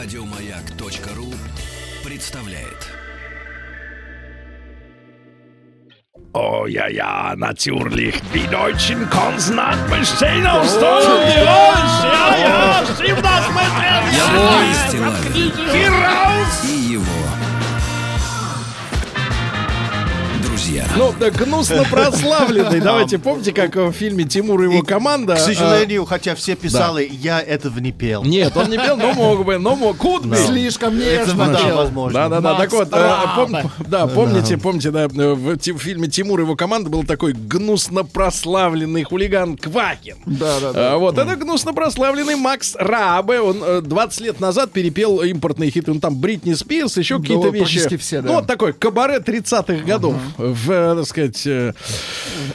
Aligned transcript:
Радиомаяк.ру 0.00 1.34
представляет. 2.04 2.86
Oh 6.32 6.66
ja, 6.68 6.86
ja, 6.86 7.34
natürlich. 7.36 8.14
Die 8.32 8.46
deutschen 8.46 9.10
Konsonanten 9.10 9.90
bestehen 9.90 10.46
aus 10.46 10.74
Tongeräusch. 10.74 12.04
Ja, 12.04 12.36
ja, 12.38 12.86
stimmt 12.94 13.24
das 13.24 13.48
mit 13.48 13.72
Сергей 14.14 14.74
Стилавин 14.86 15.52
Heraus! 15.72 16.77
Ну, 20.98 21.14
да, 21.18 21.30
гнусно 21.30 21.84
прославленный. 21.88 22.80
Давайте, 22.88 23.18
помните, 23.18 23.52
как 23.52 23.76
в 23.76 23.92
фильме 23.92 24.24
Тимур 24.24 24.60
и 24.62 24.64
его 24.64 24.82
команда... 24.82 25.36
К 25.36 25.38
сожалению, 25.38 26.04
хотя 26.04 26.34
все 26.34 26.56
писали, 26.56 27.08
я 27.08 27.40
этого 27.40 27.78
не 27.78 27.92
пел. 27.92 28.24
Нет, 28.24 28.56
он 28.56 28.68
не 28.68 28.76
пел, 28.76 28.96
но 28.96 29.12
мог 29.12 29.44
бы, 29.44 29.58
но 29.58 29.76
мог. 29.76 29.96
Куд 29.98 30.26
бы. 30.26 30.36
Слишком 30.36 30.98
нежно 30.98 31.52
да, 31.52 31.58
пел. 31.58 31.76
возможно. 31.76 32.28
Да, 32.28 32.28
да, 32.28 32.40
да. 32.40 32.54
Так 32.56 32.72
вот, 32.72 32.88
э, 32.92 33.64
да, 33.86 34.06
помните, 34.06 34.58
помните, 34.58 34.90
да, 34.90 35.04
э, 35.04 35.34
в 35.34 35.78
фильме 35.78 36.08
Тимур 36.08 36.40
и 36.40 36.42
его 36.42 36.56
команда 36.56 36.90
был 36.90 37.04
такой 37.04 37.32
гнусно 37.32 38.04
прославленный 38.04 39.04
хулиган 39.04 39.56
Квакин. 39.56 40.16
Да, 40.26 40.60
да, 40.60 40.72
да. 40.72 40.98
Вот, 40.98 41.16
это 41.16 41.36
гнусно 41.36 41.72
прославленный 41.72 42.34
Макс 42.36 42.74
Рабе. 42.76 43.40
Он 43.40 43.62
э, 43.62 43.80
20 43.82 44.20
лет 44.20 44.40
назад 44.40 44.72
перепел 44.72 45.20
импортные 45.20 45.70
хиты. 45.70 45.92
Он 45.92 46.00
там 46.00 46.16
Бритни 46.16 46.54
Спирс, 46.54 46.96
еще 46.96 47.20
какие-то 47.20 47.48
вещи. 47.50 47.96
все, 47.96 48.20
да. 48.20 48.28
Ну, 48.28 48.34
вот 48.34 48.46
такой 48.46 48.72
кабаре 48.72 49.18
30-х 49.18 49.84
годов. 49.84 50.14
В, 50.36 50.70
э, 50.70 50.87
так 50.96 51.06
сказать, 51.06 51.46
э, 51.46 51.72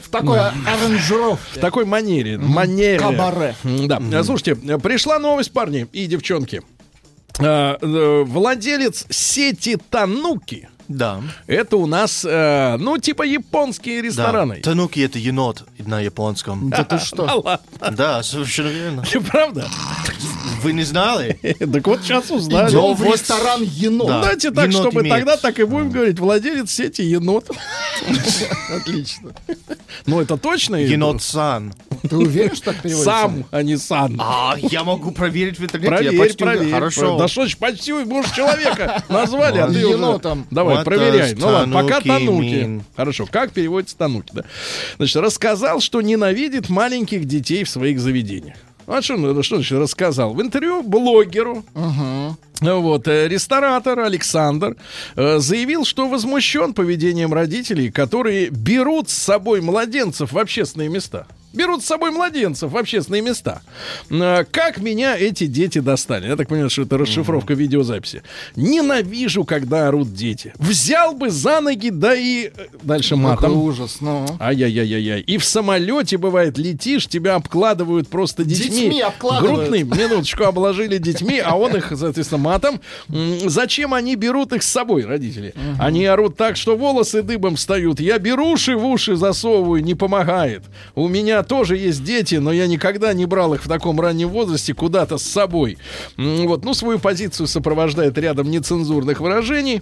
В 0.03 0.09
такой 0.09 0.39
аранжировке. 0.39 1.59
в 1.59 1.61
такой 1.61 1.85
манере. 1.85 2.37
манере. 2.37 2.99
Кабаре. 2.99 3.55
Да. 3.63 4.23
Слушайте, 4.23 4.57
э, 4.67 4.77
пришла 4.77 5.19
новость, 5.19 5.51
парни 5.51 5.87
и 5.91 6.05
девчонки. 6.05 6.61
Э, 7.39 7.75
Владелец 8.25 9.05
сети 9.09 9.77
Тануки. 9.89 10.69
Да. 10.89 11.21
Это 11.47 11.77
у 11.77 11.87
нас, 11.87 12.25
э, 12.29 12.75
ну, 12.77 12.97
типа 12.97 13.23
японские 13.23 14.01
Да. 14.01 14.07
рестораны. 14.07 14.57
Тануки 14.61 14.99
это 14.99 15.17
енот 15.17 15.63
на 15.79 16.01
японском. 16.01 16.69
Да 16.69 16.83
ты 16.83 16.99
что? 16.99 17.25
Да 17.25 17.35
ладно. 17.35 17.91
Да, 17.91 18.21
совершенно 18.21 18.67
верно. 18.67 19.03
Правда? 19.31 19.67
Вы 20.61 20.73
не 20.73 20.83
знали? 20.83 21.39
Так 21.73 21.87
вот 21.87 22.01
сейчас 22.01 22.29
узнали. 22.29 22.69
Идем 22.69 22.95
в 22.95 23.03
ресторан 23.03 23.63
енот. 23.63 24.07
Да. 24.07 24.21
Давайте 24.21 24.51
так, 24.51 24.67
енот 24.69 24.81
чтобы 24.81 25.01
имеет. 25.01 25.15
тогда 25.15 25.37
так 25.37 25.57
и 25.59 25.63
будем 25.63 25.89
говорить. 25.89 26.19
Владелец 26.19 26.69
сети 26.69 27.01
енот. 27.01 27.49
Отлично. 28.69 29.33
Ну, 30.05 30.21
это 30.21 30.37
точно? 30.37 30.75
Енот-сан. 30.75 31.73
Ты 32.09 32.17
уверен, 32.17 32.55
что 32.55 32.71
так 32.71 32.81
переводится? 32.81 33.11
Сам, 33.11 33.45
а 33.51 33.63
не 33.63 33.77
сан. 33.77 34.17
А, 34.19 34.55
я 34.59 34.83
могу 34.83 35.11
проверить 35.11 35.57
в 35.57 35.63
интернете. 35.63 35.95
Проверь, 35.95 36.13
я 36.13 36.19
почти 36.19 36.43
проверь. 36.43 36.71
Хорошо. 36.71 37.17
Да 37.17 37.27
что 37.27 37.47
ж, 37.47 37.57
почти 37.57 37.93
муж 37.93 38.31
человека 38.31 39.03
назвали, 39.09 39.59
а 39.59 39.67
ты 39.67 39.85
уже... 39.85 39.97
Енотом. 39.97 40.45
Давай, 40.51 40.77
What 40.77 40.83
проверяй. 40.83 41.33
Ну 41.35 41.47
ладно, 41.47 41.81
пока 41.81 42.01
Тануки? 42.01 42.81
Хорошо, 42.95 43.27
как 43.29 43.51
переводится 43.51 43.97
тануки, 43.97 44.31
да? 44.33 44.43
Значит, 44.97 45.17
рассказал, 45.17 45.79
что 45.79 46.01
ненавидит 46.01 46.69
маленьких 46.69 47.25
детей 47.25 47.63
в 47.63 47.69
своих 47.69 47.99
заведениях. 47.99 48.57
А 48.85 49.01
что, 49.01 49.15
ну, 49.15 49.41
что 49.43 49.55
значит 49.55 49.77
рассказал? 49.77 50.33
В 50.33 50.41
интервью 50.41 50.83
блогеру 50.83 51.63
вот, 52.63 53.07
э, 53.07 53.27
ресторатор 53.27 53.99
Александр 53.99 54.75
э, 55.15 55.39
заявил, 55.39 55.85
что 55.85 56.07
возмущен 56.07 56.73
поведением 56.73 57.33
родителей, 57.33 57.91
которые 57.91 58.49
берут 58.49 59.09
с 59.09 59.13
собой 59.13 59.61
младенцев 59.61 60.31
в 60.31 60.39
общественные 60.39 60.89
места. 60.89 61.27
Берут 61.53 61.83
с 61.83 61.85
собой 61.85 62.11
младенцев 62.11 62.71
в 62.71 62.77
общественные 62.77 63.21
места. 63.21 63.61
Э, 64.09 64.43
Как 64.51 64.77
меня 64.79 65.15
эти 65.17 65.45
дети 65.45 65.79
достали? 65.79 66.27
Я 66.27 66.35
так 66.35 66.47
понимаю, 66.47 66.69
что 66.69 66.81
это 66.81 66.97
расшифровка 66.97 67.53
видеозаписи. 67.53 68.23
Ненавижу, 68.55 69.43
когда 69.45 69.87
орут 69.87 70.13
дети. 70.13 70.53
Взял 70.57 71.13
бы 71.13 71.29
за 71.29 71.61
ноги, 71.61 71.89
да 71.89 72.15
и... 72.15 72.47
э, 72.47 72.51
Дальше 72.81 73.11
Какой 73.11 73.23
матом. 73.23 73.57
ужас, 73.57 73.97
ну. 74.01 74.25
Ай-яй-яй-яй. 74.39 75.21
И 75.21 75.37
в 75.37 75.45
самолете, 75.45 76.17
бывает, 76.17 76.57
летишь, 76.57 77.07
тебя 77.07 77.35
обкладывают 77.35 78.07
просто 78.07 78.43
детьми. 78.43 78.69
Детьми 78.81 79.01
обкладывают. 79.01 79.69
Грудным. 79.69 79.89
Минуточку 79.97 80.43
обложили 80.45 80.97
детьми, 80.97 81.39
а 81.39 81.55
он 81.55 81.75
их, 81.75 81.93
соответственно, 81.95 82.41
матом. 82.41 82.81
Зачем 83.45 83.93
они 83.93 84.15
берут 84.15 84.53
их 84.53 84.63
с 84.63 84.67
собой, 84.69 85.05
родители? 85.05 85.53
Они 85.79 86.05
орут 86.05 86.35
так, 86.35 86.57
что 86.57 86.75
волосы 86.75 87.21
дыбом 87.21 87.57
встают. 87.57 87.99
Я 87.99 88.17
беру 88.17 88.51
уши 88.53 88.75
в 88.75 88.85
уши 88.85 89.15
засовываю, 89.15 89.83
не 89.83 89.93
помогает. 89.95 90.63
У 90.95 91.07
меня 91.07 91.42
тоже 91.43 91.77
есть 91.77 92.03
дети, 92.03 92.35
но 92.35 92.51
я 92.51 92.67
никогда 92.67 93.13
не 93.13 93.25
брал 93.25 93.53
их 93.53 93.63
в 93.63 93.67
таком 93.67 93.99
раннем 93.99 94.29
возрасте 94.29 94.73
куда-то 94.73 95.17
с 95.17 95.23
собой. 95.23 95.77
Вот, 96.17 96.65
ну, 96.65 96.73
свою 96.73 96.99
позицию 96.99 97.47
сопровождает 97.47 98.17
рядом 98.17 98.49
нецензурных 98.49 99.19
выражений. 99.19 99.81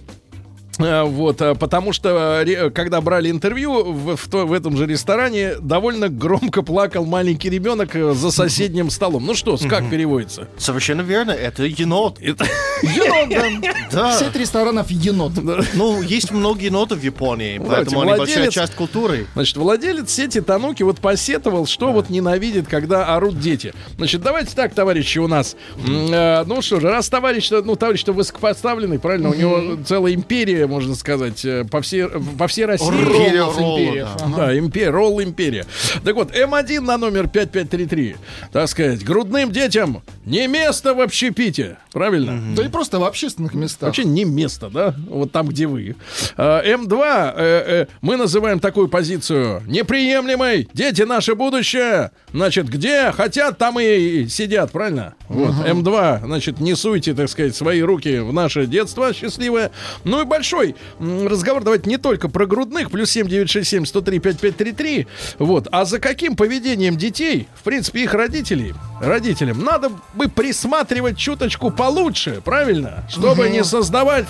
А, 0.84 1.04
Вот, 1.04 1.40
а, 1.42 1.54
потому 1.54 1.92
что, 1.92 2.42
ре- 2.44 2.70
когда 2.70 3.00
брали 3.00 3.30
интервью 3.30 3.82
в, 3.92 4.16
в 4.16 4.28
в 4.32 4.52
этом 4.52 4.76
же 4.76 4.86
ресторане, 4.86 5.54
довольно 5.60 6.08
громко 6.08 6.62
плакал 6.62 7.04
маленький 7.04 7.50
ребенок 7.50 7.94
э, 7.94 8.12
за 8.14 8.30
соседним 8.30 8.90
столом. 8.90 9.26
Ну 9.26 9.34
что, 9.34 9.56
как 9.68 9.88
переводится? 9.90 10.48
Совершенно 10.56 11.02
верно, 11.02 11.30
это 11.32 11.64
енот. 11.64 12.18
Это- 12.20 12.44
Енот, 12.82 13.60
да. 13.60 13.72
Да. 13.92 14.18
Сеть 14.18 14.34
ресторанов 14.36 14.90
енот. 14.90 15.32
Ну, 15.74 16.02
есть 16.02 16.30
много 16.32 16.60
енотов 16.60 16.98
в 16.98 17.02
Японии, 17.02 17.58
поэтому 17.58 18.00
они 18.02 18.10
большая 18.18 18.36
владелец- 18.46 18.52
часть 18.52 18.74
культуры. 18.74 19.26
Значит, 19.34 19.56
владелец 19.56 20.10
сети 20.10 20.40
Тануки 20.40 20.82
вот 20.82 20.98
посетовал, 21.00 21.66
что 21.66 21.92
вот 21.92 22.10
ненавидит, 22.10 22.66
когда 22.68 23.14
орут 23.14 23.38
дети. 23.38 23.72
Значит, 23.96 24.22
давайте 24.22 24.54
так, 24.56 24.74
товарищи, 24.74 25.18
у 25.18 25.28
нас. 25.28 25.56
Э, 25.86 26.44
ну 26.44 26.62
что 26.62 26.80
же, 26.80 26.88
раз 26.88 27.08
товарищ, 27.08 27.50
ну, 27.50 27.76
товарищ-то 27.76 28.12
высокопоставленный, 28.12 28.98
правильно, 28.98 29.30
у 29.30 29.34
него 29.34 29.76
целая 29.84 30.14
империя, 30.14 30.66
можно 30.72 30.94
сказать, 30.94 31.44
э, 31.44 31.64
по 31.64 31.80
всей, 31.80 32.08
по 32.38 32.48
всей 32.48 32.64
России. 32.64 32.88
Империя 32.88 33.42
империя. 33.42 34.08
Ага. 34.20 34.36
Да, 34.36 34.58
империя, 34.58 34.90
ролл 34.90 35.22
империя. 35.22 35.66
Так 36.04 36.14
вот, 36.14 36.34
М1 36.34 36.80
на 36.80 36.96
номер 36.98 37.28
5533. 37.28 38.16
Так 38.52 38.68
сказать, 38.68 39.04
грудным 39.04 39.52
детям 39.52 40.02
не 40.24 40.46
место 40.46 40.94
в 40.94 41.00
общепите. 41.00 41.78
Правильно? 41.92 42.54
Да 42.56 42.64
и 42.64 42.68
просто 42.68 42.98
в 42.98 43.04
общественных 43.04 43.54
местах. 43.54 43.88
Вообще 43.88 44.04
не 44.04 44.24
место, 44.24 44.70
да? 44.70 44.94
Вот 45.08 45.30
там, 45.30 45.48
где 45.48 45.66
вы. 45.66 45.94
А, 46.36 46.62
М2 46.64 47.34
э, 47.36 47.82
э, 47.82 47.86
мы 48.00 48.16
называем 48.16 48.60
такую 48.60 48.88
позицию 48.88 49.62
неприемлемой. 49.66 50.68
Дети 50.72 51.02
наше 51.02 51.34
будущее. 51.34 52.12
Значит, 52.32 52.68
где 52.68 53.12
хотят, 53.12 53.58
там 53.58 53.78
и 53.78 54.26
сидят, 54.28 54.72
правильно? 54.72 55.14
Вот. 55.28 55.50
М2, 55.66 56.24
значит, 56.24 56.60
не 56.60 56.74
суйте, 56.74 57.12
так 57.12 57.28
сказать, 57.28 57.54
свои 57.54 57.82
руки 57.82 58.18
в 58.18 58.32
наше 58.32 58.66
детство 58.66 59.12
счастливое. 59.12 59.70
Ну 60.04 60.22
и 60.22 60.24
большой 60.52 60.76
разговор, 61.00 61.64
давайте 61.64 61.88
не 61.88 61.96
только 61.96 62.28
про 62.28 62.46
грудных, 62.46 62.90
плюс 62.90 63.10
7967 63.10 63.86
103 63.86 64.18
5533. 64.18 65.06
Вот. 65.38 65.68
А 65.72 65.84
за 65.84 65.98
каким 65.98 66.36
поведением 66.36 66.96
детей, 66.96 67.48
в 67.54 67.62
принципе, 67.62 68.04
их 68.04 68.14
родителей, 68.14 68.74
родителям, 69.00 69.64
надо 69.64 69.90
бы 70.14 70.28
присматривать 70.28 71.16
чуточку 71.16 71.70
получше, 71.70 72.42
правильно? 72.44 73.04
Чтобы 73.08 73.48
не 73.48 73.64
создавать 73.64 74.26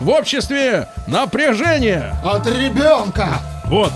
в, 0.00 0.04
в 0.04 0.08
обществе 0.08 0.88
напряжение. 1.06 2.14
От 2.24 2.46
ребенка. 2.46 3.40
Вот. 3.66 3.92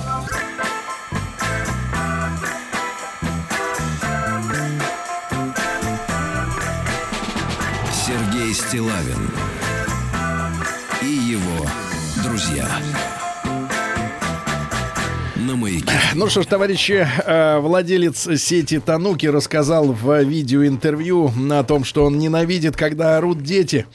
Сергей 8.07 8.53
Стилавин 8.55 9.31
его 11.31 11.65
друзья. 12.25 12.67
На 15.51 15.57
маяке. 15.57 15.91
Ну 16.15 16.29
что 16.29 16.43
ж, 16.43 16.47
товарищи, 16.47 17.05
э, 17.27 17.59
владелец 17.59 18.29
сети 18.41 18.79
Тануки 18.79 19.27
рассказал 19.27 19.91
в 19.93 20.23
видеоинтервью 20.23 21.33
о 21.51 21.65
том, 21.65 21.83
что 21.83 22.05
он 22.05 22.21
ненавидит, 22.21 22.77
когда 22.77 23.17
орут 23.17 23.43
дети. 23.43 23.87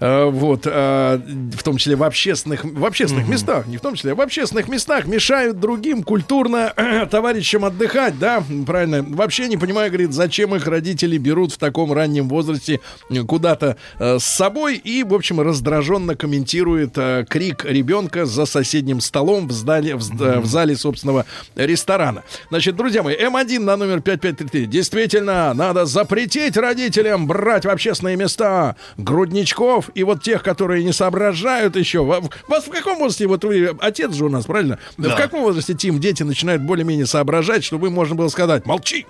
Э, 0.00 0.30
Вот, 0.30 0.62
э, 0.64 1.20
в 1.52 1.62
том 1.62 1.76
числе 1.76 1.96
в 1.96 2.02
общественных, 2.02 2.64
в 2.64 2.86
общественных 2.86 3.28
местах, 3.28 3.66
не 3.66 3.76
в 3.76 3.82
том 3.82 3.94
числе, 3.94 4.12
а 4.12 4.14
в 4.14 4.22
общественных 4.22 4.68
местах 4.68 5.06
мешают 5.06 5.60
другим 5.60 6.02
культурно 6.02 6.72
товарищам 7.10 7.66
отдыхать, 7.66 8.18
да, 8.18 8.42
правильно. 8.64 9.02
Вообще 9.02 9.48
не 9.48 9.58
понимаю, 9.58 9.90
говорит, 9.90 10.14
зачем 10.14 10.54
их 10.54 10.66
родители 10.66 11.18
берут 11.18 11.52
в 11.52 11.58
таком 11.58 11.92
раннем 11.92 12.26
возрасте 12.26 12.80
куда-то 13.26 13.76
с 13.98 14.24
собой 14.24 14.76
и, 14.76 15.02
в 15.02 15.12
общем, 15.12 15.42
раздраженно 15.42 16.16
комментирует 16.16 16.96
крик 17.28 17.66
ребенка 17.66 18.24
за 18.24 18.46
соседним 18.46 19.02
столом 19.02 19.48
в, 19.48 19.52
зале, 19.52 19.96
в, 19.96 20.00
в 20.00 20.46
зале 20.46 20.74
собственного 21.02 21.26
ресторана. 21.56 22.22
Значит, 22.48 22.76
друзья 22.76 23.02
мои, 23.02 23.16
М1 23.16 23.58
на 23.60 23.76
номер 23.76 24.00
5533. 24.00 24.66
Действительно, 24.66 25.52
надо 25.54 25.84
запретить 25.84 26.56
родителям 26.56 27.26
брать 27.26 27.64
в 27.64 27.68
общественные 27.68 28.16
места 28.16 28.76
грудничков 28.96 29.90
и 29.94 30.04
вот 30.04 30.22
тех, 30.22 30.42
которые 30.42 30.84
не 30.84 30.92
соображают 30.92 31.76
еще. 31.76 32.04
Вас 32.04 32.64
в 32.66 32.70
каком 32.70 32.98
возрасте, 32.98 33.26
вот 33.26 33.44
вы 33.44 33.76
отец 33.80 34.14
же 34.14 34.26
у 34.26 34.28
нас, 34.28 34.46
правильно? 34.46 34.78
В 34.96 35.16
каком 35.16 35.42
возрасте, 35.42 35.74
Тим, 35.74 35.98
дети 35.98 36.22
начинают 36.22 36.62
более-менее 36.62 37.06
соображать, 37.06 37.64
чтобы 37.64 37.88
им 37.88 37.94
можно 37.94 38.14
было 38.14 38.28
сказать, 38.28 38.66
молчи. 38.66 39.06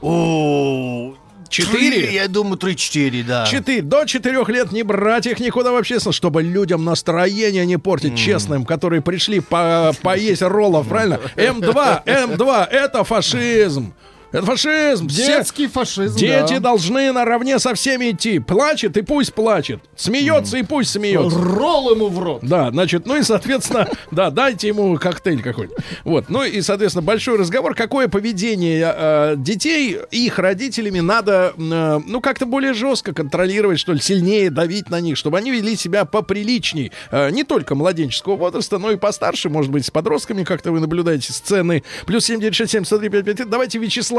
О, 0.00 1.14
Четыре? 1.48 2.12
Я 2.12 2.28
думаю, 2.28 2.56
три-четыре, 2.56 3.22
да. 3.22 3.46
Четыре. 3.46 3.82
До 3.82 4.04
четырех 4.04 4.48
лет 4.48 4.72
не 4.72 4.82
брать 4.82 5.26
их 5.26 5.40
никуда 5.40 5.72
вообще, 5.72 5.98
чтобы 5.98 6.42
людям 6.42 6.84
настроение 6.84 7.66
не 7.66 7.78
портить, 7.78 8.16
честным, 8.16 8.64
которые 8.64 9.02
пришли 9.02 9.40
по 9.40 9.92
поесть 10.02 10.42
роллов, 10.42 10.88
правильно? 10.88 11.20
М2, 11.36 12.04
М2, 12.04 12.66
это 12.66 13.04
фашизм. 13.04 13.94
Это 14.34 14.46
фашизм. 14.46 15.06
Все 15.08 15.26
Детский 15.26 15.68
фашизм, 15.68 16.16
дети 16.16 16.54
да. 16.54 16.60
должны 16.60 17.12
наравне 17.12 17.60
со 17.60 17.72
всеми 17.74 18.10
идти. 18.10 18.40
Плачет 18.40 18.96
и 18.96 19.02
пусть 19.02 19.32
плачет. 19.32 19.80
Смеется 19.94 20.56
и 20.56 20.64
пусть 20.64 20.90
смеется. 20.90 21.38
Ролл 21.38 21.92
ему 21.94 22.08
в 22.08 22.18
рот. 22.18 22.40
Да, 22.42 22.72
значит, 22.72 23.06
ну 23.06 23.16
и, 23.16 23.22
соответственно, 23.22 23.88
да, 24.10 24.30
дайте 24.30 24.66
ему 24.66 24.98
коктейль 24.98 25.40
какой-нибудь. 25.40 25.78
Вот, 26.02 26.30
ну 26.30 26.42
и, 26.42 26.60
соответственно, 26.62 27.02
большой 27.02 27.38
разговор, 27.38 27.76
какое 27.76 28.08
поведение 28.08 28.92
э, 28.96 29.34
детей 29.36 29.98
их 30.10 30.40
родителями 30.40 30.98
надо, 30.98 31.54
э, 31.56 32.00
ну, 32.04 32.20
как-то 32.20 32.44
более 32.44 32.74
жестко 32.74 33.14
контролировать, 33.14 33.78
что 33.78 33.92
ли, 33.92 34.00
сильнее 34.00 34.50
давить 34.50 34.90
на 34.90 35.00
них, 35.00 35.16
чтобы 35.16 35.38
они 35.38 35.52
вели 35.52 35.76
себя 35.76 36.04
поприличней. 36.04 36.90
Э, 37.12 37.30
не 37.30 37.44
только 37.44 37.76
младенческого 37.76 38.34
возраста, 38.34 38.78
но 38.78 38.90
и 38.90 38.96
постарше, 38.96 39.48
может 39.48 39.70
быть, 39.70 39.86
с 39.86 39.92
подростками, 39.92 40.42
как-то 40.42 40.72
вы 40.72 40.80
наблюдаете 40.80 41.32
сцены. 41.32 41.84
Плюс 42.04 42.24
7967 42.24 42.84
103 42.84 43.08
55. 43.10 43.74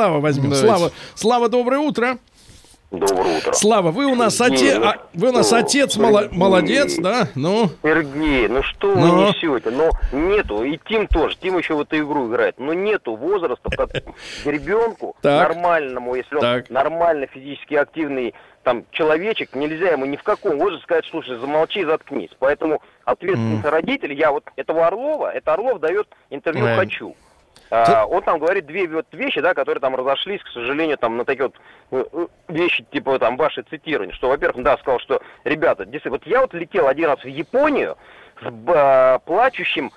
Вячеслава 0.06 0.20
возьмем. 0.22 0.50
Давайте. 0.52 0.68
Слава, 0.68 0.92
Слава, 1.16 1.50
доброе 1.50 1.80
утро. 1.80 2.18
Доброе 2.92 3.40
утро. 3.40 3.52
Слава, 3.54 3.92
вы 3.92 4.06
у 4.06 4.16
нас 4.16 4.40
отец, 4.40 4.78
ну 4.78 4.86
а, 4.86 4.98
вы 5.14 5.30
у 5.30 5.32
нас 5.34 5.48
что, 5.48 5.58
отец 5.58 5.94
Сергей? 5.96 6.30
молодец, 6.38 6.96
да? 6.98 7.28
Ну, 7.36 7.70
Сергей, 7.84 8.48
ну 8.48 8.62
что 8.64 8.96
Ну? 8.96 9.02
вы 9.02 9.22
несете? 9.28 9.70
Ну, 9.72 9.90
нету, 10.14 10.64
и 10.64 10.80
Тим 10.88 11.08
тоже, 11.08 11.36
Тим 11.42 11.58
еще 11.58 11.74
в 11.74 11.82
эту 11.82 11.98
игру 11.98 12.30
играет, 12.30 12.58
но 12.58 12.74
нету 12.74 13.16
возраста, 13.16 13.70
котором 13.70 14.16
ребенку, 14.46 15.16
Так. 15.22 15.50
нормальному, 15.50 16.16
если 16.16 16.36
он 16.36 16.42
Так. 16.42 16.70
нормально 16.70 17.28
физически 17.28 17.74
активный 17.74 18.34
там 18.64 18.86
человечек, 18.92 19.56
нельзя 19.56 19.90
ему 19.92 20.06
ни 20.06 20.16
в 20.16 20.24
каком 20.24 20.58
возрасте 20.58 20.84
сказать, 20.86 21.06
слушай, 21.10 21.38
замолчи 21.38 21.82
и 21.82 21.86
заткнись. 21.86 22.32
Поэтому 22.40 22.82
ответственность 23.04 23.66
родителей, 23.66 24.16
я 24.16 24.32
вот 24.32 24.46
этого 24.56 24.88
Орлова, 24.88 25.32
это 25.32 25.54
Орлов 25.54 25.80
дает 25.80 26.08
интервью 26.30 26.66
Э. 26.68 26.76
«Хочу». 26.78 27.16
А, 27.72 28.06
он 28.06 28.22
там 28.24 28.40
говорит 28.40 28.66
две 28.66 28.88
вот 28.88 29.08
вещи, 29.12 29.42
да, 29.42 29.54
которые 29.54 29.82
там 29.82 29.96
разошлись, 29.96 30.42
к 30.44 30.50
сожалению, 30.50 30.98
там 30.98 31.18
на 31.18 31.26
такие 31.26 31.46
вот 31.48 31.56
э, 31.92 32.06
э, 32.12 32.28
вещи, 32.50 32.86
типа 32.92 33.18
там 33.20 33.38
ваши 33.38 33.64
цитирования, 33.64 34.14
что, 34.14 34.30
во-первых, 34.30 34.64
да, 34.64 34.78
сказал, 34.78 35.00
что, 35.00 35.22
ребята, 35.44 35.86
действительно, 35.86 36.14
вот 36.20 36.28
я 36.28 36.42
вот 36.42 36.54
летел 36.54 36.88
один 36.88 37.08
раз 37.08 37.20
в 37.24 37.28
Японию 37.28 37.98
с 38.42 38.50
б- 38.52 39.20
плачущим 39.26 39.92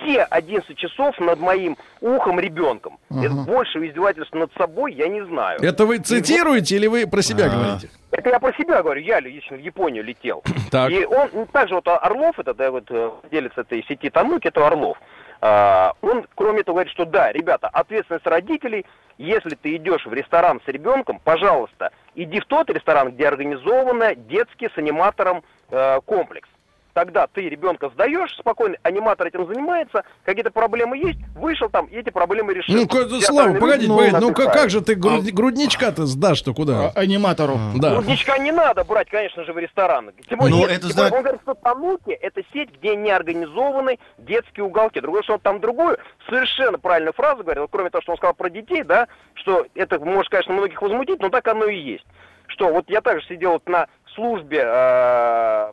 все 0.00 0.24
11 0.24 0.76
часов 0.76 1.18
над 1.20 1.38
моим 1.38 1.76
ухом 2.00 2.40
ребенком. 2.40 2.98
Это 3.10 3.30
больше 3.30 3.86
издевательства 3.86 4.36
над 4.38 4.52
собой 4.58 4.92
я 4.94 5.06
не 5.08 5.24
знаю. 5.24 5.60
это 5.62 5.86
вы 5.86 5.98
цитируете 5.98 6.76
или 6.76 6.88
вы 6.88 7.06
про 7.06 7.22
себя 7.22 7.48
говорите? 7.48 7.88
Это 8.10 8.30
я 8.30 8.38
про 8.40 8.52
себя 8.54 8.82
говорю, 8.82 9.00
я 9.00 9.20
лично 9.20 9.56
в 9.56 9.60
Японию 9.60 10.04
летел. 10.04 10.42
Так. 10.70 10.90
И 10.90 11.04
он, 11.04 11.30
ну, 11.32 11.46
также 11.46 11.74
вот 11.76 11.86
Орлов, 11.86 12.38
это 12.38 12.52
да, 12.54 12.70
вот 12.70 12.84
э, 12.90 13.10
владелец 13.22 13.52
этой 13.56 13.84
сети 13.84 14.10
Тануки, 14.10 14.48
это 14.48 14.66
Орлов. 14.66 14.98
А, 15.40 15.92
он, 16.00 16.26
кроме 16.34 16.62
того, 16.62 16.76
говорит, 16.76 16.92
что 16.92 17.04
да, 17.04 17.32
ребята, 17.32 17.68
ответственность 17.68 18.26
родителей, 18.26 18.86
если 19.18 19.54
ты 19.54 19.76
идешь 19.76 20.06
в 20.06 20.12
ресторан 20.12 20.60
с 20.64 20.68
ребенком, 20.68 21.20
пожалуйста, 21.22 21.92
иди 22.14 22.40
в 22.40 22.46
тот 22.46 22.70
ресторан, 22.70 23.12
где 23.12 23.28
организовано 23.28 24.14
детский 24.14 24.68
с 24.68 24.78
аниматором 24.78 25.42
э, 25.70 26.00
комплекс. 26.04 26.48
Тогда 26.94 27.26
ты 27.26 27.48
ребенка 27.48 27.90
сдаешь 27.90 28.32
спокойно, 28.38 28.76
аниматор 28.84 29.26
этим 29.26 29.46
занимается, 29.48 30.04
какие-то 30.24 30.52
проблемы 30.52 30.96
есть, 30.96 31.18
вышел 31.34 31.68
там, 31.68 31.86
и 31.86 31.96
эти 31.96 32.10
проблемы 32.10 32.54
решил. 32.54 32.72
Ну, 32.74 32.86
ка- 32.86 33.08
Слава, 33.20 33.52
погодите, 33.58 33.88
ну 33.88 33.98
отдыхают. 33.98 34.36
как, 34.36 34.52
как 34.52 34.70
же 34.70 34.80
ты 34.80 34.94
груд- 34.94 35.28
грудничка-то 35.32 36.06
сдашь-то 36.06 36.52
А- 36.52 36.54
куда? 36.54 36.90
Аниматору. 36.94 37.58
Да. 37.74 37.90
Грудничка 37.96 38.38
не 38.38 38.52
надо 38.52 38.84
брать, 38.84 39.10
конечно 39.10 39.44
же, 39.44 39.52
в 39.52 39.58
рестораны. 39.58 40.12
Тем 40.28 40.38
более, 40.38 40.56
Ну, 40.56 40.64
это 40.66 40.82
тем 40.82 40.90
знак- 40.90 41.12
Он 41.12 41.22
говорит, 41.22 41.40
что 41.42 41.54
Тануки– 41.54 42.10
это 42.22 42.42
сеть, 42.52 42.70
где 42.78 42.94
не 42.94 43.10
организованы 43.10 43.98
детские 44.18 44.64
уголки. 44.64 45.00
Другое, 45.00 45.22
что 45.24 45.34
он 45.34 45.40
там 45.40 45.60
другую, 45.60 45.98
совершенно 46.28 46.78
правильную 46.78 47.12
фразу 47.12 47.42
говорил, 47.42 47.62
вот 47.62 47.70
кроме 47.72 47.90
того, 47.90 48.02
что 48.02 48.12
он 48.12 48.18
сказал 48.18 48.34
про 48.34 48.48
детей, 48.50 48.84
да, 48.84 49.08
что 49.34 49.66
это 49.74 49.98
может, 49.98 50.30
конечно, 50.30 50.54
многих 50.54 50.80
возмутить, 50.80 51.20
но 51.20 51.28
так 51.28 51.46
оно 51.48 51.66
и 51.66 51.76
есть. 51.76 52.06
Что 52.46 52.68
вот 52.72 52.84
я 52.88 53.00
также 53.00 53.26
сидел 53.26 53.52
вот 53.52 53.66
на 53.68 53.88
службе, 54.14 54.62
э, 54.64 55.72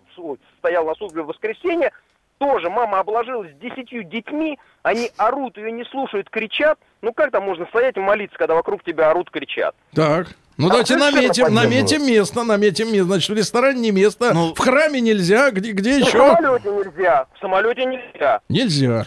стоял 0.60 0.86
на 0.86 0.96
службе 0.96 1.22
в 1.24 1.28
воскресенье, 1.28 1.92
тоже 2.38 2.70
мама 2.70 3.00
обложилась 3.00 3.52
десятью 3.62 4.04
детьми, 4.04 4.58
они 4.84 5.12
орут, 5.18 5.58
ее 5.58 5.72
не 5.72 5.84
слушают, 5.86 6.30
кричат. 6.30 6.80
Ну 7.02 7.14
как 7.14 7.32
там 7.32 7.44
можно 7.44 7.66
стоять 7.68 7.98
и 7.98 8.00
молиться, 8.00 8.38
когда 8.38 8.56
вокруг 8.56 8.84
тебя 8.84 9.12
орут, 9.12 9.30
кричат? 9.30 9.76
Так. 9.94 10.28
Ну 10.58 10.68
А 10.68 10.70
давайте 10.72 10.96
наметим, 10.98 11.54
наметим 11.54 12.06
место, 12.06 12.44
наметим 12.44 12.88
место. 12.92 13.06
Значит, 13.06 13.30
в 13.30 13.34
ресторане 13.38 13.80
не 13.80 13.92
место, 13.92 14.32
Ну- 14.34 14.54
в 14.54 14.60
храме 14.60 15.02
нельзя, 15.02 15.50
где, 15.52 15.72
где 15.72 15.98
Ну, 16.00 16.06
В 16.06 16.08
еще? 16.08 16.18
самолете 16.18 16.70
нельзя, 16.70 17.26
в 17.34 17.40
самолете 17.40 17.86
нельзя. 17.86 18.42
Нельзя. 18.50 19.06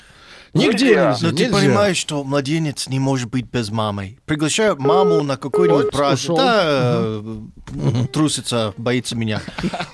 Нигде 0.55 0.87
Нельзя. 0.87 1.17
Но 1.21 1.31
ты 1.31 1.45
нельзя. 1.47 1.59
понимаешь, 1.59 1.97
что 1.97 2.23
младенец 2.23 2.87
не 2.89 3.01
может 3.01 3.29
быть 3.29 3.47
без 3.47 3.71
мамы. 3.71 4.19
Приглашаю 4.25 4.77
маму 4.81 5.23
на 5.25 5.37
какой-нибудь 5.37 5.91
праздник. 5.91 6.37
Да, 6.37 6.63
э, 6.97 8.07
трусится, 8.13 8.73
боится 8.77 9.17
меня. 9.17 9.43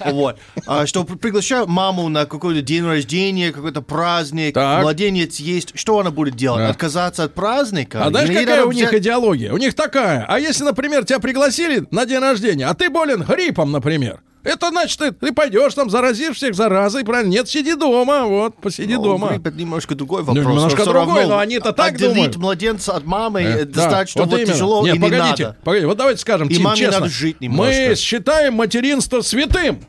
Вот. 0.05 0.39
А 0.67 0.87
что 0.87 1.05
при- 1.05 1.17
приглашаю 1.17 1.67
маму 1.67 2.09
на 2.09 2.27
какой-то 2.27 2.61
день 2.63 2.85
рождения, 2.85 3.53
какой-то 3.53 3.81
праздник. 3.83 4.55
Так. 4.55 4.83
Младенец 4.83 5.37
есть. 5.41 5.73
Что 5.79 5.99
она 6.01 6.11
будет 6.11 6.37
делать? 6.37 6.61
Да. 6.61 6.69
Отказаться 6.71 7.25
от 7.25 7.35
праздника? 7.35 8.05
А 8.05 8.11
знаешь, 8.11 8.29
Или 8.29 8.45
какая 8.45 8.65
у 8.65 8.73
них 8.73 8.93
идеология? 8.93 9.53
У 9.53 9.57
них 9.57 9.75
такая. 9.75 10.25
А 10.29 10.39
если, 10.39 10.65
например, 10.65 11.05
тебя 11.05 11.21
пригласили 11.21 11.87
на 11.91 12.05
день 12.05 12.19
рождения, 12.21 12.67
а 12.67 12.75
ты 12.75 12.91
болен 12.91 13.23
гриппом, 13.23 13.73
например, 13.73 14.21
это 14.45 14.71
значит, 14.71 14.99
ты, 14.99 15.13
ты 15.13 15.33
пойдешь 15.33 15.75
там, 15.75 15.91
заразишь 15.91 16.37
всех 16.37 16.55
заразой, 16.55 17.05
правильно? 17.05 17.31
Нет, 17.31 17.49
сиди 17.49 17.75
дома, 17.75 18.25
вот, 18.25 18.57
посиди 18.57 18.95
Ну, 18.95 19.03
дома. 19.03 19.33
это 19.37 19.51
немножко 19.51 19.95
другой 19.95 20.21
Ну, 20.23 20.27
вопрос. 20.29 20.47
немножко 20.47 20.83
всё 20.83 20.93
другой, 20.93 21.27
но 21.27 21.39
они-то 21.39 21.73
так 21.73 21.95
Отделить 21.95 22.15
думают. 22.15 22.37
младенца 22.37 22.93
от 22.97 23.05
мамы 23.05 23.43
Э, 23.43 23.61
э, 23.61 23.65
да, 23.65 23.83
достаточно 23.83 24.25
вот 24.25 24.35
именно. 24.39 24.53
тяжело 24.53 24.85
Нет, 24.87 24.97
и 24.97 24.99
погодите, 24.99 25.23
не 25.39 25.45
надо. 25.45 25.57
погодите, 25.65 25.87
вот 25.87 25.97
давайте 25.99 26.21
скажем, 26.21 26.49
И 26.49 26.55
Тим, 26.55 26.63
маме 26.65 26.77
честно, 26.77 27.01
надо 27.01 27.13
жить 27.13 27.41
немножко. 27.41 27.73
мы 27.89 27.95
считаем 27.97 28.55
материнство 28.55 29.21
святым. 29.21 29.81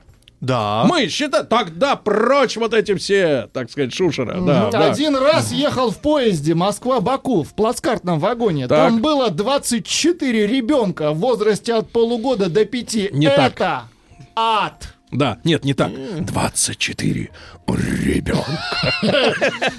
Да. 0.42 0.86
Мы 0.88 1.08
считаем, 1.08 1.46
тогда 1.46 1.96
прочь 1.96 2.58
вот 2.58 2.74
эти 2.74 2.96
все, 2.96 3.48
так 3.54 3.70
сказать, 3.70 3.94
шушера. 3.94 4.42
Да, 4.42 4.72
да. 4.72 4.92
Один 4.92 5.16
раз 5.16 5.52
ехал 5.52 5.92
в 5.92 6.00
поезде 6.00 6.56
Москва-Баку 6.56 7.44
в 7.44 7.54
плацкартном 7.54 8.18
вагоне. 8.20 8.68
Так. 8.68 8.90
Там 8.90 9.02
было 9.04 9.30
24 9.30 10.48
ребенка 10.48 11.12
в 11.12 11.20
возрасте 11.20 11.76
от 11.76 11.92
полугода 11.92 12.50
до 12.50 12.66
пяти. 12.66 13.10
Не 13.14 13.30
так. 13.30 13.54
Ад. 14.36 14.96
Да, 15.12 15.40
нет, 15.44 15.66
не 15.66 15.74
так. 15.74 15.92
24 16.26 17.30
ребенка. 17.68 18.60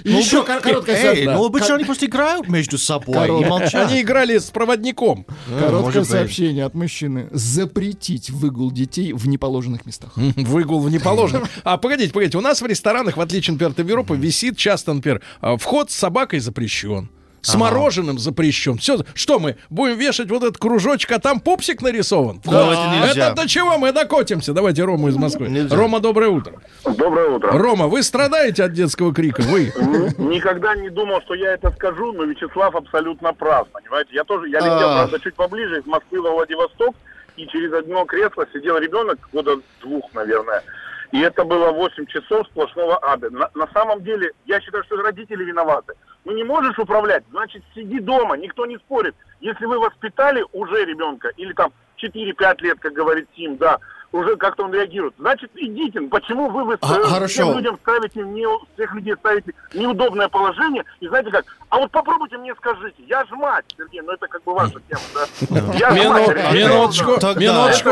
Еще 0.04 0.44
кор- 0.44 0.60
короткая 0.60 1.14
Эй, 1.14 1.26
ну 1.26 1.44
обычно 1.44 1.74
они 1.74 1.84
просто 1.84 2.06
играют 2.06 2.48
между 2.48 2.78
собой 2.78 3.26
и 3.28 3.44
молчат. 3.44 3.90
Они 3.90 4.02
играли 4.02 4.38
с 4.38 4.50
проводником. 4.50 5.26
Короткое 5.48 5.80
может 5.80 6.00
быть. 6.02 6.10
сообщение 6.10 6.64
от 6.64 6.74
мужчины. 6.74 7.28
Запретить 7.30 8.30
выгул 8.30 8.70
детей 8.70 9.12
в 9.12 9.26
неположенных 9.28 9.86
местах. 9.86 10.12
Выгул 10.16 10.80
в 10.80 10.90
неположенном. 10.90 11.48
А 11.64 11.76
погодите, 11.76 12.12
погодите, 12.12 12.38
у 12.38 12.40
нас 12.40 12.60
в 12.60 12.66
ресторанах, 12.66 13.16
в 13.16 13.20
отличие, 13.20 13.52
например, 13.52 13.72
от 13.72 13.78
Европы, 13.78 14.16
висит 14.16 14.56
часто, 14.56 14.92
например, 14.92 15.22
вход 15.58 15.90
с 15.90 15.94
собакой 15.94 16.40
запрещен. 16.40 17.10
С 17.42 17.54
мороженым 17.56 18.18
запрещен. 18.18 18.78
Все, 18.78 18.98
что 19.14 19.38
мы 19.40 19.56
будем 19.68 19.98
вешать 19.98 20.30
вот 20.30 20.42
этот 20.44 20.58
кружочек, 20.58 21.10
а 21.12 21.18
там 21.18 21.40
пупсик 21.40 21.82
нарисован? 21.82 22.40
Да, 22.44 22.72
это 22.72 23.06
нельзя. 23.06 23.26
Это 23.32 23.42
до 23.42 23.48
чего 23.48 23.78
мы 23.78 23.92
докотимся? 23.92 24.52
Давайте 24.52 24.84
Рому 24.84 25.08
из 25.08 25.16
Москвы. 25.16 25.48
Нельзя. 25.48 25.74
Рома, 25.76 25.98
доброе 26.00 26.28
утро. 26.30 26.54
Доброе 26.84 27.30
утро. 27.30 27.50
Рома, 27.52 27.88
вы 27.88 28.02
страдаете 28.04 28.62
от 28.64 28.72
детского 28.72 29.12
крика? 29.12 29.42
Вы? 29.42 29.72
Никогда 30.18 30.74
не 30.76 30.88
думал, 30.88 31.20
что 31.22 31.34
я 31.34 31.54
это 31.54 31.70
скажу, 31.72 32.12
но 32.12 32.24
Вячеслав 32.24 32.74
абсолютно 32.76 33.32
прав, 33.32 33.66
понимаете? 33.72 34.10
Я 34.14 34.24
тоже, 34.24 34.48
я 34.48 34.60
летел, 34.60 34.90
А. 34.90 34.98
правда, 35.00 35.18
чуть 35.18 35.34
поближе, 35.34 35.80
из 35.80 35.86
Москвы 35.86 36.22
во 36.22 36.30
Владивосток, 36.30 36.94
и 37.36 37.46
через 37.48 37.72
одно 37.72 38.04
кресло 38.04 38.46
сидел 38.52 38.78
ребенок, 38.78 39.18
года 39.32 39.56
двух, 39.80 40.04
наверное. 40.14 40.62
И 41.10 41.18
это 41.20 41.44
было 41.44 41.72
8 41.72 42.06
часов 42.06 42.46
сплошного 42.46 42.98
ада. 43.02 43.30
На, 43.30 43.50
на 43.54 43.66
самом 43.74 44.02
деле, 44.02 44.30
я 44.46 44.60
считаю, 44.60 44.84
что 44.84 44.96
родители 44.96 45.44
виноваты. 45.44 45.94
Ну 46.24 46.32
не 46.32 46.44
можешь 46.44 46.78
управлять, 46.78 47.24
значит 47.30 47.62
сиди 47.74 47.98
дома, 47.98 48.36
никто 48.36 48.64
не 48.66 48.76
спорит. 48.76 49.14
Если 49.40 49.66
вы 49.66 49.78
воспитали 49.80 50.44
уже 50.52 50.84
ребенка, 50.84 51.28
или 51.36 51.52
там 51.52 51.72
4-5 52.02 52.62
лет, 52.62 52.78
как 52.78 52.92
говорит 52.92 53.28
Тим, 53.34 53.56
да, 53.56 53.78
уже 54.12 54.36
как-то 54.36 54.64
он 54.64 54.72
реагирует. 54.72 55.14
Значит, 55.18 55.50
идите. 55.56 56.00
Почему 56.02 56.48
вы, 56.50 56.64
вы 56.64 56.78
А, 56.80 56.86
хорошо. 56.86 57.54
людям 57.54 57.78
ставите 57.82 58.20
не, 58.20 58.46
всех 58.74 58.94
людей 58.94 59.14
ставите 59.18 59.52
неудобное 59.74 60.28
положение? 60.28 60.84
И 61.00 61.08
знаете 61.08 61.30
как? 61.30 61.44
А 61.70 61.78
вот 61.78 61.90
попробуйте 61.90 62.36
мне 62.36 62.54
скажите. 62.54 62.94
Я 63.08 63.24
же 63.24 63.34
мать, 63.34 63.64
Сергей, 63.76 64.02
ну 64.02 64.12
это 64.12 64.26
как 64.28 64.44
бы 64.44 64.52
ваша 64.52 64.74
тема, 64.88 65.00
да? 65.14 65.78
Я 65.78 65.90
минуточку, 65.90 67.12
минуточку, 67.38 67.90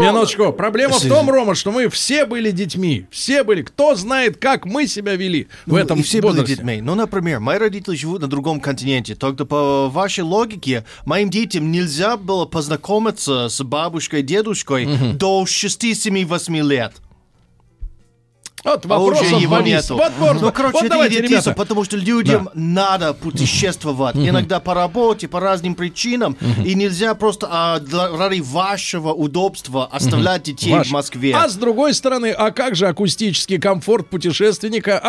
минуточку. 0.00 0.52
Проблема 0.52 0.94
в 0.94 1.06
том, 1.06 1.28
Рома, 1.28 1.54
что 1.54 1.70
мы 1.70 1.88
все 1.88 2.24
были 2.24 2.50
детьми. 2.50 3.06
Все 3.10 3.44
были. 3.44 3.62
Кто 3.62 3.94
знает, 3.94 4.38
как 4.38 4.64
мы 4.64 4.86
себя 4.86 5.14
вели 5.16 5.48
в 5.66 5.74
этом 5.74 5.98
Ну, 5.98 6.02
и 6.02 6.06
все 6.06 6.22
были 6.22 6.42
детьми. 6.44 6.80
Ну, 6.80 6.94
например, 6.94 7.40
мои 7.40 7.58
родители 7.58 7.94
живут 7.96 8.22
на 8.22 8.28
другом 8.28 8.60
континенте. 8.60 9.14
Тогда 9.14 9.44
по 9.44 9.88
вашей 9.88 10.24
логике, 10.24 10.84
моим 11.04 11.28
детям 11.28 11.70
нельзя 11.70 12.16
было 12.16 12.46
познакомиться 12.46 13.48
с 13.48 13.62
бабушкой 13.62 14.20
и 14.20 14.22
дедушкой 14.22 14.86
до 15.14 15.44
6-7-8 15.66 16.62
лет. 16.62 16.92
Вот 18.68 18.84
А 18.84 18.88
вопрос 18.88 19.20
уже 19.22 19.34
он 19.36 19.42
его 19.42 19.58
нету. 19.60 19.96
Вот, 19.96 20.12
вот, 20.18 20.40
ну, 20.40 20.52
короче, 20.52 20.72
вот 20.74 20.82
это 20.84 20.90
давайте, 20.94 21.20
ребята. 21.20 21.52
потому 21.52 21.84
что 21.84 21.96
людям 21.96 22.48
надо 22.54 23.14
путешествовать. 23.14 24.16
Иногда 24.16 24.60
по 24.60 24.74
работе, 24.74 25.28
по 25.28 25.40
разным 25.40 25.74
причинам. 25.74 26.36
И 26.64 26.74
нельзя 26.74 27.14
просто 27.14 27.48
а, 27.50 27.80
для- 27.80 28.16
ради 28.16 28.40
вашего 28.40 29.12
удобства 29.12 29.86
оставлять 29.86 30.42
детей 30.44 30.72
Ваш. 30.72 30.88
в 30.88 30.92
Москве. 30.92 31.34
А 31.34 31.48
с 31.48 31.54
другой 31.56 31.94
стороны, 31.94 32.30
а 32.30 32.50
как 32.50 32.74
же 32.76 32.86
акустический 32.86 33.58
комфорт 33.58 34.08
путешественника? 34.08 35.00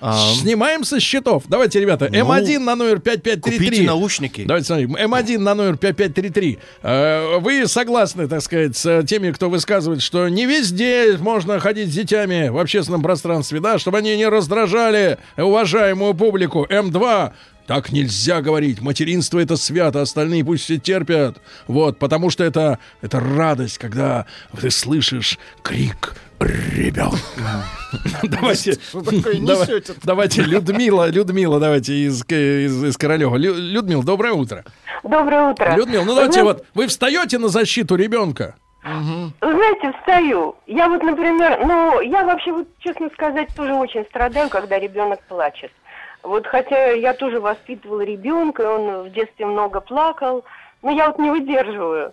А? 0.00 0.14
Снимаем 0.40 0.84
со 0.84 1.00
счетов. 1.00 1.44
Давайте, 1.48 1.80
ребята, 1.80 2.06
М1 2.06 2.58
на 2.58 2.74
номер 2.74 3.00
5533. 3.00 3.58
Ну, 3.58 3.64
Купите 3.70 3.82
наушники. 3.86 4.44
Давайте 4.44 4.66
смотрим. 4.66 4.96
М1 4.96 5.38
на 5.38 5.54
номер 5.54 5.76
5533. 5.78 6.58
Э, 6.82 7.38
Вы 7.38 7.66
согласны, 7.66 8.28
так 8.28 8.42
сказать, 8.42 8.76
с 8.76 9.02
теми, 9.04 9.30
кто 9.30 9.48
высказывает, 9.48 10.02
что 10.02 10.28
не 10.28 10.46
везде 10.46 11.16
можно 11.18 11.58
ходить 11.60 11.90
с 11.90 11.94
детьми 11.94 12.48
в 12.50 12.58
общественном 12.58 13.02
пространстве, 13.04 13.60
да, 13.60 13.78
чтобы 13.78 13.98
они 13.98 14.16
не 14.16 14.26
раздражали 14.26 15.18
уважаемую 15.36 16.14
публику. 16.14 16.66
М2 16.68 17.32
так 17.66 17.92
нельзя 17.92 18.42
говорить. 18.42 18.80
Материнство 18.80 19.38
это 19.38 19.56
свято, 19.56 20.02
остальные 20.02 20.44
пусть 20.44 20.64
все 20.64 20.78
терпят. 20.78 21.40
Вот, 21.66 21.98
потому 21.98 22.30
что 22.30 22.44
это, 22.44 22.78
это 23.00 23.20
радость, 23.20 23.78
когда 23.78 24.26
ты 24.60 24.70
слышишь 24.70 25.38
крик 25.62 26.14
ребенка. 26.40 27.18
Давайте, 28.24 28.76
давайте, 30.02 30.42
Людмила, 30.42 31.08
Людмила, 31.08 31.60
давайте 31.60 31.94
из, 31.94 32.24
из, 32.28 32.84
из 32.84 32.96
Королева. 32.96 33.36
Лю- 33.36 33.54
Людмила, 33.54 34.02
доброе 34.02 34.32
утро. 34.32 34.64
Доброе 35.04 35.52
утро. 35.52 35.76
Людмила, 35.76 36.02
ну 36.02 36.14
давайте 36.16 36.42
вот, 36.42 36.66
вы 36.74 36.88
встаете 36.88 37.38
на 37.38 37.48
защиту 37.48 37.94
ребенка? 37.94 38.56
Знаете, 39.40 39.92
встаю. 39.98 40.56
Я 40.66 40.88
вот, 40.88 41.02
например, 41.02 41.58
ну, 41.64 42.00
я 42.00 42.24
вообще, 42.24 42.52
вот, 42.52 42.68
честно 42.80 43.08
сказать, 43.14 43.48
тоже 43.56 43.74
очень 43.74 44.04
страдаю, 44.04 44.50
когда 44.50 44.78
ребенок 44.78 45.20
плачет. 45.22 45.72
Вот 46.22 46.46
хотя 46.46 46.92
я 46.92 47.14
тоже 47.14 47.40
воспитывала 47.40 48.02
ребенка, 48.02 48.60
он 48.62 49.04
в 49.04 49.10
детстве 49.10 49.46
много 49.46 49.80
плакал, 49.80 50.44
но 50.82 50.90
я 50.90 51.08
вот 51.08 51.18
не 51.18 51.30
выдерживаю. 51.30 52.12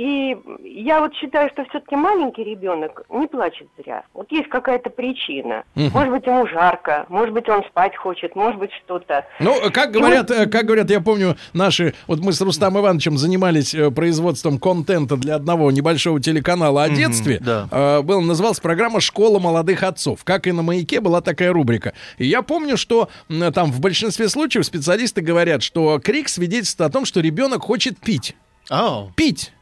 И 0.00 0.34
я 0.64 1.00
вот 1.00 1.14
считаю, 1.14 1.50
что 1.50 1.62
все-таки 1.66 1.94
маленький 1.94 2.42
ребенок 2.42 3.02
не 3.10 3.26
плачет 3.26 3.66
зря. 3.76 4.02
Вот 4.14 4.32
есть 4.32 4.48
какая-то 4.48 4.88
причина. 4.88 5.64
Может 5.74 6.10
быть, 6.10 6.26
ему 6.26 6.46
жарко, 6.46 7.04
может 7.10 7.34
быть, 7.34 7.46
он 7.50 7.62
спать 7.64 7.94
хочет, 7.96 8.34
может 8.34 8.58
быть, 8.58 8.70
что-то. 8.82 9.26
Ну, 9.40 9.54
как 9.70 9.90
говорят, 9.90 10.30
э, 10.30 10.46
как 10.46 10.64
говорят, 10.64 10.88
я 10.88 11.02
помню, 11.02 11.36
наши, 11.52 11.92
вот 12.06 12.20
мы 12.20 12.32
с 12.32 12.40
Рустам 12.40 12.78
Ивановичем 12.78 13.18
занимались 13.18 13.74
э, 13.74 13.90
производством 13.90 14.58
контента 14.58 15.18
для 15.18 15.34
одного 15.34 15.70
небольшого 15.70 16.18
телеканала 16.18 16.84
о 16.84 16.88
детстве. 16.88 17.38
да. 17.38 17.68
Э, 17.70 18.00
Был, 18.00 18.22
называлась 18.22 18.58
программа 18.60 19.00
«Школа 19.00 19.38
молодых 19.38 19.82
отцов». 19.82 20.24
Как 20.24 20.46
и 20.46 20.52
на 20.52 20.62
«Маяке» 20.62 21.00
была 21.02 21.20
такая 21.20 21.52
рубрика. 21.52 21.92
И 22.16 22.24
я 22.24 22.40
помню, 22.40 22.78
что 22.78 23.10
там 23.28 23.70
в 23.70 23.80
большинстве 23.80 24.30
случаев 24.30 24.64
специалисты 24.64 25.20
говорят, 25.20 25.62
что 25.62 26.00
крик 26.02 26.30
свидетельствует 26.30 26.88
о 26.88 26.90
том, 26.90 27.04
что 27.04 27.20
ребенок 27.20 27.64
хочет 27.64 27.98
пить. 27.98 28.34
Ау. 28.70 29.12
Пить. 29.14 29.52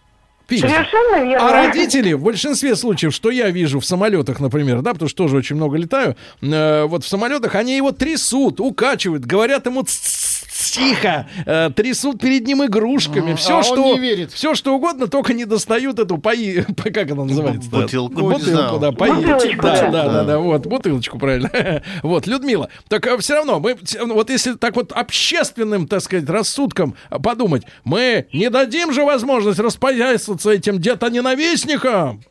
Пить. 0.49 0.63
Совершенно 0.63 1.25
верно. 1.25 1.47
А 1.47 1.53
родители 1.53 2.15
в 2.15 2.23
большинстве 2.23 2.75
случаев, 2.75 3.13
что 3.13 3.31
я 3.31 3.51
вижу 3.51 3.81
в 3.81 3.85
самолетах, 3.85 4.41
например, 4.41 4.81
да, 4.81 4.95
потому 4.95 5.11
что 5.11 5.25
тоже 5.25 5.37
очень 5.37 5.57
много 5.57 5.77
летаю, 5.77 6.17
э, 6.41 6.85
вот 6.85 7.05
в 7.05 7.07
самолетах 7.07 7.55
они 7.55 7.77
его 7.77 7.93
трясут, 7.93 8.59
укачивают, 8.59 9.27
говорят 9.27 9.67
ему 9.67 9.83
«Тс-тс-тс, 9.83 10.28
тихо, 10.71 11.27
э, 11.47 11.71
трясут 11.75 12.21
перед 12.21 12.47
ним 12.47 12.65
игрушками, 12.65 13.35
все 13.35 13.55
а 13.55 13.57
он 13.59 13.65
что, 13.65 13.95
не 13.95 13.99
верит. 13.99 14.33
все 14.33 14.55
что 14.55 14.75
угодно, 14.75 15.09
только 15.09 15.35
не 15.35 15.45
достают 15.45 15.99
эту 15.99 16.19
пои, 16.19 16.63
как 16.77 17.11
она 17.11 17.25
называется? 17.25 17.71
Бутылку, 17.71 18.21
бутылку, 18.23 18.79
да, 18.79 18.93
пои. 18.93 19.11
Бутылочку, 19.11 19.63
да, 19.63 19.81
да. 19.81 19.91
да, 19.91 20.09
да, 20.09 20.25
да, 20.25 20.39
вот 20.39 20.67
бутылочку 20.67 21.19
правильно. 21.19 21.83
вот, 22.03 22.27
Людмила, 22.27 22.69
так 22.89 23.09
все 23.21 23.35
равно 23.35 23.61
мы, 23.61 23.77
вот 24.07 24.31
если 24.31 24.55
так 24.55 24.77
вот 24.77 24.93
общественным, 24.93 25.87
так 25.87 26.03
сказать, 26.03 26.29
рассудком 26.29 26.95
подумать, 27.23 27.65
мы 27.85 28.27
не 28.33 28.51
дадим 28.51 28.93
же 28.93 29.05
возможность 29.05 29.59
распоясаться 29.59 30.51
этим 30.51 30.81
детоненавистникам. 30.81 32.23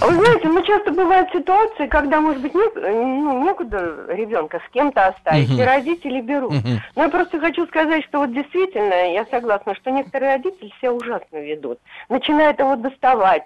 А 0.00 0.06
Вы 0.06 0.14
знаете, 0.14 0.48
ну 0.48 0.62
часто 0.62 0.92
бывают 0.92 1.30
ситуации, 1.32 1.86
когда, 1.86 2.20
может 2.20 2.40
быть, 2.42 2.54
не, 2.54 2.62
ну, 2.74 3.44
некуда 3.44 4.06
ребенка 4.08 4.60
с 4.66 4.72
кем-то 4.72 5.06
оставить, 5.08 5.50
и 5.50 5.62
родители 5.62 6.20
берут. 6.20 6.52
Но 6.94 7.04
я 7.04 7.08
просто 7.08 7.40
хочу 7.40 7.66
сказать, 7.66 8.04
что 8.04 8.20
вот 8.20 8.32
действительно, 8.32 9.12
я 9.12 9.24
согласна, 9.30 9.74
что 9.74 9.90
некоторые 9.90 10.36
родители 10.36 10.72
себя 10.80 10.92
ужасно 10.92 11.38
ведут. 11.38 11.78
Начинают 12.08 12.58
его 12.58 12.76
доставать. 12.76 13.44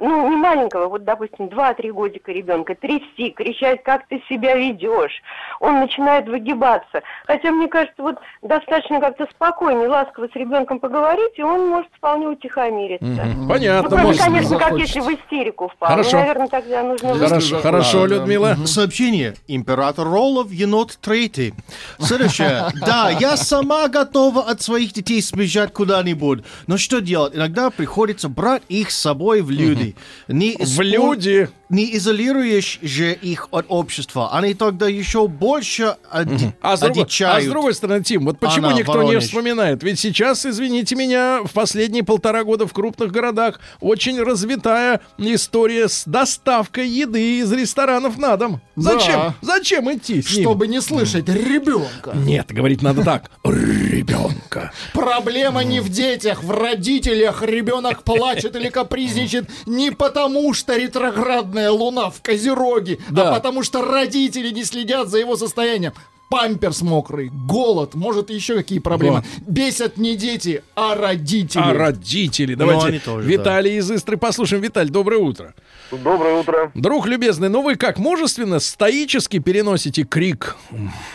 Ну, 0.00 0.28
не 0.28 0.36
маленького, 0.36 0.88
вот, 0.88 1.04
допустим, 1.04 1.46
2-3 1.46 1.92
годика 1.92 2.32
ребенка, 2.32 2.74
трясти, 2.74 3.30
кричать, 3.30 3.82
как 3.84 4.06
ты 4.08 4.20
себя 4.28 4.56
ведешь. 4.56 5.22
Он 5.60 5.78
начинает 5.80 6.26
выгибаться. 6.28 7.02
Хотя, 7.26 7.52
мне 7.52 7.68
кажется, 7.68 8.02
вот 8.02 8.16
достаточно 8.42 9.00
как-то 9.00 9.28
спокойно, 9.30 9.88
ласково 9.88 10.28
с 10.32 10.34
ребенком 10.34 10.80
поговорить, 10.80 11.32
и 11.36 11.42
он 11.42 11.68
может 11.68 11.88
вполне 11.96 12.26
утихомириться. 12.26 13.06
Ну, 13.06 13.48
Понятно, 13.48 13.88
кроме, 13.88 14.04
может. 14.04 14.22
конечно, 14.22 14.58
как 14.58 14.70
захочется. 14.70 14.98
если 14.98 15.14
в 15.14 15.18
истерику 15.20 15.68
впал. 15.68 15.90
Хорошо. 15.90 16.10
Ну, 16.12 16.18
наверное, 16.18 16.48
тогда 16.48 16.82
нужно... 16.82 17.14
Хорошо, 17.14 17.60
хорошо, 17.60 18.06
Людмила. 18.06 18.56
Сообщение. 18.66 19.34
Император 19.46 20.08
Роллов, 20.08 20.50
енот 20.50 20.98
третий. 21.00 21.54
Следующее. 21.98 22.64
Да, 22.84 23.08
я 23.08 23.36
сама 23.36 23.88
готова 23.88 24.42
от 24.42 24.60
своих 24.60 24.92
детей 24.92 25.22
сбежать 25.22 25.72
куда-нибудь. 25.72 26.44
Но 26.66 26.76
что 26.76 27.00
делать? 27.00 27.34
Иногда 27.34 27.70
приходится 27.70 28.28
брать 28.28 28.62
их 28.68 28.90
с 28.90 28.98
собой 28.98 29.40
в 29.40 29.50
люди. 29.50 29.83
Не 30.28 30.56
В 30.58 30.80
люди. 30.80 31.48
Не 31.70 31.96
изолируешь 31.96 32.78
же 32.82 33.12
их 33.14 33.48
от 33.50 33.64
общества. 33.68 34.30
Они 34.32 34.54
тогда 34.54 34.86
еще 34.86 35.26
больше 35.26 35.96
оди- 36.10 36.52
А 36.60 36.76
с, 36.76 36.80
другой, 36.80 37.06
а 37.24 37.40
с 37.40 37.46
другой 37.46 37.74
стороны, 37.74 38.04
Тим, 38.04 38.26
вот 38.26 38.38
почему 38.38 38.66
Она, 38.68 38.76
никто 38.78 38.92
не 38.92 38.98
Воронеж. 38.98 39.24
вспоминает? 39.24 39.82
Ведь 39.82 39.98
сейчас, 39.98 40.46
извините 40.46 40.94
меня, 40.94 41.40
в 41.42 41.50
последние 41.52 42.04
полтора 42.04 42.44
года 42.44 42.66
в 42.68 42.72
крупных 42.72 43.10
городах 43.10 43.58
очень 43.80 44.22
развитая 44.22 45.00
история 45.18 45.88
с 45.88 46.04
доставкой 46.06 46.86
еды 46.88 47.38
из 47.40 47.50
ресторанов 47.50 48.18
на 48.18 48.36
дом. 48.36 48.60
Зачем? 48.76 49.14
Да. 49.14 49.34
Зачем 49.40 49.92
идти 49.92 50.22
с 50.22 50.32
ним? 50.36 50.42
Чтобы 50.44 50.68
не 50.68 50.80
слышать 50.80 51.28
ребенка. 51.28 52.12
Нет, 52.14 52.52
говорить 52.52 52.82
надо 52.82 53.02
так. 53.02 53.30
Ребенка. 53.42 54.72
Проблема 54.92 55.64
не 55.64 55.80
в 55.80 55.88
детях, 55.88 56.42
в 56.44 56.50
родителях. 56.50 57.42
Ребенок 57.42 58.02
плачет 58.04 58.54
или 58.54 58.68
капризничает 58.68 59.48
не 59.74 59.90
потому, 59.90 60.54
что 60.54 60.76
ретроградная 60.76 61.70
луна 61.70 62.10
в 62.10 62.22
Козероге, 62.22 62.98
Да. 63.10 63.30
а 63.30 63.34
потому 63.34 63.62
что 63.62 63.82
родители 63.82 64.50
не 64.50 64.64
следят 64.64 65.08
за 65.08 65.18
его 65.18 65.36
состоянием. 65.36 65.92
Памперс 66.30 66.80
мокрый, 66.82 67.30
голод, 67.30 67.94
может 67.94 68.30
еще 68.30 68.56
какие 68.56 68.78
проблемы. 68.78 69.22
Бесят 69.46 69.98
не 69.98 70.16
дети, 70.16 70.64
а 70.74 70.94
родители. 70.96 71.62
А 71.62 71.72
родители. 71.74 72.54
Ну, 72.54 72.58
Давайте 72.60 72.86
они 72.88 72.98
тоже, 72.98 73.28
Виталий 73.28 73.76
из 73.76 73.90
Истры 73.92 74.16
послушаем. 74.16 74.62
Виталь, 74.62 74.88
доброе 74.88 75.18
утро. 75.20 75.54
Доброе 75.92 76.34
утро. 76.40 76.72
Друг 76.74 77.06
любезный, 77.06 77.50
ну 77.50 77.62
вы 77.62 77.76
как 77.76 77.98
мужественно, 77.98 78.58
стоически 78.58 79.38
переносите 79.38 80.02
крик 80.04 80.56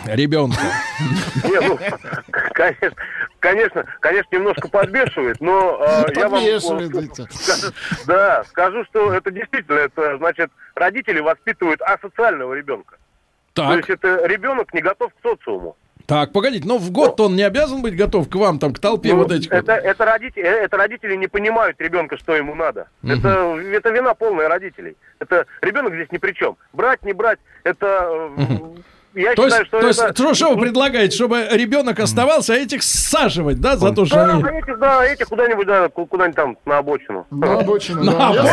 ребенка? 0.06 0.60
Не, 1.44 1.68
ну, 1.68 1.78
конечно, 2.54 2.92
конечно, 3.40 3.86
конечно, 4.00 4.28
немножко 4.36 4.68
подбешивает, 4.70 5.40
но 5.42 5.80
э, 6.08 6.14
я 6.16 6.30
вам 6.30 6.42
скажу- 6.60 7.74
да, 8.06 8.44
скажу, 8.46 8.84
что 8.86 9.14
это 9.14 9.32
действительно, 9.32 9.78
это 9.80 10.18
значит, 10.18 10.52
родители 10.76 11.20
воспитывают 11.20 11.82
асоциального 11.82 12.54
ребенка. 12.54 12.98
То 13.54 13.68
Так, 13.68 13.78
есть 13.78 13.90
это 13.90 14.26
ребенок 14.28 14.74
не 14.74 14.82
готов 14.82 15.12
к 15.14 15.22
социуму. 15.22 15.76
так, 16.06 16.32
погодите, 16.32 16.68
но 16.68 16.78
в 16.78 16.92
год 16.92 17.20
он 17.20 17.36
не 17.36 17.44
обязан 17.44 17.82
быть 17.82 17.96
готов 17.96 18.30
к 18.30 18.36
вам, 18.36 18.60
там, 18.60 18.74
к 18.74 18.80
толпе 18.80 19.10
Ну, 19.10 19.18
вот 19.24 19.32
этих 19.32 19.52
это, 19.52 19.74
это, 19.74 20.06
родители, 20.06 20.44
э, 20.44 20.64
это 20.66 20.78
родители 20.78 21.16
не 21.16 21.28
понимают 21.28 21.80
ребенка, 21.82 22.18
что 22.18 22.36
ему 22.36 22.56
надо. 22.56 22.88
Это, 23.04 23.58
это 23.58 23.90
вина 23.90 24.14
полная 24.14 24.48
родителей. 24.48 24.96
Это 25.20 25.46
ребенок 25.62 25.94
здесь 25.94 26.12
ни 26.12 26.18
при 26.18 26.32
чем. 26.34 26.58
Брать, 26.74 27.04
не 27.04 27.14
брать, 27.14 27.40
это 27.64 28.30
э, 28.38 28.76
я 29.16 29.34
То 29.36 29.46
есть, 29.46 29.58
считаю, 29.58 29.66
что 29.66 29.80
то 29.82 29.88
есть, 29.88 30.00
это... 30.00 30.14
что, 30.16 30.34
что 30.34 30.54
вы 30.56 30.62
предлагаете, 30.62 31.16
чтобы 31.16 31.48
ребенок 31.52 32.00
оставался, 32.00 32.54
а 32.54 32.58
этих 32.58 32.84
саживать, 32.84 33.60
да, 33.60 33.76
за 33.78 33.92
то, 33.92 34.06
что 34.06 34.16
Да, 34.16 34.26
они... 34.34 34.44
эти, 34.44 34.76
да, 34.80 35.06
эти 35.06 35.24
куда-нибудь, 35.24 35.68
да, 35.68 35.90
ку- 35.90 36.06
куда-нибудь 36.06 36.36
там 36.36 36.58
на 36.66 36.78
обочину. 36.78 37.26
На 37.32 37.60
обочину, 37.60 38.04
На 38.04 38.12
да. 38.12 38.20
На 38.44 38.52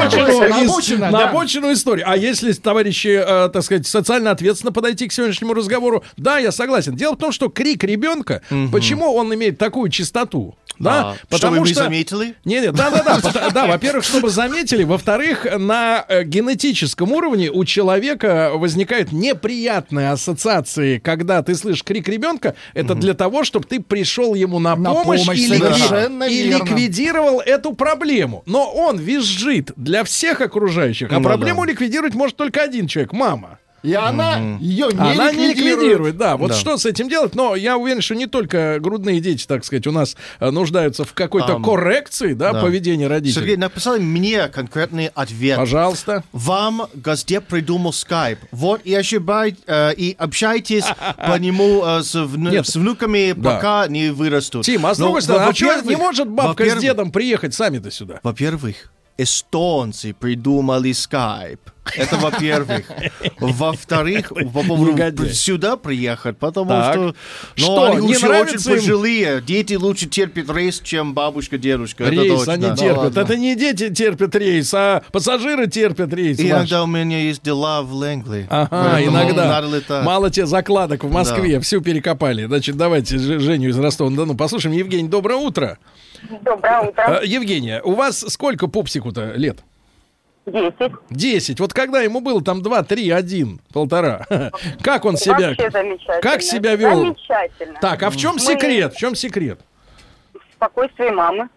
обочину, 0.60 0.98
на 1.00 1.10
да. 1.10 1.28
обочину 1.28 1.72
историю. 1.72 2.06
А 2.08 2.16
если, 2.16 2.52
товарищи, 2.52 3.22
э, 3.24 3.48
так 3.50 3.62
сказать, 3.62 3.86
социально 3.86 4.30
ответственно 4.30 4.72
подойти 4.72 5.08
к 5.08 5.12
сегодняшнему 5.12 5.54
разговору, 5.54 6.04
да, 6.16 6.38
я 6.38 6.52
согласен. 6.52 6.94
Дело 6.96 7.14
в 7.14 7.18
том, 7.18 7.32
что 7.32 7.48
крик 7.48 7.84
ребенка, 7.84 8.42
почему 8.72 9.14
он 9.14 9.32
имеет 9.34 9.58
такую 9.58 9.90
частоту? 9.90 10.56
Да, 10.78 11.16
А, 11.30 11.36
чтобы 11.36 11.60
мы 11.60 11.68
заметили? 11.72 12.34
Не, 12.44 12.60
не, 12.60 12.70
да, 12.70 12.90
да, 12.90 13.02
да, 13.02 13.16
пото- 13.22 13.50
да. 13.50 13.66
Во-первых, 13.66 14.04
чтобы 14.04 14.28
заметили, 14.28 14.84
во-вторых, 14.84 15.46
на 15.58 16.04
э, 16.06 16.22
генетическом 16.24 17.12
уровне 17.12 17.50
у 17.50 17.64
человека 17.64 18.50
возникают 18.54 19.10
неприятные 19.10 20.10
ассоциации, 20.46 20.98
когда 20.98 21.42
ты 21.42 21.54
слышишь 21.54 21.82
крик 21.84 22.08
ребенка. 22.08 22.54
Это 22.74 22.94
для 22.94 23.14
того, 23.14 23.44
чтобы 23.44 23.66
ты 23.66 23.80
пришел 23.80 24.34
ему 24.34 24.58
на, 24.58 24.76
На 24.76 24.92
помощь, 24.92 25.24
помощь, 25.24 25.38
и, 25.38 25.48
ликви- 25.48 26.28
и 26.30 26.42
ликвидировал 26.44 27.40
эту 27.40 27.72
проблему. 27.74 28.42
Но 28.46 28.70
он 28.72 28.98
визжит 28.98 29.72
для 29.76 30.04
всех 30.04 30.40
окружающих, 30.40 31.10
а 31.10 31.18
Ну 31.18 31.22
проблему 31.22 31.64
да. 31.64 31.72
ликвидировать 31.72 32.14
может 32.14 32.36
только 32.36 32.62
один 32.62 32.86
человек 32.86 33.12
мама. 33.12 33.58
И 33.86 33.94
она 33.94 34.58
ее 34.60 34.88
не 34.92 34.98
Она 34.98 35.30
не 35.30 35.48
ликвидирует. 35.48 35.56
ликвидирует, 35.78 36.16
да. 36.16 36.36
Вот 36.36 36.48
Да. 36.50 36.54
что 36.56 36.76
с 36.76 36.86
этим 36.86 37.08
делать? 37.08 37.34
Но 37.36 37.54
я 37.54 37.76
уверен, 37.78 38.00
что 38.02 38.14
не 38.16 38.26
только 38.26 38.78
грудные 38.80 39.20
дети, 39.20 39.46
так 39.46 39.64
сказать, 39.64 39.86
у 39.86 39.92
нас 39.92 40.16
э, 40.40 40.50
нуждаются 40.50 41.04
в 41.04 41.12
какой-то 41.12 41.54
Ам, 41.56 41.62
коррекции, 41.62 42.32
да, 42.32 42.52
да. 42.52 42.60
поведения 42.62 43.06
родителей. 43.06 43.40
Сергей, 43.40 43.56
написали 43.56 44.00
мне 44.00 44.48
конкретный 44.48 45.06
ответ. 45.14 45.56
Пожалуйста. 45.56 46.24
Вам 46.32 46.88
Газдеп 46.94 47.44
придумал 47.46 47.92
скайп. 47.92 48.40
Вот 48.50 48.80
и 48.84 48.92
ошибай, 48.94 49.56
э, 49.66 49.94
и 49.94 50.16
общайтесь 50.18 50.84
по 51.16 51.38
нему 51.38 51.84
э, 51.84 52.02
с, 52.02 52.14
вну- 52.14 52.50
Нет. 52.50 52.66
с 52.66 52.74
внуками, 52.74 53.34
Да. 53.36 53.54
пока 53.54 53.86
не 53.86 54.10
вырастут. 54.10 54.64
Тим, 54.64 54.84
а 54.86 54.94
с 54.94 54.98
другой 54.98 55.22
стороны, 55.22 55.52
а 55.56 55.82
не 55.88 55.96
может 55.96 56.28
бабка 56.28 56.68
с 56.68 56.74
дедом 56.80 57.12
приехать 57.12 57.54
сами-то 57.54 57.90
сюда? 57.92 58.18
Во-первых, 58.22 58.90
эстонцы 59.18 60.12
придумали 60.14 60.92
скайп. 60.92 61.60
Это 61.96 62.16
во-первых. 62.16 62.84
Во-вторых, 63.38 64.30
по 64.52 64.62
поводу 64.64 65.28
сюда 65.28 65.76
приехать, 65.76 66.36
потому 66.36 66.70
Так. 66.70 66.94
что... 66.94 67.02
Ну, 67.04 67.14
Что, 67.54 67.84
они 67.92 68.06
не 68.08 68.16
уже 68.16 68.26
нравится 68.26 68.56
очень 68.56 68.70
им? 68.72 68.76
пожилые. 68.80 69.40
Дети 69.40 69.74
лучше 69.74 70.06
терпят 70.06 70.50
рейс, 70.50 70.80
чем 70.80 71.14
бабушка, 71.14 71.58
дедушка. 71.58 72.02
Это 72.02 72.12
Рейс 72.12 72.38
точно. 72.38 72.52
они 72.54 72.62
Да 72.66 72.76
терпят. 72.76 72.96
ладно. 72.98 73.20
Это 73.20 73.36
не 73.36 73.54
дети 73.54 73.94
терпят 73.94 74.34
рейс, 74.34 74.74
а 74.74 75.04
пассажиры 75.12 75.68
терпят 75.68 76.12
рейс. 76.12 76.40
И 76.40 76.48
иногда 76.50 76.82
у 76.82 76.86
меня 76.88 77.20
есть 77.20 77.42
дела 77.44 77.82
в 77.82 77.92
Лэнгли. 77.92 78.48
Ага, 78.50 79.00
иногда. 79.04 79.62
Мало 80.02 80.28
тебе 80.30 80.46
закладок 80.46 81.04
в 81.04 81.10
Москве, 81.12 81.54
Да. 81.54 81.60
всю 81.60 81.80
перекопали. 81.80 82.46
Значит, 82.46 82.76
давайте 82.76 83.16
Женю 83.18 83.68
из 83.70 83.78
Ростова-на-Дону 83.78 84.34
послушаем. 84.36 84.74
Евгений, 84.74 85.08
доброе 85.08 85.36
утро. 85.36 85.78
Доброе 86.42 86.80
утро. 86.80 87.20
Э, 87.22 87.26
Евгения, 87.26 87.80
у 87.82 87.92
вас 87.92 88.20
сколько 88.20 88.66
пупсику-то 88.68 89.32
лет? 89.32 89.58
Десять. 90.46 90.92
Десять. 91.10 91.60
Вот 91.60 91.72
когда 91.74 92.02
ему 92.02 92.20
было 92.20 92.42
там 92.42 92.62
два, 92.62 92.84
три, 92.84 93.10
один, 93.10 93.60
полтора. 93.72 94.24
Как 94.82 95.04
он 95.04 95.16
себя... 95.16 95.48
Вообще 95.48 95.70
замечательно. 95.70 96.20
Как 96.20 96.42
себя 96.42 96.76
вел? 96.76 97.00
Замечательно. 97.00 97.78
Так, 97.80 98.02
а 98.04 98.10
в 98.10 98.16
чем 98.16 98.34
Мы- 98.34 98.40
секрет? 98.40 98.94
В 98.94 98.96
чем 98.96 99.14
секрет? 99.16 99.60
Спокойствие 100.54 101.12
мамы. 101.12 101.48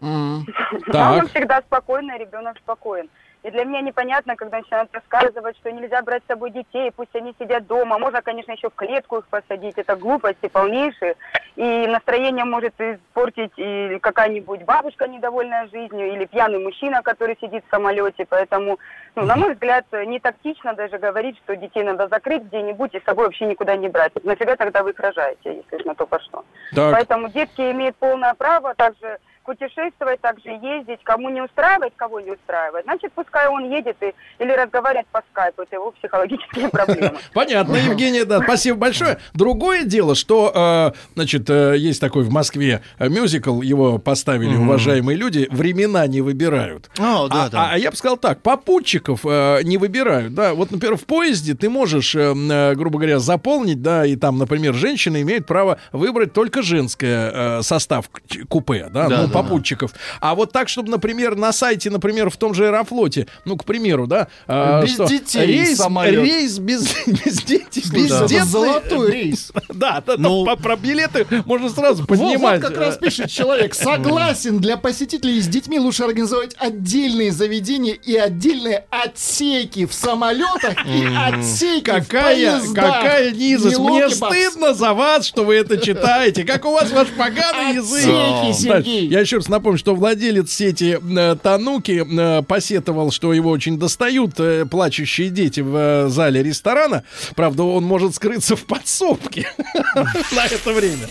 Так. 0.86 0.94
Мама 0.94 1.26
всегда 1.28 1.62
спокойная, 1.62 2.18
ребенок 2.18 2.58
спокоен. 2.58 3.08
И 3.42 3.50
для 3.50 3.64
меня 3.64 3.80
непонятно, 3.80 4.34
когда 4.34 4.58
начинают 4.58 4.90
рассказывать, 4.92 5.56
что 5.58 5.70
нельзя 5.70 6.02
брать 6.02 6.22
с 6.24 6.26
собой 6.26 6.50
детей, 6.50 6.90
пусть 6.94 7.14
они 7.14 7.32
сидят 7.38 7.66
дома. 7.66 7.98
Можно, 7.98 8.20
конечно, 8.20 8.52
еще 8.52 8.68
в 8.70 8.74
клетку 8.74 9.18
их 9.18 9.28
посадить. 9.28 9.74
Это 9.78 9.94
глупости 9.94 10.48
полнейшие. 10.48 11.14
И 11.56 11.86
настроение 11.86 12.44
может 12.44 12.74
испортить 12.78 13.52
и 13.56 13.98
какая-нибудь 14.02 14.64
бабушка, 14.64 15.08
недовольная 15.08 15.66
жизнью, 15.68 16.12
или 16.12 16.26
пьяный 16.26 16.58
мужчина, 16.58 17.02
который 17.02 17.36
сидит 17.40 17.64
в 17.66 17.70
самолете. 17.70 18.26
Поэтому, 18.28 18.78
ну, 19.14 19.24
на 19.24 19.36
мой 19.36 19.54
взгляд, 19.54 19.86
не 20.06 20.20
тактично 20.20 20.74
даже 20.74 20.98
говорить, 20.98 21.38
что 21.38 21.56
детей 21.56 21.82
надо 21.82 22.08
закрыть 22.08 22.42
где-нибудь 22.44 22.94
и 22.94 23.00
с 23.00 23.04
собой 23.04 23.26
вообще 23.26 23.46
никуда 23.46 23.74
не 23.76 23.88
брать. 23.88 24.12
Нафига 24.22 24.56
тогда 24.56 24.82
вы 24.82 24.90
их 24.90 25.00
рожаете, 25.00 25.64
если 25.70 25.88
на 25.88 25.94
то 25.94 26.06
пошло? 26.06 26.44
Так. 26.74 26.92
Поэтому 26.92 27.30
детки 27.30 27.62
имеют 27.72 27.96
полное 27.96 28.34
право 28.34 28.74
также 28.74 29.18
путешествовать, 29.46 30.20
также 30.20 30.50
ездить. 30.50 31.00
Кому 31.04 31.30
не 31.30 31.40
устраивает, 31.40 31.92
кого 31.96 32.20
не 32.20 32.32
устраивает, 32.32 32.84
значит, 32.84 33.12
пускай 33.14 33.48
он 33.48 33.70
едет 33.70 33.96
и, 34.02 34.12
или 34.42 34.50
разговаривает 34.52 35.06
по 35.12 35.22
скайпу. 35.30 35.62
Это 35.62 35.76
его 35.76 35.92
психологические 35.92 36.68
проблемы. 36.68 37.12
Понятно, 37.34 37.76
Евгения, 37.76 38.24
да, 38.24 38.40
спасибо 38.42 38.78
большое. 38.78 39.18
Другое 39.34 39.84
дело, 39.84 40.14
что, 40.14 40.92
э, 40.94 40.98
значит, 41.14 41.48
э, 41.48 41.76
есть 41.78 42.00
такой 42.00 42.24
в 42.24 42.30
Москве 42.30 42.82
мюзикл, 42.98 43.62
его 43.62 43.98
поставили 43.98 44.56
уважаемые 44.56 45.16
люди, 45.16 45.46
времена 45.50 46.06
не 46.06 46.20
выбирают. 46.20 46.90
А, 46.98 47.48
а- 47.52 47.70
а 47.72 47.78
я 47.78 47.90
бы 47.90 47.96
сказал 47.96 48.16
так, 48.16 48.42
попутчиков 48.42 49.20
э, 49.24 49.60
не 49.62 49.78
выбирают, 49.78 50.34
да. 50.34 50.54
Вот, 50.54 50.70
например, 50.70 50.96
в 50.96 51.04
поезде 51.04 51.54
ты 51.54 51.70
можешь, 51.70 52.14
грубо 52.14 52.98
говоря, 52.98 53.18
заполнить, 53.18 53.82
да, 53.82 54.04
и 54.04 54.16
там, 54.16 54.38
например, 54.38 54.74
женщина 54.74 55.22
имеет 55.22 55.46
право 55.46 55.78
выбрать 55.92 56.32
только 56.32 56.62
женское 56.62 57.62
состав 57.62 58.10
купе, 58.48 58.88
да, 58.90 59.08
Да, 59.08 59.22
ну, 59.22 59.26
да, 59.28 59.32
попутчиков. 59.42 59.92
А 60.20 60.34
вот 60.34 60.52
так, 60.52 60.68
чтобы, 60.68 60.90
например, 60.90 61.36
на 61.36 61.52
сайте, 61.52 61.90
например, 61.90 62.30
в 62.30 62.36
том 62.36 62.54
же 62.54 62.66
Аэрофлоте, 62.66 63.26
ну, 63.44 63.56
к 63.56 63.64
примеру, 63.64 64.06
да, 64.06 64.28
э, 64.46 64.82
Без 64.84 64.94
что 64.94 65.06
детей 65.06 65.46
рейс, 65.46 65.76
самолет. 65.78 66.24
рейс 66.24 66.58
без, 66.58 66.82
без 67.06 67.42
детей, 67.42 67.82
Без 67.92 68.20
детей. 68.22 68.40
золотой 68.40 69.10
рейс. 69.12 69.52
Да, 69.68 70.02
да, 70.06 70.14
Ну- 70.16 70.44
там 70.46 70.56
по- 70.56 70.62
про 70.62 70.76
билеты 70.76 71.26
можно 71.44 71.68
сразу 71.68 72.06
поднимать. 72.06 72.60
вот 72.62 72.70
как 72.70 72.78
раз 72.78 72.96
пишет 72.96 73.30
человек. 73.30 73.74
Согласен, 73.74 74.58
для 74.58 74.76
посетителей 74.76 75.40
с 75.40 75.46
детьми 75.48 75.78
лучше 75.78 76.04
организовать 76.04 76.54
отдельные 76.58 77.30
заведения 77.32 77.92
и 77.94 78.16
отдельные 78.16 78.84
отсеки 78.90 79.84
в 79.86 79.92
самолетах 79.92 80.74
и 80.86 81.04
отсеки 81.14 81.90
в 81.90 81.94
Какая, 82.06 82.22
поездах. 82.34 82.74
какая 82.74 83.30
низость. 83.32 83.78
Не 83.78 83.86
Мне 83.88 84.08
стыдно 84.10 84.72
за 84.74 84.94
вас, 84.94 85.26
что 85.26 85.44
вы 85.44 85.56
это 85.56 85.76
читаете. 85.78 86.44
Как 86.44 86.64
у 86.64 86.72
вас 86.72 86.90
ваш 86.90 87.08
поганый 87.08 87.74
язык. 87.76 88.06
Отсеки. 88.50 89.04
Я 89.06 89.24
еще 89.26 89.38
раз 89.38 89.48
напомню, 89.48 89.76
что 89.76 89.96
владелец 89.96 90.52
сети 90.52 90.98
э, 91.00 91.36
Тануки 91.42 92.06
э, 92.08 92.42
посетовал, 92.42 93.10
что 93.10 93.32
его 93.32 93.50
очень 93.50 93.76
достают 93.76 94.38
э, 94.38 94.64
плачущие 94.66 95.30
дети 95.30 95.60
в 95.60 95.76
э, 95.76 96.08
зале 96.08 96.44
ресторана. 96.44 97.02
Правда, 97.34 97.64
он 97.64 97.82
может 97.82 98.14
скрыться 98.14 98.54
в 98.54 98.64
подсобке 98.66 99.48
на 99.96 100.46
это 100.46 100.72
время. 100.72 101.08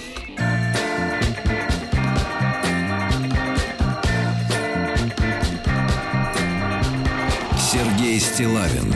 Сергей 7.60 8.22
Стилавин 8.22 8.96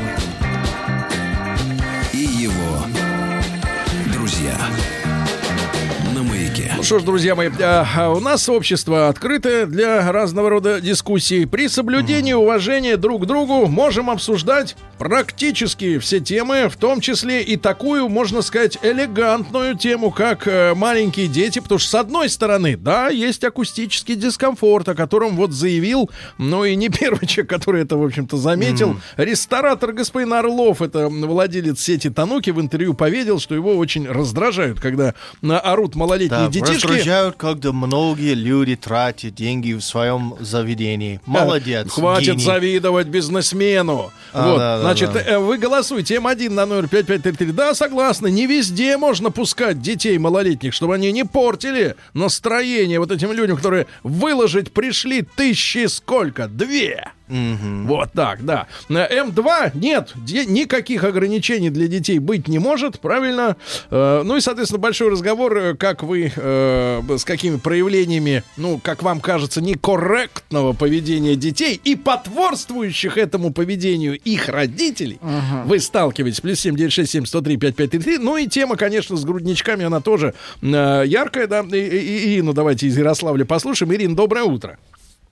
Ну 6.80 6.84
что 6.84 7.00
ж, 7.00 7.04
друзья 7.04 7.36
мои, 7.36 7.50
а, 7.62 7.86
а 7.94 8.10
у 8.10 8.22
нас 8.22 8.48
общество 8.48 9.10
открытое 9.10 9.66
для 9.66 10.10
разного 10.14 10.50
рода 10.50 10.80
дискуссий. 10.80 11.46
При 11.46 11.68
соблюдении 11.68 12.32
уважения 12.32 12.96
друг 12.96 13.24
к 13.24 13.26
другу 13.26 13.68
можем 13.68 14.10
обсуждать 14.10 14.78
практически 14.98 15.98
все 16.00 16.22
темы, 16.22 16.70
в 16.70 16.78
том 16.78 17.02
числе 17.02 17.44
и 17.44 17.58
такую, 17.58 18.08
можно 18.08 18.42
сказать, 18.42 18.78
элегантную 18.82 19.78
тему, 19.78 20.10
как 20.10 20.48
э, 20.48 20.74
маленькие 20.74 21.28
дети. 21.28 21.60
Потому 21.60 21.80
что, 21.80 21.90
с 21.90 21.96
одной 21.96 22.30
стороны, 22.30 22.78
да, 22.78 23.10
есть 23.10 23.44
акустический 23.44 24.16
дискомфорт, 24.16 24.88
о 24.88 24.96
котором 24.96 25.36
вот 25.36 25.52
заявил, 25.52 26.10
ну 26.38 26.64
и 26.64 26.78
не 26.78 26.88
первый 27.00 27.28
человек, 27.28 27.50
который 27.50 27.82
это, 27.82 27.98
в 27.98 28.06
общем-то, 28.06 28.38
заметил. 28.38 28.96
Ресторатор 29.18 29.92
господин 29.92 30.32
Орлов, 30.32 30.82
это 30.82 31.10
владелец 31.10 31.82
сети 31.82 32.10
Тануки, 32.10 32.52
в 32.52 32.62
интервью 32.62 32.94
поведал, 32.94 33.40
что 33.40 33.54
его 33.54 33.76
очень 33.76 34.08
раздражают, 34.08 34.80
когда 34.80 35.14
на 35.42 35.60
орут 35.60 35.96
малолетние 35.96 36.40
Да, 36.40 36.48
детишки. 36.70 36.88
раздражают, 36.88 37.36
когда 37.36 37.72
многие 37.72 38.34
люди 38.34 38.76
тратят 38.76 39.36
деньги 39.36 39.74
в 39.74 39.82
своем 39.82 40.36
заведении. 40.40 41.20
Молодец. 41.26 41.88
Э, 41.88 41.90
Хватит 41.90 42.36
гений. 42.36 42.44
завидовать 42.44 43.08
бизнесмену. 43.08 44.12
А, 44.34 44.50
вот, 44.50 44.58
да, 44.58 44.80
значит, 44.82 45.14
да. 45.14 45.22
э, 45.22 45.38
вы 45.40 45.58
голосуйте 45.58 46.16
М1 46.16 46.50
на 46.52 46.66
номер 46.66 46.88
5533. 46.88 47.52
Да, 47.52 47.74
согласны, 47.74 48.30
не 48.30 48.48
везде 48.48 48.98
можно 48.98 49.32
пускать 49.32 49.82
детей 49.82 50.18
малолетних, 50.18 50.74
чтобы 50.74 50.96
они 50.96 51.12
не 51.12 51.26
портили 51.26 51.96
настроение 52.14 53.00
вот 53.00 53.12
этим 53.12 53.32
людям, 53.32 53.58
которые 53.58 53.88
выложить 54.04 54.72
пришли 54.72 55.22
тысячи 55.22 55.88
сколько? 55.88 56.48
Две. 56.48 57.12
Вот 57.30 58.12
так, 58.14 58.44
да. 58.44 58.68
На 58.90 59.06
М2 59.08 59.72
нет, 59.76 60.14
де- 60.16 60.46
никаких 60.46 61.04
ограничений 61.04 61.70
для 61.70 61.88
детей 61.88 62.20
быть 62.20 62.48
не 62.48 62.58
может, 62.60 63.00
правильно? 63.00 63.56
Э, 63.92 64.24
ну 64.26 64.36
и, 64.36 64.42
соответственно, 64.42 64.80
большой 64.80 65.10
разговор, 65.12 65.58
э, 65.58 65.76
как 65.76 66.02
вы, 66.04 66.32
э, 66.36 67.02
с 67.18 67.24
какими 67.26 67.58
проявлениями, 67.58 68.44
ну, 68.58 68.80
как 68.84 69.04
вам 69.04 69.20
кажется, 69.22 69.62
некорректного 69.62 70.74
поведения 70.74 71.36
детей 71.36 71.80
и 71.84 71.96
потворствующих 71.96 73.18
этому 73.18 73.54
поведению 73.54 74.18
их 74.18 74.50
родителей, 74.50 75.20
вы 75.66 75.80
сталкиваетесь. 75.80 76.42
Плюс 76.42 76.60
7967 76.60 77.26
103 77.26 77.58
5533. 77.58 78.18
Ну 78.18 78.38
и 78.38 78.48
тема, 78.48 78.76
конечно, 78.76 79.16
с 79.18 79.24
грудничками, 79.24 79.86
она 79.86 80.00
тоже 80.02 80.34
э, 80.62 81.04
яркая, 81.06 81.48
да. 81.48 81.62
И- 81.62 81.76
и- 81.78 82.34
Ирину 82.36 82.54
давайте 82.54 82.88
из 82.88 82.98
Ярославля 82.98 83.46
послушаем. 83.46 83.94
Ирина, 83.94 84.16
доброе 84.16 84.44
утро. 84.44 84.78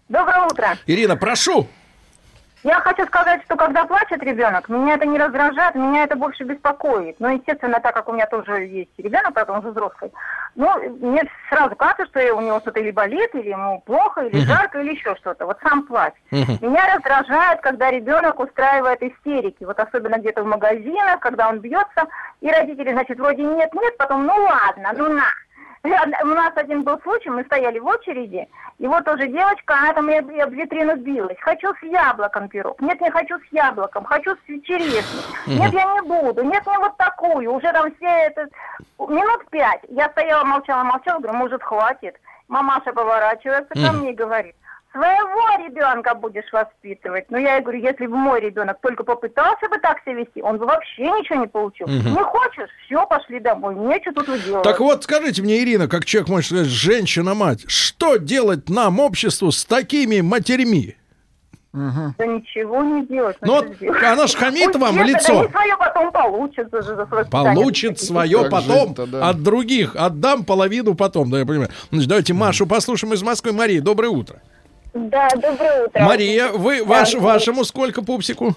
Доброе 0.09 0.45
утро. 0.45 0.77
Ирина, 0.87 1.15
прошу. 1.15 1.67
Я 2.67 2.81
хочу 2.81 3.05
сказать, 3.05 3.41
что 3.45 3.55
когда 3.55 3.85
плачет 3.85 4.21
ребенок, 4.21 4.67
меня 4.67 4.95
это 4.95 5.05
не 5.05 5.17
раздражает, 5.17 5.73
меня 5.75 6.03
это 6.03 6.17
больше 6.17 6.43
беспокоит. 6.43 7.17
Но, 7.17 7.29
естественно, 7.29 7.79
так 7.79 7.95
как 7.95 8.09
у 8.09 8.11
меня 8.11 8.25
тоже 8.25 8.65
есть 8.65 8.91
ребенок, 8.97 9.33
правда, 9.33 9.53
он 9.53 9.59
уже 9.59 9.69
взрослый, 9.69 10.11
ну, 10.55 10.67
мне 10.99 11.23
сразу 11.47 11.77
кажется, 11.77 12.07
что 12.07 12.35
у 12.35 12.41
него 12.41 12.59
что-то 12.59 12.81
или 12.81 12.91
болит, 12.91 13.33
или 13.35 13.51
ему 13.51 13.79
плохо, 13.85 14.23
или 14.23 14.41
жарко, 14.41 14.81
или 14.81 14.95
еще 14.95 15.15
что-то. 15.15 15.45
Вот 15.45 15.59
сам 15.63 15.83
плач. 15.83 16.13
Меня 16.31 16.93
раздражает, 16.93 17.61
когда 17.61 17.89
ребенок 17.89 18.37
устраивает 18.37 19.01
истерики. 19.01 19.63
Вот 19.63 19.79
особенно 19.79 20.17
где-то 20.17 20.43
в 20.43 20.47
магазинах, 20.47 21.21
когда 21.21 21.47
он 21.47 21.59
бьется, 21.59 22.07
и 22.41 22.51
родители, 22.51 22.91
значит, 22.91 23.17
вроде 23.17 23.43
нет-нет, 23.43 23.97
потом, 23.97 24.25
ну 24.25 24.33
ладно, 24.33 24.91
ну 24.93 25.13
на. 25.13 25.23
У 26.23 26.27
нас 26.27 26.51
один 26.55 26.83
был 26.83 26.99
случай, 27.01 27.29
мы 27.29 27.43
стояли 27.45 27.79
в 27.79 27.85
очереди, 27.85 28.47
и 28.77 28.87
вот 28.87 29.05
тоже 29.05 29.27
девочка, 29.27 29.75
она 29.75 29.93
там 29.93 30.09
и 30.09 30.15
об, 30.15 30.51
витрину 30.51 30.95
билась. 30.97 31.37
Хочу 31.39 31.73
с 31.75 31.83
яблоком 31.83 32.49
пирог. 32.49 32.81
Нет, 32.81 32.99
не 33.01 33.09
хочу 33.09 33.39
с 33.39 33.51
яблоком, 33.51 34.03
хочу 34.03 34.35
с 34.35 34.45
черешней. 34.45 35.23
Нет, 35.47 35.73
я 35.73 35.85
не 35.93 36.01
буду. 36.01 36.43
Нет, 36.43 36.65
мне 36.65 36.77
вот 36.79 36.97
такую. 36.97 37.51
Уже 37.53 37.71
там 37.71 37.91
все 37.95 38.07
это... 38.07 38.47
Минут 38.99 39.49
пять. 39.49 39.81
Я 39.89 40.09
стояла, 40.09 40.43
молчала, 40.43 40.83
молчала, 40.83 41.19
говорю, 41.19 41.37
может, 41.37 41.63
хватит. 41.63 42.15
Мамаша 42.47 42.93
поворачивается 42.93 43.73
ко 43.73 43.93
мне 43.93 44.11
и 44.11 44.15
говорит, 44.15 44.55
своего 44.97 45.67
ребенка 45.67 46.15
будешь 46.15 46.51
воспитывать. 46.51 47.25
Ну, 47.29 47.37
я 47.37 47.55
ей 47.55 47.61
говорю, 47.61 47.79
если 47.79 48.07
бы 48.07 48.15
мой 48.15 48.41
ребенок 48.41 48.79
только 48.81 49.03
попытался 49.03 49.69
бы 49.69 49.77
так 49.77 50.01
себя 50.01 50.15
вести, 50.15 50.41
он 50.41 50.57
бы 50.57 50.65
вообще 50.65 51.03
ничего 51.03 51.41
не 51.41 51.47
получил. 51.47 51.87
Не 51.87 52.23
хочешь? 52.23 52.69
Все, 52.85 53.05
пошли 53.05 53.39
домой. 53.39 53.75
Нечего 53.75 54.13
тут 54.13 54.27
выделывать. 54.27 54.63
Так 54.63 54.79
вот, 54.79 55.03
скажите 55.03 55.41
мне, 55.41 55.61
Ирина, 55.61 55.87
как 55.87 56.05
человек, 56.05 56.29
может 56.29 56.47
сказать, 56.47 56.67
женщина-мать, 56.67 57.65
что 57.67 58.17
делать 58.17 58.69
нам, 58.69 58.99
обществу, 58.99 59.51
с 59.51 59.65
такими 59.65 60.21
матерьми? 60.21 60.95
Да 61.73 62.25
ничего 62.25 62.81
не 62.81 63.05
делать. 63.05 63.37
Ну, 63.41 63.55
вот 63.55 63.75
сделать? 63.75 64.01
она 64.01 64.25
ж 64.25 64.33
хамит 64.33 64.71
Пусть 64.71 64.79
вам 64.79 64.95
в 64.95 65.03
лицо. 65.03 65.41
Они 65.41 65.49
свое 65.49 65.77
потом 65.77 66.11
получат 66.11 66.69
за, 66.71 66.81
за 66.81 67.05
свое. 67.05 67.25
Получит 67.25 67.99
свое 67.99 68.43
Как 68.43 68.51
потом 68.51 68.95
да. 68.95 69.29
от 69.29 69.43
других. 69.43 69.95
Отдам 69.95 70.43
половину 70.43 70.95
потом, 70.95 71.29
да, 71.29 71.39
я 71.39 71.45
понимаю. 71.45 71.69
Значит, 71.91 72.09
давайте 72.09 72.33
Машу 72.33 72.65
послушаем 72.65 73.13
из 73.13 73.21
Москвы. 73.21 73.51
Мария, 73.51 73.81
доброе 73.81 74.09
утро. 74.09 74.41
Да, 74.97 75.29
доброе 75.35 75.85
утро. 75.85 76.01
Мария, 76.03 76.47
вы, 76.49 76.83
ваш, 76.83 77.13
вашему 77.13 77.63
сколько 77.63 78.01
пупсику? 78.03 78.55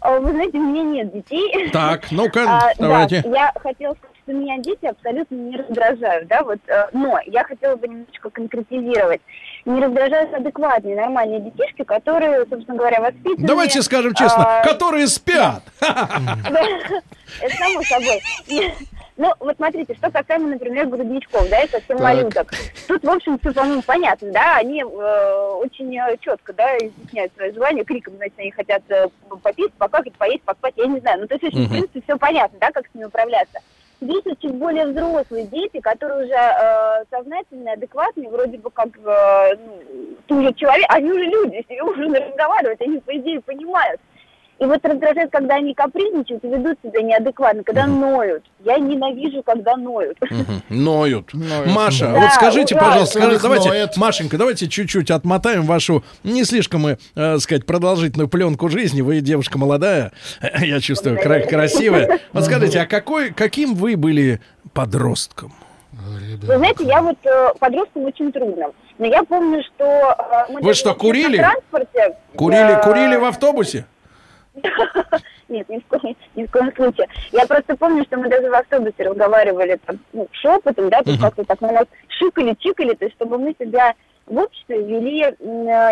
А, 0.00 0.18
Вы 0.20 0.30
знаете, 0.30 0.58
у 0.58 0.62
меня 0.62 0.82
нет 0.82 1.12
детей. 1.12 1.70
Так, 1.70 2.12
ну-ка, 2.12 2.44
А, 2.46 2.70
давайте. 2.78 3.22
Да, 3.22 3.28
я 3.30 3.52
хотела 3.60 3.94
сказать, 3.94 4.16
что 4.22 4.32
меня 4.32 4.58
дети 4.58 4.86
абсолютно 4.86 5.34
не 5.34 5.56
раздражают, 5.56 6.28
да, 6.28 6.42
вот, 6.44 6.58
э, 6.68 6.88
но 6.92 7.18
я 7.26 7.42
хотела 7.42 7.74
бы 7.74 7.88
немножечко 7.88 8.30
конкретизировать. 8.30 9.20
Не 9.64 9.82
раздражают 9.82 10.32
адекватные, 10.34 10.94
нормальные 10.94 11.40
детишки, 11.40 11.82
которые, 11.82 12.46
собственно 12.48 12.76
говоря, 12.76 13.00
воспитаны. 13.00 13.46
Давайте 13.46 13.82
скажем 13.82 14.14
честно, 14.14 14.60
а, 14.60 14.62
которые 14.64 15.08
спят. 15.08 15.62
Да, 15.80 16.62
это 17.42 17.56
само 17.56 17.82
собой. 17.82 18.22
Ну, 19.18 19.34
вот 19.40 19.56
смотрите, 19.56 19.94
что 19.94 20.12
касаемо, 20.12 20.48
например, 20.48 20.86
грудничков, 20.86 21.48
да, 21.50 21.60
и 21.62 21.68
совсем 21.68 22.00
малюток. 22.00 22.52
Тут, 22.86 23.02
в 23.02 23.10
общем, 23.10 23.36
все, 23.40 23.52
по-моему, 23.52 23.82
понятно, 23.82 24.30
да, 24.30 24.56
они 24.56 24.80
э, 24.80 24.84
очень 25.60 25.98
э, 25.98 26.16
четко, 26.20 26.52
да, 26.52 26.76
изъясняют 26.78 27.32
свое 27.34 27.52
желание, 27.52 27.84
криком, 27.84 28.14
значит, 28.14 28.38
они 28.38 28.52
хотят 28.52 28.82
э, 28.90 29.08
попить, 29.42 29.72
покакать, 29.74 30.14
поесть, 30.14 30.44
поспать, 30.44 30.74
я 30.76 30.86
не 30.86 31.00
знаю. 31.00 31.22
Ну, 31.22 31.26
то 31.26 31.34
есть, 31.34 31.44
очень, 31.44 31.66
в 31.66 31.68
принципе, 31.68 32.00
все 32.00 32.16
понятно, 32.16 32.58
да, 32.60 32.70
как 32.70 32.86
с 32.86 32.94
ними 32.94 33.06
управляться. 33.06 33.58
Здесь 34.00 34.22
вот 34.24 34.38
чуть 34.38 34.54
более 34.54 34.86
взрослые 34.86 35.46
дети, 35.46 35.80
которые 35.80 36.24
уже 36.24 36.32
э, 36.32 37.04
сознательные, 37.10 37.74
адекватные, 37.74 38.30
вроде 38.30 38.56
бы 38.58 38.70
как 38.70 38.90
э, 39.04 39.56
ну, 39.56 40.16
ты 40.28 40.34
уже 40.34 40.54
человек, 40.54 40.86
они 40.90 41.10
уже 41.10 41.24
люди, 41.24 41.64
с 41.66 41.68
ними 41.68 41.80
можно 41.80 42.20
разговаривать, 42.20 42.80
они, 42.80 43.00
по 43.00 43.16
идее, 43.16 43.40
понимают. 43.40 44.00
И 44.58 44.64
вот 44.64 44.84
раздражает, 44.84 45.30
когда 45.30 45.54
они 45.54 45.72
капризничают 45.72 46.42
и 46.42 46.48
ведут 46.48 46.78
себя 46.82 47.00
неадекватно, 47.02 47.62
когда 47.62 47.86
ноют. 47.86 48.42
Я 48.64 48.78
ненавижу, 48.78 49.42
когда 49.44 49.76
ноют. 49.76 50.18
Ноют. 50.68 51.32
Ноют. 51.32 51.66
Маша, 51.68 52.06
Да, 52.12 52.20
вот 52.20 52.30
скажите, 52.32 52.74
ужасно. 52.74 52.88
пожалуйста, 52.88 53.18
скажите, 53.20 53.42
давайте, 53.42 53.68
ноет. 53.68 53.96
Машенька, 53.96 54.36
давайте 54.36 54.68
чуть-чуть 54.68 55.12
отмотаем 55.12 55.62
вашу 55.62 56.02
не 56.24 56.42
слишком, 56.44 56.86
э, 56.88 57.38
сказать, 57.38 57.66
продолжительную 57.66 58.28
пленку 58.28 58.68
жизни. 58.68 59.00
Вы 59.00 59.20
девушка 59.20 59.58
молодая, 59.58 60.10
я 60.60 60.80
чувствую, 60.80 61.18
кра- 61.20 61.40
красивая. 61.46 62.18
Вот 62.32 62.44
скажите, 62.44 62.80
а 62.80 62.86
какой, 62.86 63.30
каким 63.32 63.74
вы 63.74 63.96
были 63.96 64.40
подростком? 64.72 65.52
Вы 65.92 66.56
знаете, 66.56 66.84
я 66.84 67.00
вот 67.02 67.16
э, 67.24 67.48
подросткам 67.60 68.04
очень 68.04 68.32
трудно. 68.32 68.66
Но 68.98 69.06
я 69.06 69.22
помню, 69.22 69.62
что... 69.62 69.84
э, 70.48 70.52
мы 70.52 70.60
Вы 70.62 70.74
что, 70.74 70.94
курили? 70.94 71.36
транспорте... 71.36 72.16
Курили, 72.34 72.80
курили 72.82 73.16
в 73.16 73.24
автобусе? 73.24 73.86
Нет, 75.48 75.68
ни 75.68 75.78
в, 75.78 75.86
коем, 75.86 76.16
ни 76.36 76.44
в 76.44 76.50
коем 76.50 76.74
случае. 76.74 77.06
Я 77.32 77.46
просто 77.46 77.76
помню, 77.76 78.04
что 78.04 78.18
мы 78.18 78.28
даже 78.28 78.50
в 78.50 78.54
автобусе 78.54 79.02
разговаривали 79.02 79.78
там, 79.86 79.98
ну, 80.12 80.28
шепотом, 80.32 80.90
да, 80.90 81.02
тут 81.02 81.20
как-то 81.20 81.44
так 81.44 81.60
на 81.60 81.72
нас 81.72 81.86
шикали, 82.08 82.54
чикали, 82.58 82.94
то 82.94 83.04
есть 83.04 83.16
чтобы 83.16 83.38
мы 83.38 83.54
себя 83.58 83.94
в 84.30 84.36
обществе 84.38 84.82
вели, 84.86 85.22
э, 85.22 85.34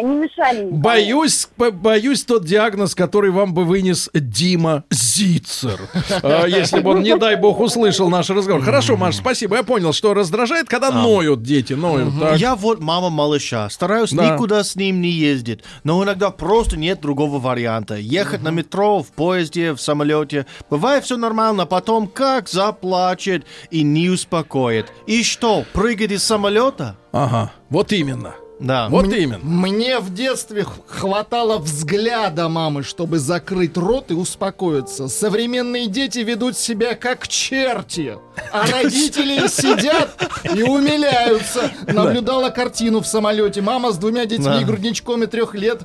не 0.03 0.16
мешали 0.16 0.64
никому. 0.64 0.77
Боюсь, 0.81 1.49
бо- 1.57 1.70
боюсь 1.70 2.25
тот 2.25 2.44
диагноз, 2.44 2.94
который 2.94 3.31
вам 3.31 3.55
бы 3.55 3.64
вынес 3.64 4.11
Дима 4.14 4.85
Зицер, 4.90 5.81
А, 6.22 6.46
если 6.46 6.81
бы 6.81 6.90
он, 6.90 7.03
не 7.03 7.16
дай 7.16 7.37
бог, 7.37 7.61
услышал 7.61 8.09
наш 8.09 8.31
разговор. 8.31 8.62
Хорошо, 8.62 8.96
Маш, 8.96 9.16
спасибо. 9.16 9.57
Я 9.57 9.62
понял, 9.62 9.92
что 9.92 10.14
раздражает, 10.14 10.68
когда 10.68 10.90
ноют 10.90 11.42
дети, 11.42 11.72
ноют. 11.72 12.12
Я 12.37 12.55
вот 12.57 12.81
мама 12.81 13.11
малыша, 13.11 13.68
стараюсь 13.70 14.11
Да. 14.12 14.35
никуда 14.35 14.62
с 14.64 14.77
ним 14.77 15.01
не 15.01 15.11
ездить, 15.11 15.61
но 15.85 16.03
иногда 16.05 16.31
просто 16.31 16.77
нет 16.77 17.01
другого 17.01 17.38
варианта. 17.38 17.96
Ехать 17.96 18.42
на 18.42 18.51
метро, 18.51 19.03
в 19.03 19.09
поезде, 19.09 19.72
в 19.72 19.81
самолете. 19.81 20.46
Бывает 20.70 21.05
все 21.05 21.16
нормально, 21.16 21.64
а 21.64 21.66
потом 21.66 22.07
как 22.09 22.49
заплачет 22.49 23.44
и 23.70 23.83
не 23.83 24.09
успокоит. 24.11 24.87
И 25.07 25.22
что, 25.22 25.64
прыгать 25.72 26.12
из 26.12 26.22
самолета? 26.22 26.96
Ага, 27.18 27.50
вот 27.70 27.92
именно. 27.92 28.35
Да. 28.59 28.88
Вот 28.88 29.07
Мне- 29.07 29.19
именно. 29.19 29.38
Мне 29.42 29.99
в 29.99 30.14
детстве 30.14 30.64
хватало 30.87 31.59
взгляда 31.59 32.49
мамы, 32.49 32.83
чтобы 32.83 33.19
закрыть 33.19 33.77
рот 33.77 34.11
и 34.11 34.14
успокоиться. 34.14 35.09
Современные 35.09 35.87
дети 35.88 36.21
ведут 36.21 36.57
себя 36.57 36.95
как 36.95 37.29
черти, 37.29 38.16
а 38.53 38.66
родители 38.73 39.47
сидят 39.49 40.09
и 40.55 40.62
умиляются. 40.62 41.71
Наблюдала 41.87 42.49
картину 42.51 43.01
в 43.01 43.07
самолете. 43.07 43.61
Мама 43.61 43.92
с 43.92 43.99
двумя 43.99 44.25
детьми, 44.25 44.45
Да. 44.47 44.62
грудничком 44.62 45.23
и 45.23 45.27
трех 45.27 45.55
лет, 45.55 45.83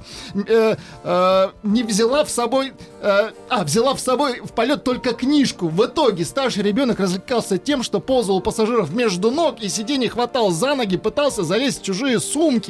э, 0.48 0.76
э, 1.04 1.50
не 1.64 1.84
взяла 1.84 2.24
в 2.24 2.30
собой, 2.30 2.72
э, 3.02 3.32
а 3.50 3.64
взяла 3.66 3.96
в 3.96 4.00
собой 4.00 4.40
в 4.42 4.54
полет 4.54 4.84
только 4.86 5.14
книжку. 5.14 5.68
В 5.68 5.86
итоге 5.86 6.24
старший 6.24 6.64
ребенок 6.64 7.00
развлекался 7.02 7.58
тем, 7.58 7.84
что 7.84 8.00
ползал 8.00 8.38
у 8.38 8.42
пассажиров 8.42 8.92
между 8.94 9.30
ног 9.30 9.62
и 9.62 9.68
сиденье 9.68 10.10
хватал 10.10 10.52
за 10.52 10.74
ноги, 10.76 10.96
пытался 10.96 11.44
залезть 11.44 11.82
в 11.82 11.84
чужие 11.84 12.20
сумки. 12.22 12.61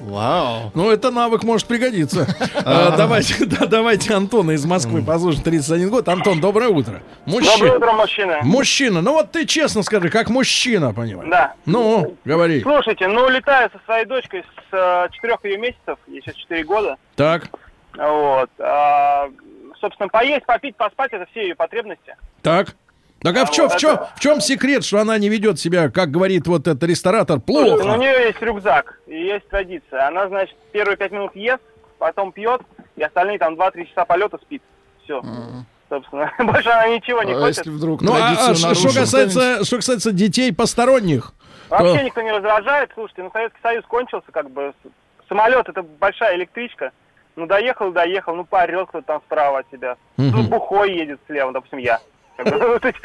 Вау. 0.00 0.70
Ну, 0.74 0.90
это 0.90 1.10
навык 1.10 1.42
может 1.42 1.66
пригодиться. 1.66 2.26
А, 2.64 2.90
Давайте, 2.96 3.44
да, 3.44 3.66
давайте 3.66 4.14
Антона 4.14 4.52
из 4.52 4.64
Москвы 4.64 5.02
послушаем, 5.02 5.44
31 5.44 5.90
год. 5.90 6.08
Антон, 6.08 6.40
доброе 6.40 6.68
утро. 6.70 7.02
Доброе 7.26 7.40
Мужчина. 7.50 7.74
утро, 7.74 7.92
мужчина. 7.92 8.38
Мужчина, 8.42 9.02
ну 9.02 9.12
вот 9.12 9.30
ты 9.32 9.44
честно 9.44 9.82
скажи, 9.82 10.08
как 10.08 10.30
мужчина, 10.30 10.94
понимаешь? 10.94 11.28
Да. 11.30 11.52
Ну, 11.66 12.16
говори. 12.24 12.62
Слушайте, 12.62 13.08
ну 13.08 13.28
летаю 13.28 13.70
со 13.72 13.78
своей 13.84 14.06
дочкой 14.06 14.42
с 14.70 15.08
четырех 15.12 15.44
ее 15.44 15.58
месяцев, 15.58 15.98
ей 16.06 16.22
сейчас 16.22 16.34
4 16.36 16.64
года. 16.64 16.96
Так, 17.16 17.48
Вот. 17.94 18.48
а, 18.58 19.28
собственно, 19.82 20.08
поесть, 20.08 20.46
попить, 20.46 20.76
поспать 20.76 21.12
это 21.12 21.26
все 21.32 21.42
ее 21.48 21.54
потребности. 21.54 22.16
так. 22.42 22.74
Так 23.22 23.36
а 23.36 23.44
в 23.44 23.50
чем, 23.50 23.68
в, 23.68 23.76
чем, 23.76 23.98
в 24.16 24.20
чем 24.20 24.40
секрет, 24.40 24.84
что 24.84 24.98
она 24.98 25.18
не 25.18 25.28
ведет 25.28 25.58
себя, 25.58 25.90
как 25.90 26.10
говорит 26.10 26.46
вот 26.46 26.66
этот 26.66 26.82
ресторатор, 26.84 27.38
Слушайте, 27.44 27.70
ну, 27.70 27.80
у 27.80 27.82
плохо? 27.84 27.98
нее 27.98 28.26
есть 28.28 28.40
рюкзак 28.40 29.00
и 29.06 29.16
есть 29.26 29.46
традиция. 29.48 30.08
Она, 30.08 30.26
значит, 30.28 30.56
первые 30.72 30.96
пять 30.96 31.12
минут 31.12 31.34
ест, 31.36 31.60
потом 31.98 32.32
пьет, 32.32 32.62
и 32.96 33.02
остальные 33.02 33.38
там 33.38 33.54
2-3 33.54 33.86
часа 33.88 34.04
полета 34.06 34.38
спит. 34.42 34.62
Все. 35.04 35.22
Собственно, 35.90 36.32
больше 36.38 36.68
она 36.70 36.88
ничего 36.88 37.22
не 37.22 37.32
А 37.32 37.40
хочет. 37.40 37.58
если 37.58 37.70
вдруг 37.70 38.00
Ну, 38.00 38.12
а, 38.14 38.30
а 38.30 38.54
что, 38.54 38.68
нарушил 38.68 38.94
касается, 38.94 39.64
что 39.64 39.76
касается 39.76 40.12
детей 40.12 40.52
посторонних, 40.54 41.32
Вообще 41.68 41.98
то- 41.98 42.04
никто 42.04 42.20
не 42.22 42.32
раздражает. 42.32 42.90
Слушайте, 42.94 43.22
ну 43.24 43.30
Советский 43.32 43.60
Союз 43.62 43.84
кончился, 43.86 44.32
как 44.32 44.50
бы. 44.50 44.72
Самолет 45.28 45.68
это 45.68 45.82
большая 45.82 46.36
электричка. 46.36 46.90
Ну, 47.36 47.46
доехал, 47.46 47.92
доехал, 47.92 48.34
ну, 48.34 48.44
поорел 48.44 48.86
кто-то 48.86 49.06
там 49.06 49.20
справа 49.26 49.60
от 49.60 49.70
тебя. 49.70 49.96
Мгм. 50.16 50.32
Тут 50.32 50.48
бухой 50.48 50.92
едет 50.96 51.20
слева, 51.26 51.52
допустим, 51.52 51.78
я. 51.78 52.00
Есть, 52.84 52.96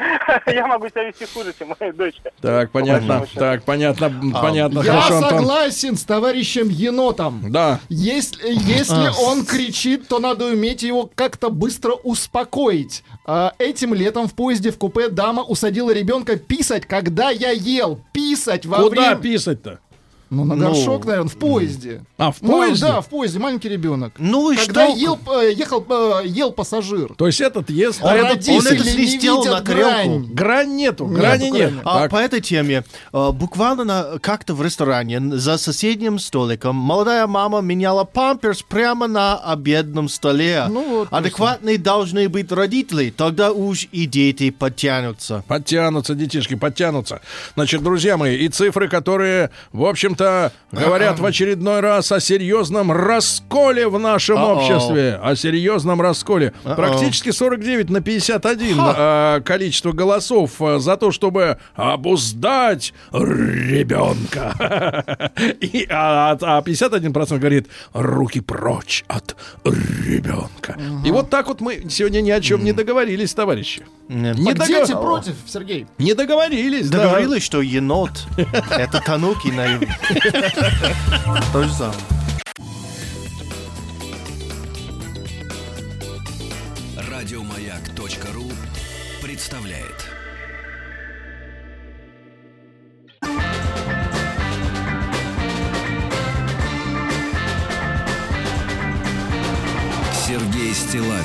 Я 0.46 0.66
могу 0.66 0.88
себя 0.88 1.04
вести 1.04 1.26
хуже, 1.26 1.54
чем 1.58 1.74
моя 1.78 1.92
дочка. 1.92 2.30
Так, 2.40 2.70
понятно. 2.70 3.26
Так, 3.34 3.64
понятно, 3.64 4.12
А, 4.34 4.42
понятно. 4.42 4.80
Я 4.80 5.02
согласен 5.02 5.96
с 5.96 6.04
товарищем 6.04 6.68
енотом. 6.68 7.50
Да. 7.50 7.80
Если, 7.88 8.42
если 8.48 9.10
он 9.24 9.44
кричит, 9.44 10.08
то 10.08 10.18
надо 10.18 10.46
уметь 10.46 10.82
его 10.82 11.10
как-то 11.14 11.50
быстро 11.50 11.92
успокоить. 11.92 13.02
А, 13.24 13.52
этим 13.58 13.94
летом 13.94 14.28
в 14.28 14.34
поезде 14.34 14.70
в 14.70 14.78
купе 14.78 15.08
дама 15.08 15.42
усадила 15.42 15.90
ребенка 15.92 16.36
писать, 16.36 16.86
когда 16.86 17.30
я 17.30 17.50
ел. 17.50 18.00
Писать 18.12 18.66
во 18.66 18.78
Куда 18.78 19.14
время... 19.14 19.16
писать-то? 19.16 19.80
Ну, 20.28 20.44
на 20.44 20.56
Ну, 20.56 20.66
горшок, 20.68 21.04
наверное, 21.04 21.28
в 21.28 21.36
поезде. 21.36 22.02
А, 22.18 22.32
в 22.32 22.36
Ну, 22.40 22.48
поезде? 22.48 22.84
да, 22.86 23.00
в 23.00 23.08
поезде, 23.08 23.38
маленький 23.38 23.68
ребенок. 23.68 24.12
Ну 24.18 24.50
и 24.50 24.56
Когда 24.56 24.88
что? 24.90 24.96
ел, 24.98 25.18
э, 25.40 25.52
ехал, 25.52 25.86
э, 25.88 26.26
ел 26.26 26.50
пассажир. 26.50 27.14
То 27.16 27.26
есть 27.28 27.40
этот 27.40 27.70
ест, 27.70 28.00
А 28.02 28.10
а 28.10 28.16
этот 28.16 28.48
он 28.48 28.66
это 28.66 28.82
свистел 28.84 29.44
на 29.44 29.60
грань. 29.60 30.24
Грань 30.32 30.74
нету, 30.74 31.04
Нету 31.06 31.16
грани 31.20 31.50
нет. 31.50 31.72
А 31.84 32.00
Так. 32.00 32.10
по 32.10 32.16
этой 32.16 32.40
теме, 32.40 32.82
э, 33.12 33.30
буквально 33.32 33.84
на- 33.84 34.18
как-то 34.18 34.54
в 34.54 34.62
ресторане 34.62 35.20
за 35.38 35.58
соседним 35.58 36.18
столиком 36.18 36.74
молодая 36.74 37.26
мама 37.28 37.60
меняла 37.60 38.02
памперс 38.04 38.62
прямо 38.62 39.06
на 39.06 39.36
обедном 39.36 40.08
столе. 40.08 40.66
Ну 40.68 40.88
вот, 40.90 41.08
Адекватные 41.12 41.78
должны 41.78 42.28
быть 42.28 42.50
родители, 42.50 43.14
тогда 43.16 43.52
уж 43.52 43.86
и 43.92 44.06
дети 44.06 44.50
подтянутся. 44.50 45.44
Подтянутся, 45.46 46.14
детишки, 46.16 46.54
подтянутся. 46.56 47.20
Значит, 47.54 47.82
друзья 47.84 48.16
мои, 48.16 48.36
и 48.36 48.48
цифры, 48.48 48.88
которые, 48.88 49.50
в 49.72 49.84
общем-то, 50.16 50.52
говорят 50.72 51.18
в 51.18 51.26
очередной 51.26 51.80
раз 51.80 52.12
о 52.12 52.20
серьезном 52.20 52.92
расколе 52.92 53.88
в 53.88 53.98
нашем 53.98 54.38
Uh-oh. 54.38 54.56
обществе. 54.56 55.18
О 55.22 55.36
серьезном 55.36 56.00
расколе. 56.00 56.52
Uh-oh. 56.64 56.76
Практически 56.76 57.30
49 57.30 57.90
на 57.90 58.00
51 58.00 58.76
а, 58.78 59.40
количество 59.40 59.92
голосов 59.92 60.60
а, 60.60 60.78
за 60.78 60.96
то, 60.96 61.10
чтобы 61.12 61.58
обуздать 61.74 62.92
ребенка. 63.12 64.54
И, 65.60 65.86
а, 65.90 66.36
а 66.40 66.60
51% 66.62 67.38
говорит 67.38 67.68
руки 67.92 68.40
прочь 68.40 69.04
от 69.08 69.36
ребенка. 69.64 70.78
И 71.04 71.10
вот 71.10 71.30
так 71.30 71.48
вот 71.48 71.60
мы 71.60 71.86
сегодня 71.88 72.20
ни 72.20 72.30
о 72.30 72.40
чем 72.40 72.64
не 72.64 72.72
договорились, 72.72 73.34
товарищи. 73.34 73.84
Не, 74.08 74.32
Так 74.34 74.58
догов- 74.58 74.68
дети 74.68 74.92
против, 74.92 75.34
Сергей. 75.46 75.86
не 75.98 76.14
договорились, 76.14 76.88
да. 76.88 76.98
Договорились, 76.98 77.42
что 77.42 77.60
енот— 77.60 78.12
это 78.70 79.00
тануки 79.00 79.48
на... 79.48 79.80
То 81.52 81.64
же 81.64 81.72
самое. 81.72 81.98
Радиомаяк.ру 87.10 88.52
представляет. 89.20 90.06
Сергей 100.12 100.72
Стилавин 100.72 101.22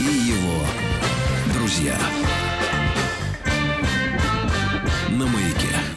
и 0.00 0.04
его 0.04 0.62
друзья. 1.52 1.96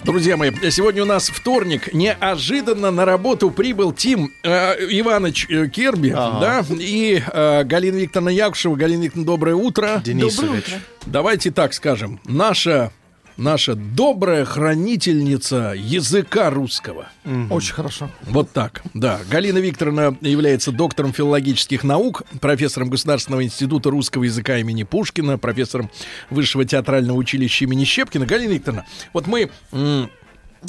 Друзья 0.03 0.35
мои, 0.35 0.51
сегодня 0.71 1.03
у 1.03 1.05
нас 1.05 1.29
вторник. 1.29 1.93
Неожиданно 1.93 2.89
на 2.89 3.05
работу 3.05 3.51
прибыл 3.51 3.93
Тим 3.93 4.31
э, 4.41 4.73
Иванович 4.99 5.45
э, 5.47 5.67
Керби, 5.67 6.09
да, 6.09 6.65
и 6.71 7.21
э, 7.25 7.63
Галина 7.63 7.97
Викторовна 7.97 8.29
Якушева. 8.29 8.75
Галина 8.75 9.03
Викторовна, 9.03 9.25
доброе 9.25 9.55
утро. 9.55 10.01
Денисович. 10.03 10.75
Давайте 11.05 11.51
так 11.51 11.73
скажем. 11.73 12.19
Наша, 12.25 12.91
наша 13.37 13.75
добрая 13.75 14.45
хранительница 14.45 15.73
языка 15.77 16.49
русского. 16.49 17.07
Очень 17.49 17.73
хорошо. 17.73 18.09
Вот 18.23 18.51
так, 18.51 18.81
да. 18.93 19.19
Галина 19.29 19.57
Викторовна 19.59 20.15
является 20.21 20.71
доктором 20.71 21.13
филологических 21.13 21.83
наук, 21.83 22.23
профессором 22.39 22.89
Государственного 22.89 23.43
института 23.43 23.89
русского 23.89 24.23
языка 24.23 24.57
имени 24.57 24.83
Пушкина, 24.83 25.37
профессором 25.37 25.89
Высшего 26.29 26.65
театрального 26.65 27.17
училища 27.17 27.65
имени 27.65 27.83
Щепкина. 27.83 28.25
Галина 28.25 28.51
Викторовна, 28.53 28.85
вот 29.13 29.27
мы... 29.27 29.49
м, 29.71 30.09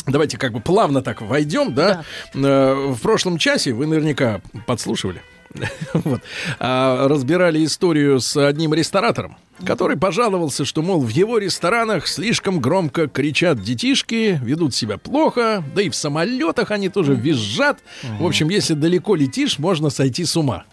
Давайте 0.07 0.39
как 0.39 0.53
бы 0.55 0.61
плавно 0.61 1.03
так 1.03 1.21
войдем, 1.21 1.75
да? 1.75 2.03
Э, 2.33 2.93
В 2.95 2.99
прошлом 3.03 3.37
часе 3.37 3.75
вы 3.75 3.87
наверняка 3.87 4.41
подслушивали. 4.67 5.21
Вот. 5.95 6.21
А, 6.59 7.07
разбирали 7.09 7.65
историю 7.65 8.21
с 8.21 8.37
одним 8.37 8.75
ресторатором, 8.75 9.37
который 9.65 9.97
пожаловался, 9.97 10.65
что, 10.65 10.83
мол, 10.83 11.01
в 11.01 11.09
его 11.09 11.39
ресторанах 11.39 12.07
слишком 12.07 12.61
громко 12.61 13.09
кричат 13.09 13.61
детишки, 13.63 14.41
ведут 14.43 14.75
себя 14.75 14.99
плохо, 14.99 15.63
да 15.75 15.83
и 15.83 15.91
в 15.91 15.95
самолетах 15.95 16.71
они 16.71 16.89
тоже 16.89 17.15
визжат. 17.15 17.79
В 18.19 18.27
общем, 18.27 18.49
если 18.49 18.75
далеко 18.75 19.15
летишь, 19.15 19.59
можно 19.59 19.91
сойти 19.91 20.25
с 20.25 20.37
ума. 20.37 20.65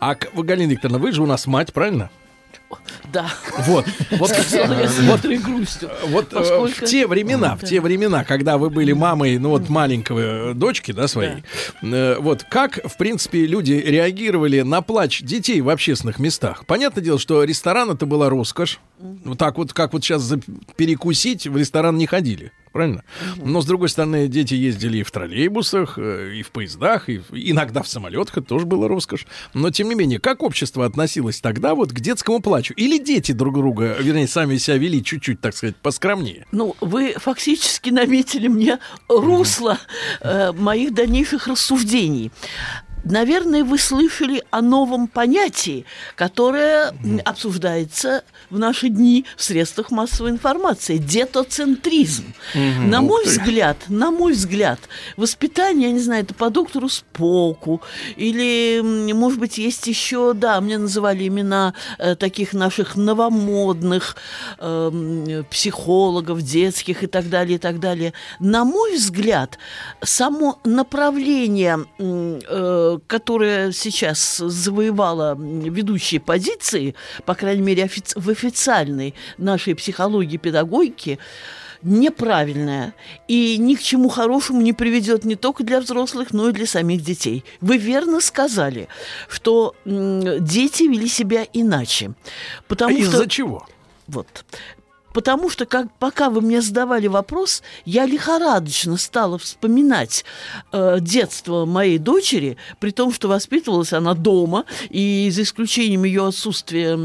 А, 0.00 0.16
Галина 0.34 0.70
Викторовна, 0.70 0.98
вы 0.98 1.12
же 1.12 1.22
у 1.22 1.26
нас 1.26 1.46
мать, 1.46 1.72
правильно? 1.72 2.10
Да. 3.12 3.30
Вот, 3.60 3.86
вот, 4.18 4.30
грустью. 5.22 5.90
вот 6.08 6.32
э, 6.32 6.36
Поскольку- 6.36 6.86
в 6.86 6.88
те 6.88 7.06
времена, 7.06 7.56
в 7.56 7.64
те 7.64 7.80
времена, 7.80 8.24
когда 8.24 8.58
вы 8.58 8.70
были 8.70 8.92
мамой, 8.92 9.38
ну 9.38 9.50
вот 9.50 9.68
маленького 9.68 10.50
э, 10.50 10.54
дочки, 10.54 10.92
да, 10.92 11.08
своей, 11.08 11.44
э, 11.82 12.16
вот 12.18 12.44
как, 12.44 12.80
в 12.84 12.96
принципе, 12.96 13.46
люди 13.46 13.72
реагировали 13.72 14.60
на 14.62 14.82
плач 14.82 15.22
детей 15.22 15.60
в 15.60 15.68
общественных 15.68 16.18
местах? 16.18 16.66
Понятное 16.66 17.02
дело, 17.02 17.18
что 17.18 17.42
ресторан 17.44 17.90
это 17.90 18.06
была 18.06 18.28
роскошь. 18.28 18.80
Вот 18.98 19.38
так 19.38 19.58
вот, 19.58 19.72
как 19.72 19.92
вот 19.92 20.02
сейчас 20.04 20.32
перекусить 20.76 21.46
в 21.46 21.56
ресторан 21.56 21.96
не 21.96 22.06
ходили. 22.06 22.52
Правильно? 22.72 23.04
Но, 23.36 23.60
с 23.60 23.66
другой 23.66 23.88
стороны, 23.88 24.28
дети 24.28 24.54
ездили 24.54 24.98
и 24.98 25.02
в 25.02 25.10
троллейбусах, 25.10 25.98
э, 25.98 26.34
и 26.36 26.42
в 26.42 26.50
поездах, 26.50 27.08
и 27.08 27.22
иногда 27.32 27.82
в 27.82 27.88
самолетах, 27.88 28.38
это 28.38 28.46
тоже 28.46 28.66
была 28.66 28.88
роскошь. 28.88 29.26
Но, 29.54 29.70
тем 29.70 29.88
не 29.88 29.94
менее, 29.94 30.18
как 30.18 30.42
общество 30.42 30.84
относилось 30.84 31.40
тогда 31.40 31.74
вот 31.74 31.92
к 31.92 32.00
детскому 32.00 32.40
плачу? 32.40 32.74
Или 32.76 32.98
дети 32.98 33.32
друг 33.32 33.54
друга, 33.54 33.96
вернее, 34.00 34.28
сами 34.28 34.56
себя 34.56 34.76
вели 34.78 35.02
чуть-чуть, 35.02 35.40
так 35.40 35.56
сказать, 35.56 35.76
поскромнее? 35.76 36.46
Ну, 36.52 36.76
вы 36.80 37.14
фактически 37.16 37.90
наметили 37.90 38.48
мне 38.48 38.78
русло 39.08 39.78
э, 40.20 40.52
моих 40.52 40.94
дальнейших 40.94 41.46
рассуждений. 41.46 42.30
Наверное, 43.10 43.62
вы 43.62 43.78
слышали 43.78 44.42
о 44.50 44.60
новом 44.60 45.06
понятии, 45.06 45.84
которое 46.16 46.90
м, 47.04 47.20
обсуждается 47.24 48.24
в 48.50 48.58
наши 48.58 48.88
дни 48.88 49.24
в 49.36 49.42
средствах 49.42 49.90
массовой 49.90 50.30
информации. 50.30 50.96
Детоцентризм. 50.98 52.34
На 52.54 53.00
мой 53.00 53.24
взгляд, 53.24 53.76
на 53.88 54.10
мой 54.10 54.32
взгляд, 54.32 54.80
воспитание, 55.16 55.88
я 55.88 55.94
не 55.94 56.00
знаю, 56.00 56.24
это 56.24 56.34
по 56.34 56.50
доктору 56.50 56.88
Споку, 56.88 57.80
или, 58.16 58.80
может 59.12 59.38
быть, 59.38 59.58
есть 59.58 59.86
еще, 59.86 60.32
да, 60.34 60.60
мне 60.60 60.78
называли 60.78 61.26
имена 61.28 61.74
э, 61.98 62.16
таких 62.16 62.52
наших 62.52 62.96
новомодных 62.96 64.16
эм, 64.58 65.44
психологов 65.50 66.42
детских 66.42 67.02
и 67.02 67.06
так 67.06 67.28
далее, 67.28 67.56
и 67.56 67.58
так 67.58 67.78
далее. 67.80 68.12
На 68.40 68.64
мой 68.64 68.96
взгляд, 68.96 69.58
само 70.02 70.58
направление, 70.64 71.78
э, 71.98 72.95
которое 73.06 73.72
сейчас 73.72 74.38
завоевало 74.38 75.34
м, 75.34 75.60
ведущие 75.60 76.20
позиции, 76.20 76.94
по 77.24 77.34
крайней 77.34 77.62
мере, 77.62 77.84
офици- 77.84 78.18
в 78.18 78.28
официальной 78.30 79.14
нашей 79.38 79.74
психологии, 79.74 80.36
педагогике, 80.36 81.18
неправильная 81.82 82.94
и 83.28 83.58
ни 83.58 83.74
к 83.74 83.82
чему 83.82 84.08
хорошему 84.08 84.60
не 84.60 84.72
приведет 84.72 85.24
не 85.24 85.36
только 85.36 85.62
для 85.62 85.80
взрослых, 85.80 86.32
но 86.32 86.48
и 86.48 86.52
для 86.52 86.66
самих 86.66 87.02
детей. 87.02 87.44
Вы 87.60 87.76
верно 87.76 88.20
сказали, 88.20 88.88
что 89.28 89.74
дети 89.84 90.84
вели 90.84 91.08
себя 91.08 91.46
иначе. 91.52 92.12
Потому 92.66 92.96
а 92.96 93.00
что... 93.00 93.10
из-за 93.10 93.28
чего? 93.28 93.66
Вот. 94.08 94.44
Потому 95.16 95.48
что, 95.48 95.64
как, 95.64 95.86
пока 95.98 96.28
вы 96.28 96.42
мне 96.42 96.60
задавали 96.60 97.06
вопрос, 97.06 97.62
я 97.86 98.04
лихорадочно 98.04 98.98
стала 98.98 99.38
вспоминать 99.38 100.26
э, 100.72 100.98
детство 101.00 101.64
моей 101.64 101.96
дочери, 101.96 102.58
при 102.80 102.90
том, 102.90 103.10
что 103.14 103.26
воспитывалась 103.28 103.94
она 103.94 104.12
дома, 104.12 104.66
и 104.90 105.30
за 105.32 105.40
исключением 105.44 106.04
ее 106.04 106.26
отсутствия 106.26 106.98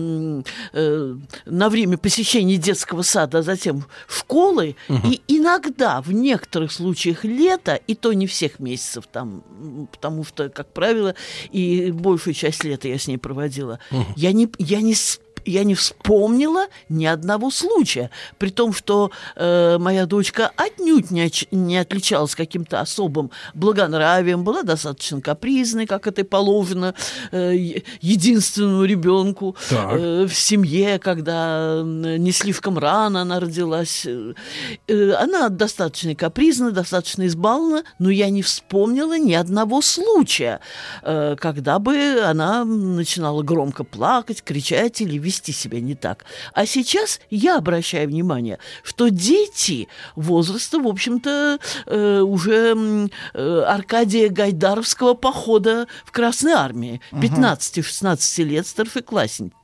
э, 0.74 1.15
на 1.45 1.69
время 1.69 1.97
посещения 1.97 2.58
детского 2.58 3.02
сада, 3.04 3.38
а 3.38 3.43
затем 3.43 3.86
школы, 4.10 4.76
и 4.89 5.21
иногда, 5.30 6.02
в 6.02 6.12
некоторых 6.12 6.74
случаях 6.74 7.24
лета, 7.24 7.76
и 7.76 7.95
то 7.95 8.12
не 8.12 8.28
всех 8.28 8.60
месяцев 8.60 9.06
там, 9.10 9.41
потому 9.89 10.26
что, 10.26 10.50
как 10.50 10.74
правило, 10.74 11.15
и 11.54 11.91
большую 11.91 12.34
часть 12.34 12.65
лета 12.65 12.89
я 12.89 13.00
с 13.00 13.08
ней 13.08 13.17
проводила, 13.17 13.80
я 14.17 14.34
не, 14.34 14.50
я 14.60 14.82
не 14.82 14.95
с- 14.95 15.21
я 15.45 15.63
не 15.63 15.75
вспомнила 15.75 16.67
ни 16.89 17.06
одного 17.06 17.51
случая, 17.51 18.10
при 18.38 18.49
том, 18.49 18.73
что 18.73 19.12
э, 19.36 19.77
моя 19.80 20.06
дочка 20.06 20.51
отнюдь 20.56 21.12
не, 21.12 21.25
оч- 21.25 21.47
не 21.51 21.77
отличалась 21.77 22.36
каким-то 22.36 22.80
особым 22.82 23.32
благонравием, 23.54 24.43
была 24.43 24.63
достаточно 24.63 25.21
капризной, 25.21 25.86
как 25.88 26.08
это 26.08 26.21
и 26.21 26.23
положено 26.23 26.93
э, 27.32 27.56
единственному 28.01 28.84
ребенку 28.86 29.56
Так. 29.69 29.93
э, 29.99 30.25
в 30.25 30.34
семье, 30.34 30.99
когда 30.99 31.82
не 31.84 32.32
слишком 32.32 32.77
рано 32.77 33.21
она 33.21 33.39
родилась. 33.39 34.06
Э, 34.06 34.34
э, 34.88 35.12
Она 35.13 35.49
достаточно 35.49 36.15
капризна, 36.15 36.71
достаточно 36.71 37.25
избалована, 37.27 37.84
но 37.99 38.10
я 38.10 38.30
не 38.30 38.41
вспомнила 38.41 39.17
ни 39.17 39.34
одного 39.34 39.82
случая, 39.82 40.60
э, 41.04 41.36
когда 41.39 41.80
бы 41.80 42.21
она 42.23 42.63
начинала 42.65 43.41
громко 43.43 43.84
плакать, 43.84 44.43
кричать 44.43 45.01
или 45.01 45.17
вести 45.17 45.31
себя 45.32 45.80
не 45.80 45.96
так. 45.96 46.26
А 46.54 46.65
сейчас 46.65 47.20
я 47.30 47.58
обращаю 47.58 48.08
внимание, 48.08 48.60
что 48.84 49.10
дети 49.10 49.88
возраста, 50.15 50.80
в 50.80 50.88
общем-то, 50.88 51.60
э, 51.86 52.20
уже 52.20 53.10
э, 53.34 53.63
Аркадия 53.67 54.30
Гайдаровского 54.30 55.13
похода 55.13 55.88
в 56.06 56.12
Красной 56.12 56.54
Армии, 56.54 57.02
15-16 57.12 58.44
лет 58.44 58.67
старшеклассницы. 58.67 59.56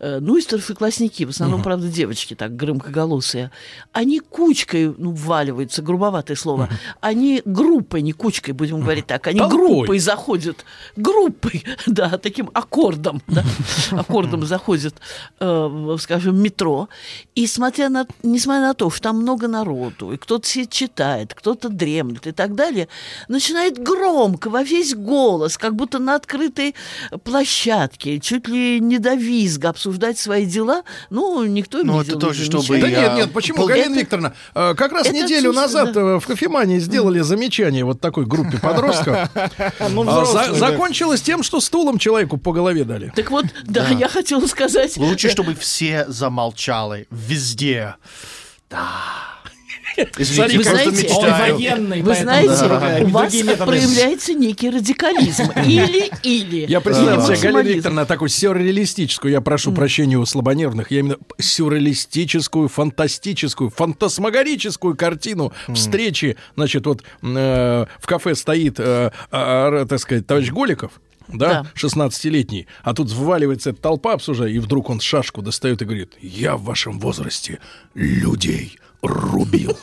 Э, 0.00 0.18
Ну 0.20 0.36
и 0.36 0.40
старшеклассники, 0.40 1.24
в 1.24 1.30
основном, 1.30 1.62
правда, 1.62 1.88
девочки 1.88 2.34
так 2.34 2.56
громкоголосые, 2.56 3.50
они 3.92 4.20
кучкой, 4.20 4.94
ну, 4.96 5.12
вваливаются, 5.12 5.82
грубоватое 5.82 6.36
слово, 6.36 6.68
они 7.00 7.42
группой, 7.44 8.02
не 8.02 8.12
кучкой, 8.12 8.52
будем 8.52 8.80
говорить 8.80 9.06
так, 9.06 9.26
они 9.26 9.38
Толпой. 9.38 9.58
группой 9.58 9.98
заходят, 9.98 10.64
группой, 10.96 11.64
да, 11.86 12.18
таким 12.18 12.50
аккордом, 12.54 13.22
да, 13.28 13.44
аккордом 13.92 14.44
заходят, 14.46 14.94
э, 15.40 15.96
скажем, 16.00 16.40
метро, 16.40 16.88
и 17.34 17.46
смотря 17.46 17.88
на, 17.88 18.06
несмотря 18.22 18.68
на 18.68 18.74
то, 18.74 18.90
что 18.90 19.02
там 19.02 19.18
много 19.18 19.48
народу, 19.48 20.12
и 20.12 20.16
кто-то 20.16 20.46
сидит 20.46 20.70
читает, 20.70 21.34
кто-то 21.34 21.68
дремлет 21.68 22.26
и 22.26 22.32
так 22.32 22.54
далее, 22.54 22.88
начинает 23.28 23.78
громко, 23.78 24.50
во 24.50 24.62
весь 24.62 24.94
голос, 24.94 25.58
как 25.58 25.74
будто 25.76 25.98
на 25.98 26.14
открытой 26.14 26.74
площадке, 27.22 28.18
чуть 28.20 28.48
ли 28.48 28.80
не 28.80 28.93
до 28.98 29.14
визга 29.14 29.70
обсуждать 29.70 30.18
свои 30.18 30.46
дела, 30.46 30.82
ну, 31.10 31.44
никто 31.44 31.80
им 31.80 31.86
Ну, 31.88 31.92
не 31.94 31.98
это 32.00 32.08
делает 32.10 32.20
тоже, 32.26 32.44
чтобы 32.44 32.78
Да 32.80 32.86
я- 32.88 33.00
нет, 33.00 33.14
нет, 33.16 33.32
почему, 33.32 33.58
Пол- 33.58 33.68
Галина 33.68 33.92
Это- 33.92 34.00
Викторовна? 34.00 34.34
э, 34.54 34.74
Как 34.76 34.92
раз 34.92 35.06
это 35.06 35.14
неделю 35.16 35.52
назад 35.52 35.92
да. 35.92 36.00
э, 36.00 36.20
в 36.20 36.26
кофемании 36.26 36.78
сделали 36.78 37.20
замечание 37.20 37.84
вот 37.84 38.00
такой 38.00 38.26
группе 38.26 38.58
подростков. 38.58 39.28
Ну, 39.90 40.02
А, 40.08 40.22
взрослые, 40.22 40.48
да. 40.48 40.54
Закончилось 40.54 41.22
тем, 41.22 41.42
что 41.42 41.60
стулом 41.60 41.98
человеку 41.98 42.36
по 42.36 42.52
голове 42.52 42.84
дали. 42.84 43.12
Так 43.14 43.30
вот, 43.30 43.46
да, 43.64 43.88
я 43.88 44.08
хотела 44.08 44.46
сказать... 44.46 44.96
Лучше, 44.96 45.30
чтобы 45.30 45.54
все 45.54 46.04
замолчали 46.08 47.06
везде. 47.10 47.94
Да. 48.70 48.88
Извините, 50.16 50.58
Вы 50.58 50.64
знаете, 50.64 51.08
Он 51.14 51.30
военный, 51.30 52.02
Вы 52.02 52.14
знаете, 52.14 52.68
да, 52.68 52.98
у 53.02 53.08
вас 53.08 53.32
проявляется 53.34 54.34
некий 54.34 54.70
радикализм. 54.70 55.50
Или-или. 55.64 56.66
Я 56.68 56.80
представил 56.80 57.22
себе, 57.22 57.52
Галина. 57.52 57.74
Викторовна, 57.74 58.06
такую 58.06 58.28
сюрреалистическую, 58.28 59.32
я 59.32 59.40
прошу 59.40 59.72
прощения 59.72 60.16
у 60.16 60.26
слабонервных, 60.26 60.90
я 60.90 61.00
именно 61.00 61.16
сюрреалистическую, 61.38 62.68
фантастическую, 62.68 63.70
фантасмагорическую 63.70 64.96
картину 64.96 65.52
встречи, 65.72 66.36
значит, 66.56 66.86
вот 66.86 67.02
э, 67.22 67.86
в 68.00 68.06
кафе 68.06 68.34
стоит, 68.34 68.78
э, 68.78 69.10
а, 69.30 69.86
так 69.86 69.98
сказать, 69.98 70.26
товарищ 70.26 70.50
Голиков, 70.50 71.00
да, 71.28 71.62
Да. 71.62 71.70
16-летний, 71.74 72.66
а 72.82 72.94
тут 72.94 73.10
вваливается 73.10 73.70
эта 73.70 73.80
толпа 73.80 74.14
обсуждая, 74.14 74.50
и 74.50 74.58
вдруг 74.58 74.90
он 74.90 75.00
шашку 75.00 75.42
достает 75.42 75.82
и 75.82 75.84
говорит, 75.84 76.14
я 76.20 76.56
в 76.56 76.64
вашем 76.64 76.98
возрасте 76.98 77.60
людей 77.94 78.78
рубил. 79.06 79.76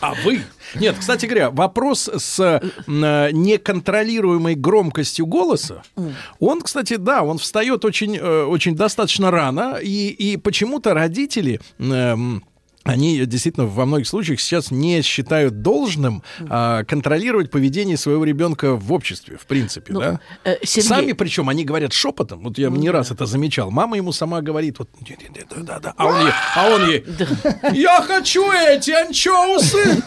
А 0.00 0.14
вы? 0.24 0.42
Нет, 0.74 0.96
кстати 0.98 1.26
говоря, 1.26 1.50
вопрос 1.50 2.08
с 2.08 2.40
э, 2.40 3.30
неконтролируемой 3.32 4.54
громкостью 4.54 5.26
голоса, 5.26 5.82
он, 6.38 6.60
кстати, 6.60 6.96
да, 6.96 7.22
он 7.22 7.38
встает 7.38 7.84
очень, 7.84 8.16
э, 8.16 8.44
очень 8.44 8.74
достаточно 8.74 9.30
рано, 9.30 9.78
и, 9.82 10.08
и 10.08 10.36
почему-то 10.36 10.94
родители... 10.94 11.60
они 12.86 13.24
действительно 13.26 13.66
во 13.66 13.84
многих 13.86 14.06
случаях 14.06 14.40
сейчас 14.40 14.70
не 14.70 15.02
считают 15.02 15.62
должным 15.62 16.22
а, 16.48 16.84
контролировать 16.84 17.50
поведение 17.50 17.96
своего 17.96 18.24
ребенка 18.24 18.74
в 18.76 18.92
обществе, 18.92 19.36
в 19.36 19.46
принципе, 19.46 19.92
Ну, 19.92 20.00
да? 20.00 20.20
э, 20.44 20.56
Сергей- 20.62 20.82
Сами, 20.88 21.12
причем, 21.12 21.48
они 21.48 21.64
говорят 21.64 21.92
шепотом. 21.92 22.40
Вот 22.44 22.58
я 22.58 22.68
не 22.70 22.90
раз 22.90 23.10
это 23.10 23.26
замечал. 23.26 23.70
Мама 23.70 23.96
ему 23.96 24.12
сама 24.12 24.40
говорит, 24.42 24.78
вот, 24.78 24.88
да, 25.00 25.56
да, 25.62 25.78
да, 25.80 25.94
а 25.96 26.06
он 26.06 26.20
ей, 26.20 26.32
а 26.56 26.68
он 26.70 26.88
ей, 26.90 27.04
я 27.72 28.00
хочу 28.02 28.50
эти 28.52 28.90
анчоусы. 28.92 30.02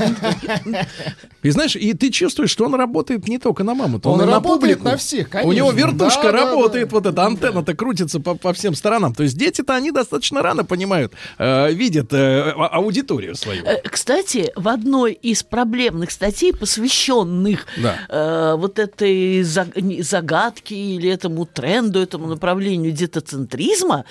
И 1.44 1.50
знаешь, 1.52 1.76
и 1.76 1.94
ты 1.94 2.10
чувствуешь, 2.12 2.50
что 2.50 2.66
он 2.66 2.76
работает 2.76 3.28
не 3.28 3.40
только 3.40 3.64
на 3.64 3.74
маму, 3.74 4.00
то 4.00 4.12
Он 4.12 4.20
он, 4.20 4.26
на 4.26 4.32
работает 4.34 4.78
публику. 4.80 4.84
на 4.86 4.98
всех, 4.98 5.30
У 5.44 5.52
него 5.54 5.70
конечно. 5.70 5.88
вертушка 5.88 6.24
Да, 6.24 6.32
да, 6.32 6.38
работает, 6.46 6.90
да. 6.90 6.96
вот 6.96 7.06
эта 7.06 7.26
антенна-то 7.26 7.74
крутится 7.76 8.20
по, 8.20 8.36
по 8.36 8.54
всем 8.54 8.76
сторонам. 8.76 9.14
То 9.16 9.24
есть 9.24 9.38
дети-то 9.38 9.76
они 9.76 9.92
достаточно 9.92 10.42
рано 10.42 10.66
понимают, 10.66 11.14
э, 11.38 11.72
видят 11.74 12.12
э, 12.14 12.52
аудиторию 12.72 13.36
свою. 13.36 13.64
Э, 13.66 13.82
Кстати, 13.90 14.52
в 14.56 14.68
одной 14.68 15.14
из 15.14 15.44
проблемных 15.44 16.12
статей, 16.12 16.54
посвященных 16.54 17.66
Да. 17.78 17.96
э, 18.10 18.56
вот 18.58 18.80
этой 18.80 19.44
загадке 19.44 20.76
или 20.76 21.10
этому 21.10 21.46
тренду, 21.46 22.00
этому 22.00 22.28
направлению 22.28 22.92
детоцентризма, 22.92 24.06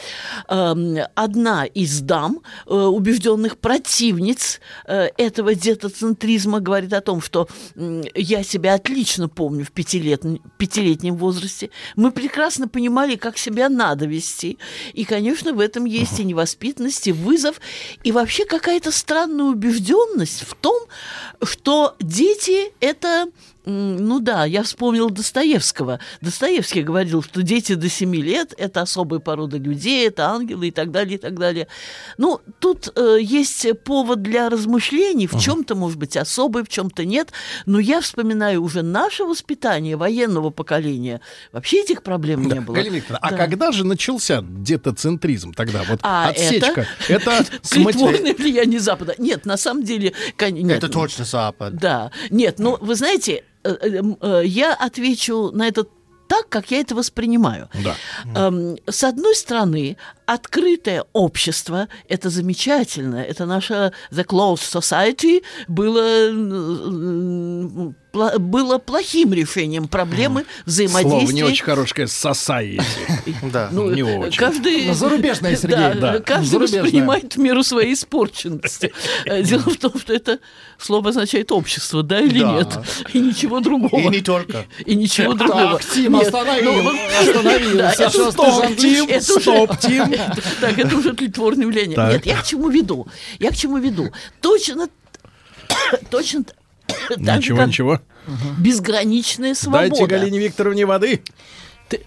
эм, 0.49 0.97
одна 1.15 1.65
из 1.65 2.01
дам, 2.01 2.41
э, 2.67 2.75
убежденных 2.75 3.59
противниц 3.59 4.61
э, 4.87 5.09
этого 5.17 5.55
детоцентризма, 5.55 6.61
говорит 6.61 6.93
о 6.93 7.01
том, 7.01 7.21
что 7.21 7.49
м, 7.77 8.03
я 8.15 8.43
себя 8.43 8.75
отлично 8.75 9.29
помню 9.29 9.65
в 9.65 9.71
пятилетнем, 9.73 10.41
пятилетнем 10.59 11.17
возрасте. 11.17 11.71
Мы 11.97 12.11
прекрасно 12.13 12.69
понимали, 12.69 13.17
как 13.17 13.39
себя 13.39 13.69
надо 13.69 14.07
вести. 14.07 14.59
И, 14.95 15.05
конечно, 15.05 15.53
в 15.53 15.61
этом 15.61 15.85
есть 15.85 16.21
и 16.21 16.25
невоспитанность, 16.25 17.07
и 17.09 17.13
вызов, 17.13 17.61
и 18.05 18.13
вообще 18.13 18.45
какая-то 18.49 18.91
странная 18.91 19.47
убежденность 19.47 20.43
в 20.43 20.55
том, 20.55 20.81
что 21.43 21.95
дети 22.01 22.73
это 22.81 23.29
ну 23.69 24.19
да, 24.21 24.47
я 24.47 24.63
вспомнил 24.63 25.11
Достоевского. 25.11 26.01
Достоевский 26.23 26.83
говорил, 26.83 27.23
что 27.23 27.43
дети 27.43 27.75
до 27.75 27.89
7 27.91 28.15
лет– 28.17 28.55
это 28.59 28.81
особая 28.81 29.21
порода 29.21 29.59
людей, 29.59 30.09
это 30.09 30.31
ангелы 30.31 30.69
и 30.69 30.71
так 30.71 30.91
далее, 30.91 31.17
и 31.17 31.19
так 31.19 31.39
далее. 31.39 31.69
Ну, 32.17 32.41
тут 32.61 32.91
э, 32.97 33.19
есть 33.21 33.67
повод 33.85 34.23
для 34.23 34.49
размышлений, 34.49 35.27
в 35.27 35.39
чем-то, 35.39 35.75
может 35.75 35.99
быть, 35.99 36.17
особый, 36.17 36.65
в 36.65 36.69
чем-то 36.69 37.05
нет. 37.05 37.33
Но 37.67 37.79
я 37.79 38.01
вспоминаю 38.01 38.63
уже 38.63 38.83
наше 38.83 39.25
воспитание 39.25 39.97
военного 39.97 40.49
поколения. 40.49 41.21
Вообще 41.53 41.83
этих 41.83 42.03
проблем 42.03 42.49
не 42.49 42.61
было. 42.61 42.75
Галина 42.75 42.97
Викторовна, 42.97 43.19
а 43.27 43.31
Да. 43.31 43.37
когда 43.37 43.71
же 43.73 43.85
начался 43.85 44.43
детоцентризм 44.43 45.53
тогда? 45.53 45.83
Вот 45.87 46.01
А 46.03 46.29
отсечка. 46.31 46.87
Это, 47.09 47.31
мати- 47.77 47.85
Притворное 47.85 48.35
влияние 48.35 48.81
Запада. 48.81 49.15
Нет, 49.19 49.45
на 49.45 49.59
самом 49.59 49.83
деле... 49.85 50.15
нет. 50.41 50.79
Это 50.79 50.89
точно 50.89 51.25
Запад. 51.27 51.75
Да. 51.75 52.11
Нет, 52.31 52.59
ну, 52.59 52.79
вы 52.81 52.95
знаете, 52.95 53.45
я 53.65 54.75
отвечу 54.75 55.51
на 55.53 55.69
этот 55.69 55.91
так, 56.29 56.49
как 56.49 56.71
я 56.71 56.81
это 56.81 56.95
воспринимаю. 56.95 57.69
Да. 57.83 57.95
Эм, 58.35 58.77
С 58.87 59.03
одной 59.05 59.35
стороны, 59.35 59.97
открытое 60.29 61.05
общество– 61.15 61.89
это 62.09 62.29
замечательно. 62.29 63.17
Это 63.17 63.47
наша 63.47 63.93
The 64.13 64.27
Closed 64.27 64.57
Society 64.81 65.43
было, 65.69 66.29
м, 66.29 67.95
пла- 68.13 68.39
было 68.39 68.79
плохим 68.79 69.33
решением 69.33 69.89
проблемы 69.89 70.43
Слово 70.43 70.63
взаимодействия. 70.67 71.35
не 71.35 71.43
очень 71.45 71.65
хорошее 71.65 72.07
society. 72.07 72.83
Да. 73.53 73.69
Ну, 73.73 73.91
Не 73.91 74.01
э, 74.03 74.19
очень. 74.19 74.39
Каждый, 74.39 74.87
Ну, 74.87 74.95
зарубежное, 74.95 75.57
Сергей, 75.63 75.77
да, 75.77 75.95
да. 75.95 76.19
каждый 76.21 76.47
Зарубежное. 76.49 76.83
воспринимает 76.83 77.35
в 77.37 77.39
меру 77.39 77.63
своей 77.63 77.95
испорченности. 77.95 78.93
Э, 79.25 79.43
Дело 79.49 79.63
в 79.63 79.77
том, 79.77 79.93
что 79.99 80.13
это 80.13 80.39
слово 80.79 81.11
означает 81.11 81.53
общество, 81.53 82.03
да 82.03 82.21
или 82.21 82.41
Да. 82.41 82.53
нет, 82.53 82.79
и 83.13 83.21
ничего 83.21 83.61
другого. 83.61 83.99
И 84.01 84.09
не 84.09 84.21
только. 84.21 84.67
И 84.85 84.95
ничего 84.95 85.35
другого. 85.35 85.79
Так, 85.79 85.85
Тим, 85.95 86.13
Нет, 86.13 86.27
остановил, 86.27 86.83
ну, 86.83 86.93
остановил. 87.21 87.79
да, 87.79 87.93
Сейчас 87.93 88.15
это 88.15 88.25
ты 88.25 88.33
стоп. 88.33 88.77
Тим, 88.77 89.21
Стоп, 89.21 89.79
Тим. 89.79 90.15
Так, 90.61 90.79
это 90.79 90.97
уже 90.97 91.13
тлетворное 91.15 91.65
явление. 91.67 91.97
Нет, 91.97 92.27
я 92.27 92.41
к 92.41 92.45
чему 92.45 92.69
веду? 92.69 93.07
Я 93.39 93.51
к 93.51 93.57
чему 93.57 93.79
веду? 93.79 94.13
Точно, 94.41 94.89
точно 96.11 96.45
так 97.09 97.19
же, 97.19 97.23
Ничего, 97.39 97.59
как 97.59 97.69
ничего. 97.69 98.01
безграничная 98.59 99.55
свобода. 99.55 99.89
Дайте 99.89 100.07
Галине 100.07 100.39
Викторовне 100.39 100.87
воды. 100.87 101.23
Ты- 101.89 102.03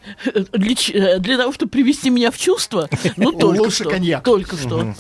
для, 0.54 0.76
ч- 0.76 0.94
э, 0.94 1.20
для 1.20 1.38
того, 1.38 1.52
чтобы 1.54 1.72
привести 1.72 2.10
меня 2.10 2.30
в 2.32 2.38
чувство, 2.38 2.88
ну, 3.18 3.32
только 3.40 3.62
Лучше 3.62 3.84
что. 3.84 3.90
коньяк. 3.90 4.24
Только 4.24 4.56
что. 4.56 4.94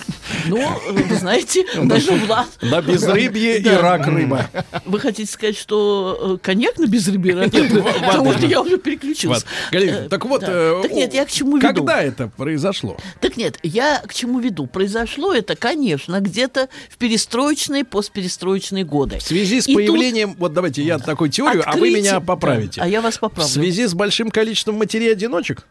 Ну, 0.47 0.57
э, 0.57 0.91
вы 0.91 1.15
знаете, 1.15 1.65
даже 1.83 2.11
Влад... 2.13 2.47
На 2.61 2.81
безрыбье 2.81 3.57
и 3.59 3.67
рак 3.69 4.07
рыба. 4.07 4.49
Вы 4.85 4.99
хотите 4.99 5.31
сказать, 5.31 5.57
что 5.57 6.37
э, 6.41 6.45
коньяк 6.45 6.77
на 6.79 6.87
безрыбье 6.87 7.35
ракет? 7.35 7.71
Потому 8.07 8.33
что 8.33 8.45
я 8.45 8.61
уже 8.61 8.77
переключился. 8.77 9.45
Э, 9.71 10.07
так 10.09 10.25
вот, 10.25 10.43
э, 10.47 10.79
Так 10.81 10.91
нет, 10.93 11.13
я 11.13 11.25
к 11.25 11.31
чему 11.31 11.57
веду? 11.57 11.67
Когда 11.67 12.01
это 12.01 12.27
произошло? 12.35 12.97
Так 13.19 13.37
нет, 13.37 13.59
я 13.63 13.99
к 14.07 14.13
чему 14.13 14.39
веду? 14.39 14.65
Произошло 14.67 15.33
это, 15.33 15.55
конечно, 15.55 16.19
где-то 16.21 16.69
в 16.89 16.97
перестроечные, 16.97 17.83
постперестроечные 17.85 18.83
годы. 18.83 19.19
В 19.19 19.23
связи 19.23 19.61
с 19.61 19.67
И 19.67 19.75
появлением, 19.75 20.35
вот 20.39 20.53
давайте 20.53 20.81
я 20.83 20.97
такую 20.97 21.29
теорию, 21.29 21.63
а 21.65 21.75
вы 21.77 21.91
меня 21.91 22.19
поправите. 22.19 22.81
а 22.81 22.87
я 22.87 23.01
вас 23.01 23.17
В 23.17 23.19
поправлю. 23.19 23.51
связи 23.51 23.85
с 23.85 23.93
большим 23.93 24.31
количеством 24.31 24.70
матерей-одиночек? 24.77 25.67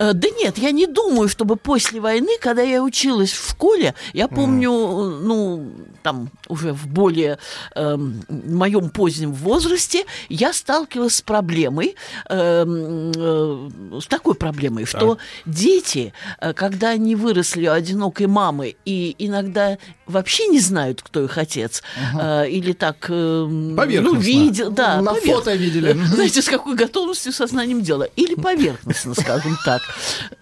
Э, 0.00 0.12
Да 0.14 0.28
нет, 0.30 0.56
я 0.58 0.70
не 0.72 0.86
думаю, 0.86 1.28
чтобы 1.28 1.56
после 1.56 2.00
войны, 2.00 2.30
когда 2.40 2.62
я 2.62 2.82
училась 2.82 3.30
в 3.32 3.50
школе, 3.50 3.94
я 4.14 4.28
помню, 4.28 4.70
э, 4.72 5.20
ну, 5.22 5.70
там, 6.02 6.30
уже 6.48 6.72
в 6.72 6.86
более 6.86 7.38
эм, 7.76 8.22
моем 8.28 8.88
позднем 8.88 9.32
возрасте, 9.34 10.04
я 10.30 10.52
сталкивалась 10.54 11.16
с 11.16 11.22
проблемой, 11.22 11.96
эм, 12.30 13.12
э, 13.14 14.00
с 14.00 14.06
такой 14.06 14.34
проблемой, 14.34 14.86
что 14.86 15.18
дети, 15.46 16.12
э, 16.40 16.54
когда 16.54 16.90
они 16.90 17.14
выросли 17.16 17.68
у 17.68 17.72
одинокой 17.72 18.26
мамы 18.26 18.76
и 18.86 19.14
иногда 19.18 19.76
вообще 20.06 20.46
не 20.46 20.60
знают, 20.60 21.02
кто 21.02 21.22
их 21.24 21.36
отец, 21.38 21.82
э, 22.18 22.48
или 22.48 22.72
так, 22.72 23.06
эм, 23.10 23.74
ну, 23.76 24.14
видел, 24.14 24.70
да, 24.70 25.02
На 25.02 25.12
поверх- 25.12 25.34
фото 25.34 25.54
видели. 25.54 25.92
знаете, 26.14 26.40
с 26.40 26.48
какой 26.48 26.74
готовностью, 26.74 27.32
сознанием 27.32 27.82
дела. 27.82 28.04
Или 28.16 28.34
поверхностно, 28.34 29.14
скажем 29.14 29.56
так. 29.64 29.82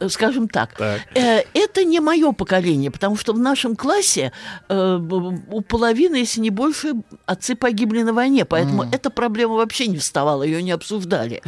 Э, 0.01 0.09
Скажем 0.09 0.49
так. 0.49 0.75
Так. 0.75 1.01
Э, 1.15 1.43
Это 1.55 1.85
не 1.85 2.01
мое 2.01 2.33
поколение, 2.33 2.91
потому 2.91 3.17
что 3.17 3.33
в 3.33 3.39
нашем 3.39 3.77
классе 3.77 4.33
э, 4.69 4.99
у 5.51 5.61
половины, 5.61 6.17
если 6.17 6.41
не 6.41 6.51
больше, 6.51 6.95
отцы 7.27 7.55
погибли 7.55 8.03
на 8.03 8.13
войне. 8.13 8.45
Поэтому 8.45 8.85
эта 8.85 9.11
проблема 9.11 9.55
вообще 9.55 9.87
не 9.87 9.99
вставала, 9.99 10.43
ее 10.43 10.63
не 10.63 10.73
обсуждали. 10.73 11.43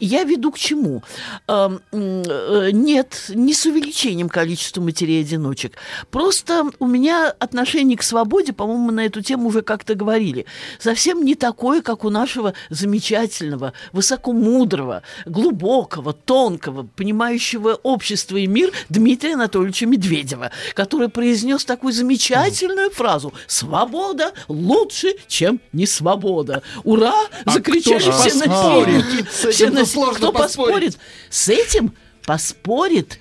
И 0.00 0.06
я 0.06 0.24
веду 0.24 0.52
к 0.52 0.58
чему? 0.58 1.02
Эм, 1.48 1.80
Нет, 1.92 3.30
не 3.34 3.54
с 3.54 3.66
увеличением 3.66 4.28
количества 4.28 4.80
матерей-одиночек. 4.80 5.72
Просто 6.10 6.66
у 6.78 6.86
меня 6.86 7.34
отношение 7.38 7.96
к 7.96 8.02
свободе, 8.02 8.52
по-моему, 8.52 8.86
мы 8.86 8.92
на 8.92 9.06
эту 9.06 9.22
тему 9.22 9.48
уже 9.48 9.62
как-то 9.62 9.94
говорили, 9.94 10.46
совсем 10.78 11.24
не 11.24 11.34
такое, 11.34 11.82
как 11.82 12.04
у 12.04 12.10
нашего 12.10 12.54
замечательного, 12.70 13.72
высокомудрого, 13.92 15.02
глубокого, 15.26 16.12
тонкого, 16.12 16.86
понимающего 16.96 17.43
общество 17.52 18.36
и 18.36 18.46
мир 18.46 18.72
Дмитрия 18.88 19.34
Анатольевича 19.34 19.86
Медведева, 19.86 20.50
который 20.74 21.08
произнес 21.08 21.64
такую 21.64 21.92
замечательную 21.92 22.90
фразу 22.90 23.32
«Свобода 23.46 24.32
лучше, 24.48 25.14
чем 25.28 25.60
не 25.72 25.86
свобода». 25.86 26.62
Ура! 26.84 27.14
Закричали 27.46 27.98
кто 28.00 28.12
ж 28.12 28.14
все 28.14 28.46
насильники. 28.46 29.50
Все 29.50 29.70
нас- 29.70 29.94
Кто 30.16 30.32
поспорит? 30.32 30.98
С 31.30 31.48
этим 31.48 31.94
поспорит 32.26 33.18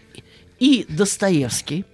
и 0.60 0.86
Достоевский, 0.90 1.86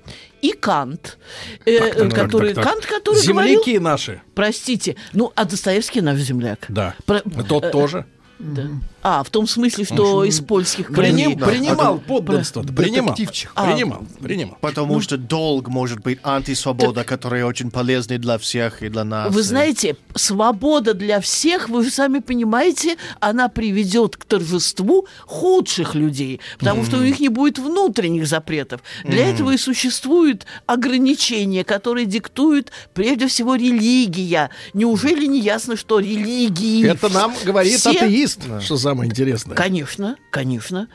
и 0.41 0.51
Кант, 0.51 1.17
э, 1.65 1.79
Так, 1.79 2.13
который, 2.13 2.53
так, 2.53 2.63
так. 2.63 2.73
Кант, 2.73 2.85
который 2.85 3.25
говорил, 3.25 3.61
Земляки 3.63 3.79
наши. 3.79 4.21
простите, 4.35 4.95
ну, 5.13 5.31
а 5.35 5.45
Достоевский 5.45 6.01
наш 6.01 6.17
земляк. 6.19 6.65
Да. 6.69 6.95
Про- 7.05 7.21
Тот 7.47 7.65
э, 7.65 7.71
тоже. 7.71 8.05
да. 8.37 8.67
А, 9.01 9.23
в 9.23 9.29
том 9.29 9.47
смысле, 9.47 9.85
что 9.85 10.23
из 10.23 10.41
польских 10.41 10.89
Приним- 10.91 11.37
корней. 11.39 11.59
принимал 11.59 11.99
подданство. 11.99 12.63
Принимал. 12.63 13.15
А. 13.55 13.65
Принимал. 13.65 14.03
Принимал. 14.21 14.57
Потому 14.61 14.99
что 15.01 15.17
долг 15.17 15.67
может 15.67 16.01
быть 16.01 16.19
антисвобода, 16.23 17.03
который 17.03 17.43
очень 17.43 17.71
полезный 17.71 18.17
для 18.17 18.37
всех 18.37 18.83
и 18.83 18.89
для 18.89 19.03
нас. 19.03 19.33
Вы 19.33 19.43
знаете, 19.43 19.95
свобода 20.15 20.93
для 20.93 21.21
всех, 21.21 21.69
вы 21.69 21.83
же 21.83 21.91
сами 21.91 22.19
понимаете, 22.19 22.97
она 23.19 23.47
приведет 23.47 24.17
к 24.17 24.25
торжеству 24.25 25.07
худших 25.25 25.95
людей, 25.95 26.39
потому 26.57 26.83
что 26.83 26.97
у 26.97 27.01
них 27.01 27.19
не 27.19 27.29
будет 27.29 27.57
внутренних 27.59 28.27
запретов. 28.27 28.81
Для 29.03 29.29
этого 29.29 29.51
и 29.51 29.57
существуют 29.57 30.45
ограничения, 30.65 31.63
которые 31.63 32.05
диктуют 32.05 32.71
прежде 32.93 33.27
всего 33.27 33.55
религия. 33.55 34.49
Неужели 34.73 35.25
не 35.25 35.39
ясно, 35.39 35.75
что 35.77 35.99
религии... 35.99 36.85
Это 36.85 37.09
нам 37.09 37.33
говорит 37.45 37.79
все- 37.79 37.91
атеист, 37.91 38.41
что 38.61 38.75
самое 38.89 39.09
интересное. 39.09 39.55
Конечно, 39.55 40.17
конечно. 40.31 40.87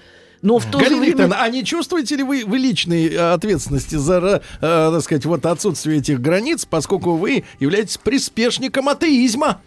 Но 0.45 0.59
в 0.59 0.67
то 0.67 0.79
же 0.79 0.85
Галина 0.85 1.01
время... 1.01 1.13
Викторовна, 1.13 1.43
а 1.43 1.49
не 1.49 1.65
чувствуете 1.65 2.17
ли 2.17 2.23
вы, 2.23 2.45
вы 2.45 2.59
личной 2.59 3.09
э, 3.09 3.33
ответственности 3.33 3.95
за, 3.95 4.43
э, 4.61 4.91
так 4.93 5.03
сказать, 5.03 5.25
вот 5.25 5.47
отсутствие 5.47 5.99
этих 6.01 6.21
границ, 6.21 6.67
поскольку 6.67 7.17
вы 7.17 7.45
являетесь 7.61 7.97
приспешником 7.97 8.91
атеизма? 8.91 9.63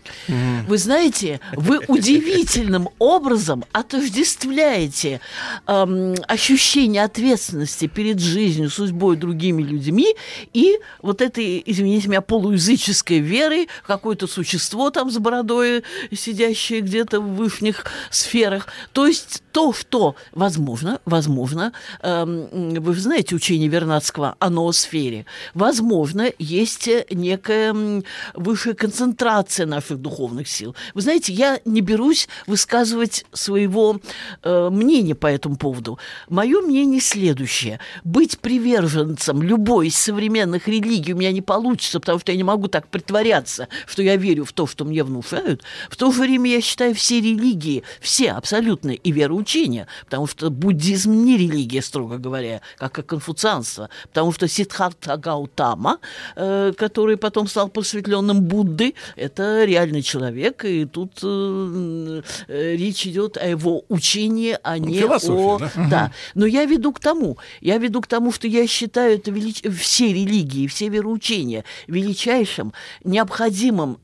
Вы 0.68 0.78
знаете, 0.78 1.40
вы 1.54 1.80
удивительным 1.88 2.90
образом 3.00 3.66
отождествляете 3.72 5.20
эм, 5.66 6.14
ощущение 6.28 7.04
ответственности 7.04 7.88
перед 7.88 8.20
жизнью, 8.20 8.70
судьбой 8.70 9.18
другими 9.18 9.64
людьми 9.64 10.16
и 10.54 10.78
вот 11.02 11.24
этой, 11.24 11.64
извините 11.66 12.08
меня, 12.08 12.22
полуязыческой 12.22 13.18
верой 13.18 13.68
в 13.84 13.88
какое-то 13.88 14.28
существо 14.28 14.92
там 14.92 15.10
с 15.10 15.18
бородой, 15.18 15.84
сидящее 16.14 16.82
где-то 16.82 17.20
в 17.20 17.36
вышних 17.36 17.86
сферах. 18.12 18.68
То 18.94 19.08
есть 19.08 19.42
то, 19.52 19.74
что, 19.74 20.16
возможно, 20.34 20.67
возможно, 21.06 21.72
эм, 22.02 22.74
вы 22.74 22.96
знаете 22.96 23.36
учение 23.36 23.70
Вернадского 23.70 24.36
о 24.40 24.50
ноосфере, 24.50 25.26
возможно, 25.54 26.32
есть 26.40 26.88
э, 26.88 27.06
некая 27.10 28.04
высшая 28.34 28.74
концентрация 28.74 29.66
наших 29.66 30.00
духовных 30.00 30.48
сил. 30.48 30.76
Вы 30.94 31.02
знаете, 31.02 31.34
я 31.34 31.60
не 31.66 31.82
берусь 31.82 32.28
высказывать 32.48 33.26
своего 33.34 34.00
э, 34.44 34.70
мнения 34.70 35.16
по 35.16 35.28
этому 35.28 35.56
поводу. 35.56 36.00
Мое 36.30 36.62
мнение 36.62 37.02
следующее. 37.02 37.80
Быть 38.04 38.40
приверженцем 38.40 39.42
любой 39.42 39.88
из 39.88 39.98
современных 39.98 40.68
религий 40.68 41.14
у 41.14 41.18
меня 41.18 41.32
не 41.32 41.42
получится, 41.42 42.00
потому 42.00 42.20
что 42.20 42.32
я 42.32 42.38
не 42.38 42.44
могу 42.44 42.68
так 42.68 42.88
притворяться, 42.88 43.68
что 43.86 44.02
я 44.02 44.16
верю 44.16 44.46
в 44.46 44.54
то, 44.54 44.68
что 44.68 44.86
мне 44.86 45.04
внушают. 45.04 45.64
В 45.90 45.96
то 45.96 46.12
же 46.12 46.22
время 46.22 46.52
я 46.52 46.62
считаю 46.62 46.94
все 46.96 47.20
религии, 47.20 47.84
все 48.02 48.32
абсолютно 48.32 48.92
и 48.92 49.12
вероучения, 49.12 49.88
потому 50.06 50.28
что 50.28 50.50
буддизм 50.58 51.14
не 51.24 51.38
религия, 51.38 51.82
строго 51.82 52.18
говоря, 52.18 52.62
как 52.78 53.00
и 53.00 53.04
конфуцианство, 53.04 53.90
потому 54.10 54.32
что 54.32 54.48
Сиддхартха 54.48 55.18
Гаутама, 55.18 56.00
э, 56.36 56.74
который 56.78 57.18
потом 57.18 57.48
стал 57.48 57.70
просветленным 57.70 58.42
Буддой, 58.42 58.96
это 59.16 59.64
реальный 59.66 60.02
человек, 60.02 60.66
и 60.66 60.86
тут 60.86 61.20
э, 61.24 62.22
э, 62.48 62.76
речь 62.76 63.06
идет 63.06 63.38
о 63.38 63.48
его 63.48 63.84
учении, 63.90 64.58
а 64.64 64.78
не 64.80 65.00
Философия, 65.00 65.72
о... 65.76 65.90
да? 65.90 65.98
Да. 65.98 66.12
Но 66.36 66.46
я 66.46 66.66
веду 66.66 66.94
к 66.94 67.00
тому, 67.00 67.38
я 67.62 67.78
веду 67.78 68.02
к 68.02 68.08
тому, 68.08 68.32
что 68.32 68.48
я 68.48 68.68
считаю 68.68 69.16
это 69.16 69.32
велич... 69.32 69.62
все 69.80 70.14
религии, 70.14 70.68
все 70.68 70.90
вероучения 70.90 71.64
величайшим, 71.88 72.74
необходимым 73.04 74.00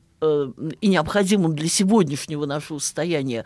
и 0.80 0.86
необходимым 0.86 1.54
для 1.54 1.68
сегодняшнего 1.68 2.46
нашего 2.46 2.78
состояния 2.78 3.44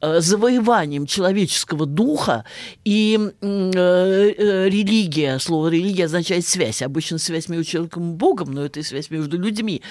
э, 0.00 0.20
завоеванием 0.20 1.06
человеческого 1.06 1.86
духа 1.86 2.44
и 2.84 3.18
э, 3.40 3.46
э, 3.46 4.68
религия, 4.68 5.38
слово 5.38 5.68
религия 5.68 6.04
означает 6.06 6.46
связь, 6.46 6.82
обычно 6.82 7.18
связь 7.18 7.48
между 7.48 7.64
человеком 7.64 8.12
и 8.12 8.16
Богом, 8.16 8.52
но 8.52 8.64
это 8.64 8.80
и 8.80 8.82
связь 8.82 9.10
между 9.10 9.38
людьми. 9.38 9.82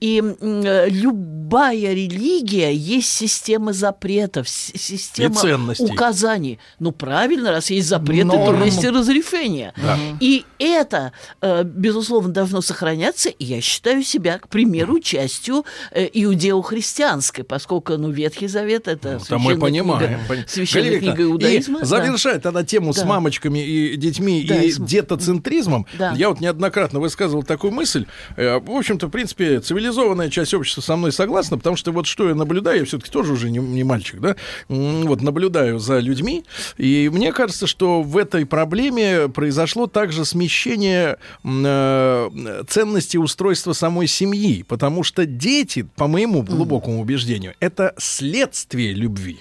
И 0.00 0.22
э, 0.22 0.88
любая 0.88 1.92
религия 1.94 2.74
есть 2.74 3.08
система 3.08 3.72
запретов, 3.72 4.48
система 4.48 5.74
указаний. 5.78 6.58
Ну, 6.78 6.92
правильно, 6.92 7.50
раз 7.50 7.70
есть 7.70 7.88
запреты, 7.88 8.30
то 8.30 8.36
Норм. 8.36 8.64
есть 8.64 8.82
и 8.82 8.88
разрешения. 8.88 9.72
И 10.20 10.44
это, 10.58 11.12
э, 11.40 11.62
безусловно, 11.64 12.32
должно 12.32 12.60
сохраняться, 12.60 13.28
и 13.28 13.44
я 13.44 13.60
считаю 13.60 14.02
себя, 14.02 14.38
к 14.38 14.48
примеру, 14.48 15.00
частью 15.00 15.45
э, 15.92 16.08
иудео-христианской, 16.12 17.44
поскольку, 17.44 17.96
ну, 17.96 18.10
Ветхий 18.10 18.46
Завет— 18.48 18.88
это 18.88 19.14
мы 19.14 19.20
священная 19.20 19.56
понимаем. 19.56 20.20
книга, 20.28 20.44
священная 20.48 20.84
Галина 20.90 21.00
книга 21.14 21.22
иудаизма. 21.30 21.78
И 21.78 21.80
да. 21.82 21.86
завершая 21.86 22.38
тогда 22.38 22.64
тему 22.64 22.92
с 22.92 22.96
Да. 22.96 23.04
мамочками 23.06 23.58
и 23.64 23.96
детьми 23.96 24.44
Да, 24.48 24.62
и 24.62 24.70
с- 24.70 24.78
детоцентризмом, 24.78 25.86
Да. 25.98 26.12
я 26.16 26.28
вот 26.28 26.40
неоднократно 26.40 27.00
высказывал 27.00 27.42
такую 27.42 27.72
мысль. 27.72 28.06
Э, 28.36 28.58
В 28.58 28.70
общем-то, 28.70 29.06
в 29.06 29.10
принципе, 29.10 29.60
цивилизованная 29.60 30.30
часть 30.30 30.54
общества 30.54 30.80
со 30.82 30.96
мной 30.96 31.12
согласна, 31.12 31.56
потому 31.58 31.76
что 31.76 31.92
вот 31.92 32.06
что 32.06 32.28
я 32.28 32.34
наблюдаю, 32.34 32.80
я 32.80 32.84
все-таки 32.84 33.10
тоже 33.10 33.32
уже 33.32 33.50
не, 33.50 33.58
не 33.58 33.84
мальчик, 33.84 34.20
да, 34.20 34.36
вот 34.68 35.22
наблюдаю 35.22 35.78
за 35.78 35.98
людьми, 35.98 36.44
и 36.78 37.10
мне 37.12 37.32
кажется, 37.32 37.66
что 37.66 38.02
в 38.02 38.16
этой 38.16 38.46
проблеме 38.46 39.28
произошло 39.28 39.86
также 39.86 40.24
смещение 40.24 41.18
э, 41.44 42.62
ценности 42.68 43.16
устройства 43.16 43.72
самой 43.72 44.06
семьи, 44.06 44.62
потому 44.66 45.02
что 45.02 45.24
дети, 45.38 45.86
по 45.96 46.06
моему 46.08 46.42
глубокому 46.42 47.00
убеждению, 47.00 47.54
это 47.60 47.94
следствие 47.98 48.92
любви. 48.94 49.40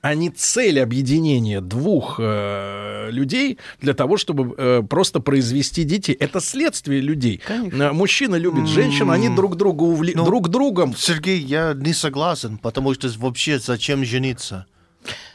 а 0.00 0.14
не 0.14 0.30
цель 0.30 0.78
объединения 0.80 1.60
двух 1.60 2.20
э, 2.20 3.08
людей 3.10 3.58
для 3.80 3.94
того, 3.94 4.16
чтобы 4.16 4.54
э, 4.56 4.82
просто 4.88 5.18
произвести 5.20 5.82
детей. 5.84 6.16
Это 6.20 6.40
следствие 6.40 7.00
людей. 7.00 7.40
Э, 7.48 7.92
Мужчина 7.92 8.36
любит 8.36 8.68
женщину, 8.68 9.10
они 9.10 9.28
друг 9.28 9.56
друга 9.56 9.82
увле... 9.82 10.12
Ну, 10.14 10.24
друг 10.24 10.48
другом. 10.48 10.94
Сергей, 10.96 11.40
я 11.40 11.74
не 11.74 11.92
согласен, 11.92 12.58
потому 12.58 12.94
что 12.94 13.08
вообще 13.18 13.58
зачем 13.58 14.04
жениться? 14.04 14.66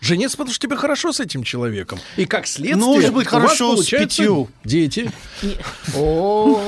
Жениться, 0.02 0.36
потому 0.38 0.54
что 0.54 0.68
тебе 0.68 0.76
хорошо 0.76 1.14
с 1.14 1.20
этим 1.22 1.44
человеком. 1.44 1.98
И 2.18 2.26
как 2.26 2.46
следствие, 2.46 2.76
Ну, 2.76 2.96
Может 2.96 3.14
быть, 3.14 3.28
хорошо 3.28 3.78
с 3.78 3.88
пятью. 3.88 4.50
Дети. 4.66 5.10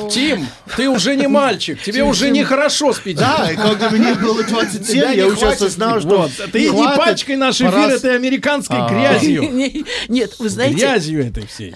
Тим, 0.10 0.48
ты 0.78 0.90
уже 0.90 1.16
не 1.16 1.28
мальчик, 1.28 1.82
тебе 1.82 2.04
уже 2.04 2.30
нехорошо 2.32 2.94
с 2.94 3.00
пятью. 3.00 3.20
Да, 3.20 3.52
и 3.52 3.56
когда 3.56 3.90
мне 3.90 4.14
было 4.14 4.44
27, 4.44 4.84
Тебя 4.86 5.12
я 5.12 5.26
не 5.26 5.32
уже 5.32 5.48
осознал, 5.48 6.00
что 6.00 6.30
ты 6.52 6.70
не 6.70 6.96
пачкай 6.96 7.36
наш 7.36 7.58
эфир 7.62 7.90
этой 7.90 8.16
американской 8.16 8.78
А. 8.80 8.90
грязью. 8.90 9.52
Нет, 10.08 10.36
вы 10.40 10.50
знаете, 10.50 10.76
Грязью 10.76 11.28
этой 11.28 11.46
всей. 11.48 11.76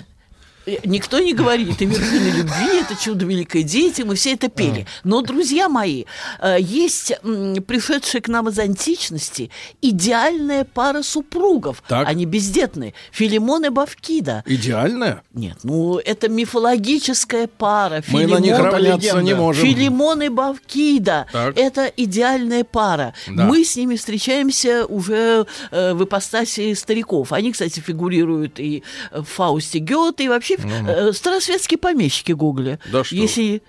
Никто 0.86 1.20
не 1.20 1.34
говорит, 1.34 1.82
и 1.82 1.86
вершины 1.86 2.30
любви, 2.38 2.80
это 2.82 2.96
чудо 3.02 3.26
великое 3.26 3.64
дети, 3.64 4.02
мы 4.04 4.16
все 4.16 4.34
это 4.34 4.50
пели. 4.50 4.86
Но, 5.04 5.22
друзья 5.22 5.70
мои, 5.70 6.06
э, 6.42 6.58
есть 6.60 7.14
м, 7.24 7.56
пришедшая 7.64 8.22
к 8.22 8.28
нам 8.28 8.50
из 8.50 8.60
античности 8.60 9.50
идеальная 9.82 10.66
пара 10.66 11.02
супругов. 11.04 11.82
Так. 11.88 12.08
Они 12.08 12.26
бездетные. 12.26 12.94
Филимон 13.12 13.66
и 13.66 13.70
Бавкида. 13.70 14.44
Идеальная? 14.46 15.24
Нет, 15.34 15.58
ну 15.64 15.98
это 15.98 16.30
мифологическая 16.30 17.48
пара. 17.48 18.04
Мы 18.10 18.28
на 18.28 18.38
них 18.40 18.56
Филимон- 18.56 18.62
равняться 18.72 19.22
не 19.22 19.34
можем. 19.36 19.66
Филимон 19.66 20.22
и 20.24 20.30
Бавкида. 20.30 21.28
Так. 21.32 21.58
Это 21.58 21.92
идеальная 21.98 22.64
пара. 22.64 23.14
Да. 23.28 23.46
Мы 23.46 23.64
с 23.64 23.76
ними 23.76 23.96
встречаемся 23.96 24.86
уже 24.86 25.46
э, 25.72 25.94
в 25.94 26.04
ипостаси 26.04 26.74
стариков. 26.74 27.32
Они, 27.32 27.52
кстати, 27.52 27.80
фигурируют 27.80 28.60
и 28.60 28.84
в 29.12 29.24
Фаусте 29.24 29.80
Гёте, 29.80 30.26
и 30.26 30.28
вообще 30.28 30.58
э, 30.66 31.14
старосветские 31.14 31.78
помещики 31.78 32.32
Гоголя. 32.32 32.80
Да 32.92 33.04
что 33.04 33.16
Если, 33.16 33.62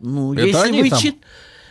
ну, 0.00 0.32
Это 0.34 0.46
если 0.46 0.68
они 0.68 0.82
вы 0.82 0.90
там? 0.90 1.00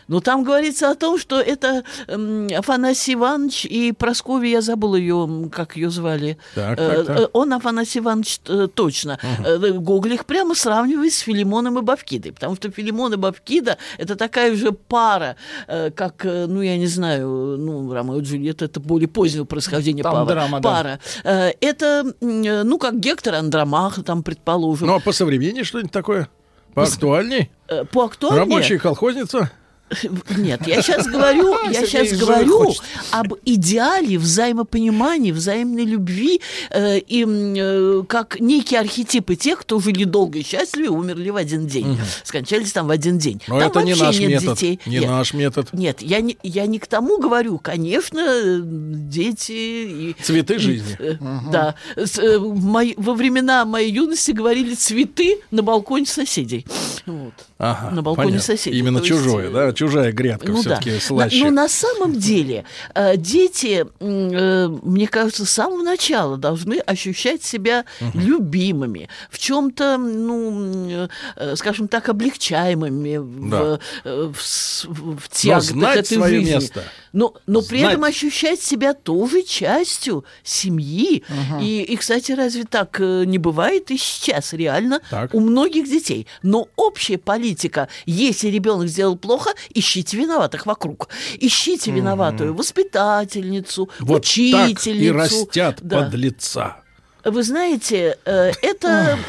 Ну, 0.08 0.22
там 0.22 0.44
говорится 0.44 0.90
о 0.90 0.96
том, 0.96 1.18
что 1.20 1.40
это 1.42 1.84
эм, 2.08 2.48
Афанасий 2.58 3.14
Иванович 3.16 3.66
и 3.66 3.92
Прасковья, 3.92 4.52
я 4.52 4.62
забыл 4.62 4.96
ее, 4.96 5.50
как 5.52 5.76
ее 5.76 5.90
звали. 5.90 6.38
Так, 6.56 6.80
Э, 6.80 7.04
так, 7.04 7.06
так. 7.08 7.20
э, 7.20 7.28
Он, 7.34 7.52
Афанасий 7.54 8.00
Иванович, 8.00 8.40
э, 8.48 8.68
точно. 8.74 9.20
Э, 9.46 9.58
Гоголь 9.74 10.14
их 10.14 10.26
прямо 10.26 10.56
сравнивает 10.56 11.12
с 11.14 11.20
Филимоном 11.20 11.78
и 11.80 11.82
Бавкидой, 11.82 12.32
потому 12.32 12.56
что 12.56 12.72
Филимон 12.72 13.14
и 13.14 13.18
Бавкида– 13.18 13.78
это 13.98 14.16
такая 14.16 14.56
же 14.56 14.72
пара, 14.72 15.36
как, 15.68 16.24
ну, 16.24 16.62
я 16.62 16.78
не 16.78 16.88
знаю, 16.88 17.28
ну, 17.58 17.92
Ромео 17.94 18.20
и 18.20 18.22
Джульетта– 18.22 18.66
это 18.68 18.80
более 18.80 19.08
позднего 19.10 19.44
происхождения 19.46 20.04
Там 20.04 20.14
пара. 20.14 20.26
драма, 20.26 20.60
да. 20.62 20.70
пара. 20.70 21.00
Э, 21.24 21.52
Это, 21.60 22.14
ну, 22.22 22.78
как 22.78 23.00
Гектор 23.00 23.36
Андромах, 23.36 24.04
там, 24.06 24.24
предположим. 24.24 24.88
Ну, 24.88 24.96
а 24.96 25.00
по 25.00 25.12
современнее 25.12 25.64
что-нибудь 25.66 25.92
такое? 25.92 26.30
Поактуальней? 26.74 27.50
По 27.92 28.06
актуальнее- 28.06 28.40
Рабочая 28.40 28.80
колхозница? 28.80 29.52
Нет, 30.38 30.68
я 30.68 30.82
сейчас 30.82 31.08
говорю, 31.08 31.56
я 31.72 31.86
сейчас 31.86 32.12
говорю 32.18 32.58
хочет. 32.66 32.82
об 33.12 33.34
идеале 33.46 34.18
взаимопонимания, 34.18 35.34
взаимной 35.34 35.86
любви 35.86 36.42
э, 36.72 37.00
и 37.00 37.26
э, 37.28 38.04
как 38.08 38.40
некие 38.40 38.80
архетипы 38.82 39.36
тех, 39.36 39.60
кто 39.60 39.80
жили 39.80 40.04
долго 40.04 40.40
и 40.40 40.44
счастливо 40.44 40.86
и 40.86 40.90
умерли 40.90 41.30
в 41.30 41.36
один 41.36 41.68
день, 41.68 41.98
скончались 42.24 42.72
там 42.74 42.88
в 42.88 42.92
один 42.92 43.18
день. 43.18 43.42
Но 43.48 43.60
там 43.60 43.70
это 43.70 43.82
не 43.84 43.94
наш 43.96 44.20
нет 44.20 44.30
метод. 44.30 44.56
детей. 44.56 44.80
Не 44.86 45.00
Нет. 45.00 45.10
наш 45.10 45.34
метод. 45.34 45.70
Нет, 45.74 46.02
я 46.02 46.22
не, 46.22 46.38
я 46.44 46.66
не 46.66 46.80
к 46.80 46.88
тому 46.88 47.18
говорю. 47.18 47.58
Конечно, 47.58 48.60
дети... 48.62 49.52
И, 49.52 50.16
Цветы 50.22 50.56
и, 50.56 50.60
жизни. 50.60 50.96
э, 51.00 51.16
Да. 51.52 51.76
С, 51.96 52.18
э, 52.20 52.38
мои- 52.40 52.94
во 52.98 53.14
времена 53.14 53.66
моей 53.66 53.92
юности 53.92 54.32
говорили 54.32 54.74
цветы 54.76 55.40
на 55.52 55.62
балконе 55.64 56.06
соседей. 56.06 56.66
Вот. 57.06 57.34
Ага, 57.58 57.92
на 57.96 58.02
балконе 58.02 58.28
понятно. 58.28 58.46
соседей. 58.46 58.78
Именно 58.80 59.00
То 59.00 59.06
есть, 59.06 59.18
чужое, 59.24 59.50
да? 59.50 59.74
Чужая 59.78 60.12
грядка 60.12 60.48
ну 60.52 60.56
да. 60.64 60.80
все-таки 60.80 60.92
На- 60.92 61.00
слаще. 61.00 61.44
Но 61.46 61.52
на 61.52 61.70
самом 61.70 62.18
деле 62.18 62.66
э, 62.96 63.16
дети, 63.16 63.86
э, 64.00 64.68
мне 64.82 65.08
кажется, 65.08 65.46
с 65.46 65.52
самого 65.52 65.84
начала 65.84 66.36
должны 66.36 66.80
ощущать 66.80 67.44
себя 67.44 67.86
любимыми, 68.16 69.08
в 69.30 69.38
чем-то, 69.38 69.98
ну, 69.98 71.08
э, 71.36 71.56
скажем 71.56 71.88
так, 71.88 72.10
облегчаемыми 72.10 73.50
Да. 73.52 73.80
в, 74.04 74.34
в, 74.34 75.18
в- 75.20 75.30
тяготах 75.30 75.96
этой 75.98 76.24
жизни. 76.28 76.50
место. 76.54 76.84
Но, 77.18 77.34
но 77.48 77.64
при 77.64 77.80
Знать. 77.80 77.94
этом 77.94 78.04
ощущать 78.04 78.62
себя 78.62 78.94
тоже 78.94 79.42
частью 79.42 80.24
семьи. 80.44 81.24
И, 81.60 81.82
и, 81.82 81.96
кстати, 81.96 82.32
разве 82.34 82.64
так 82.64 83.00
э, 83.02 83.24
не 83.26 83.40
бывает 83.40 83.90
и 83.90 83.98
сейчас 83.98 84.54
реально 84.54 85.02
Так. 85.10 85.34
у 85.34 85.40
многих 85.40 85.90
детей? 85.90 86.28
Но 86.44 86.68
общая 86.76 87.18
политика, 87.18 87.88
если 88.06 88.50
ребенок 88.50 88.88
сделал 88.88 89.18
плохо, 89.18 89.50
ищите 89.74 90.16
виноватых 90.16 90.68
вокруг. 90.68 91.10
Ищите 91.40 91.90
виноватую 91.90 92.54
воспитательницу, 92.54 93.90
Вот 94.00 94.08
так 94.18 94.20
учительницу. 94.22 94.90
и 94.92 95.10
растят 95.10 95.80
Да. 95.82 96.04
подлеца. 96.04 96.84
Вы 97.28 97.44
знаете, 97.44 98.18
э, 98.26 98.52
это, 98.62 99.20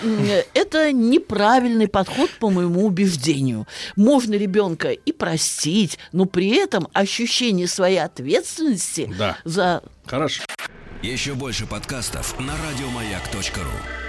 это 0.54 0.92
неправильный 0.92 1.88
подход, 1.88 2.30
по 2.38 2.48
моему 2.48 2.86
убеждению. 2.86 3.66
Можно 3.96 4.34
ребенка 4.34 4.90
и 4.90 5.12
простить, 5.12 5.98
но 6.12 6.24
при 6.24 6.56
этом 6.56 6.88
ощущение 6.92 7.66
своей 7.66 7.98
ответственности 7.98 9.12
Да. 9.18 9.36
за 9.44 9.82
Хорошо. 10.06 10.42
Еще 11.02 11.34
больше 11.34 11.66
подкастов 11.66 12.38
на 12.40 12.52
радиомаяк.ру. 12.52 14.07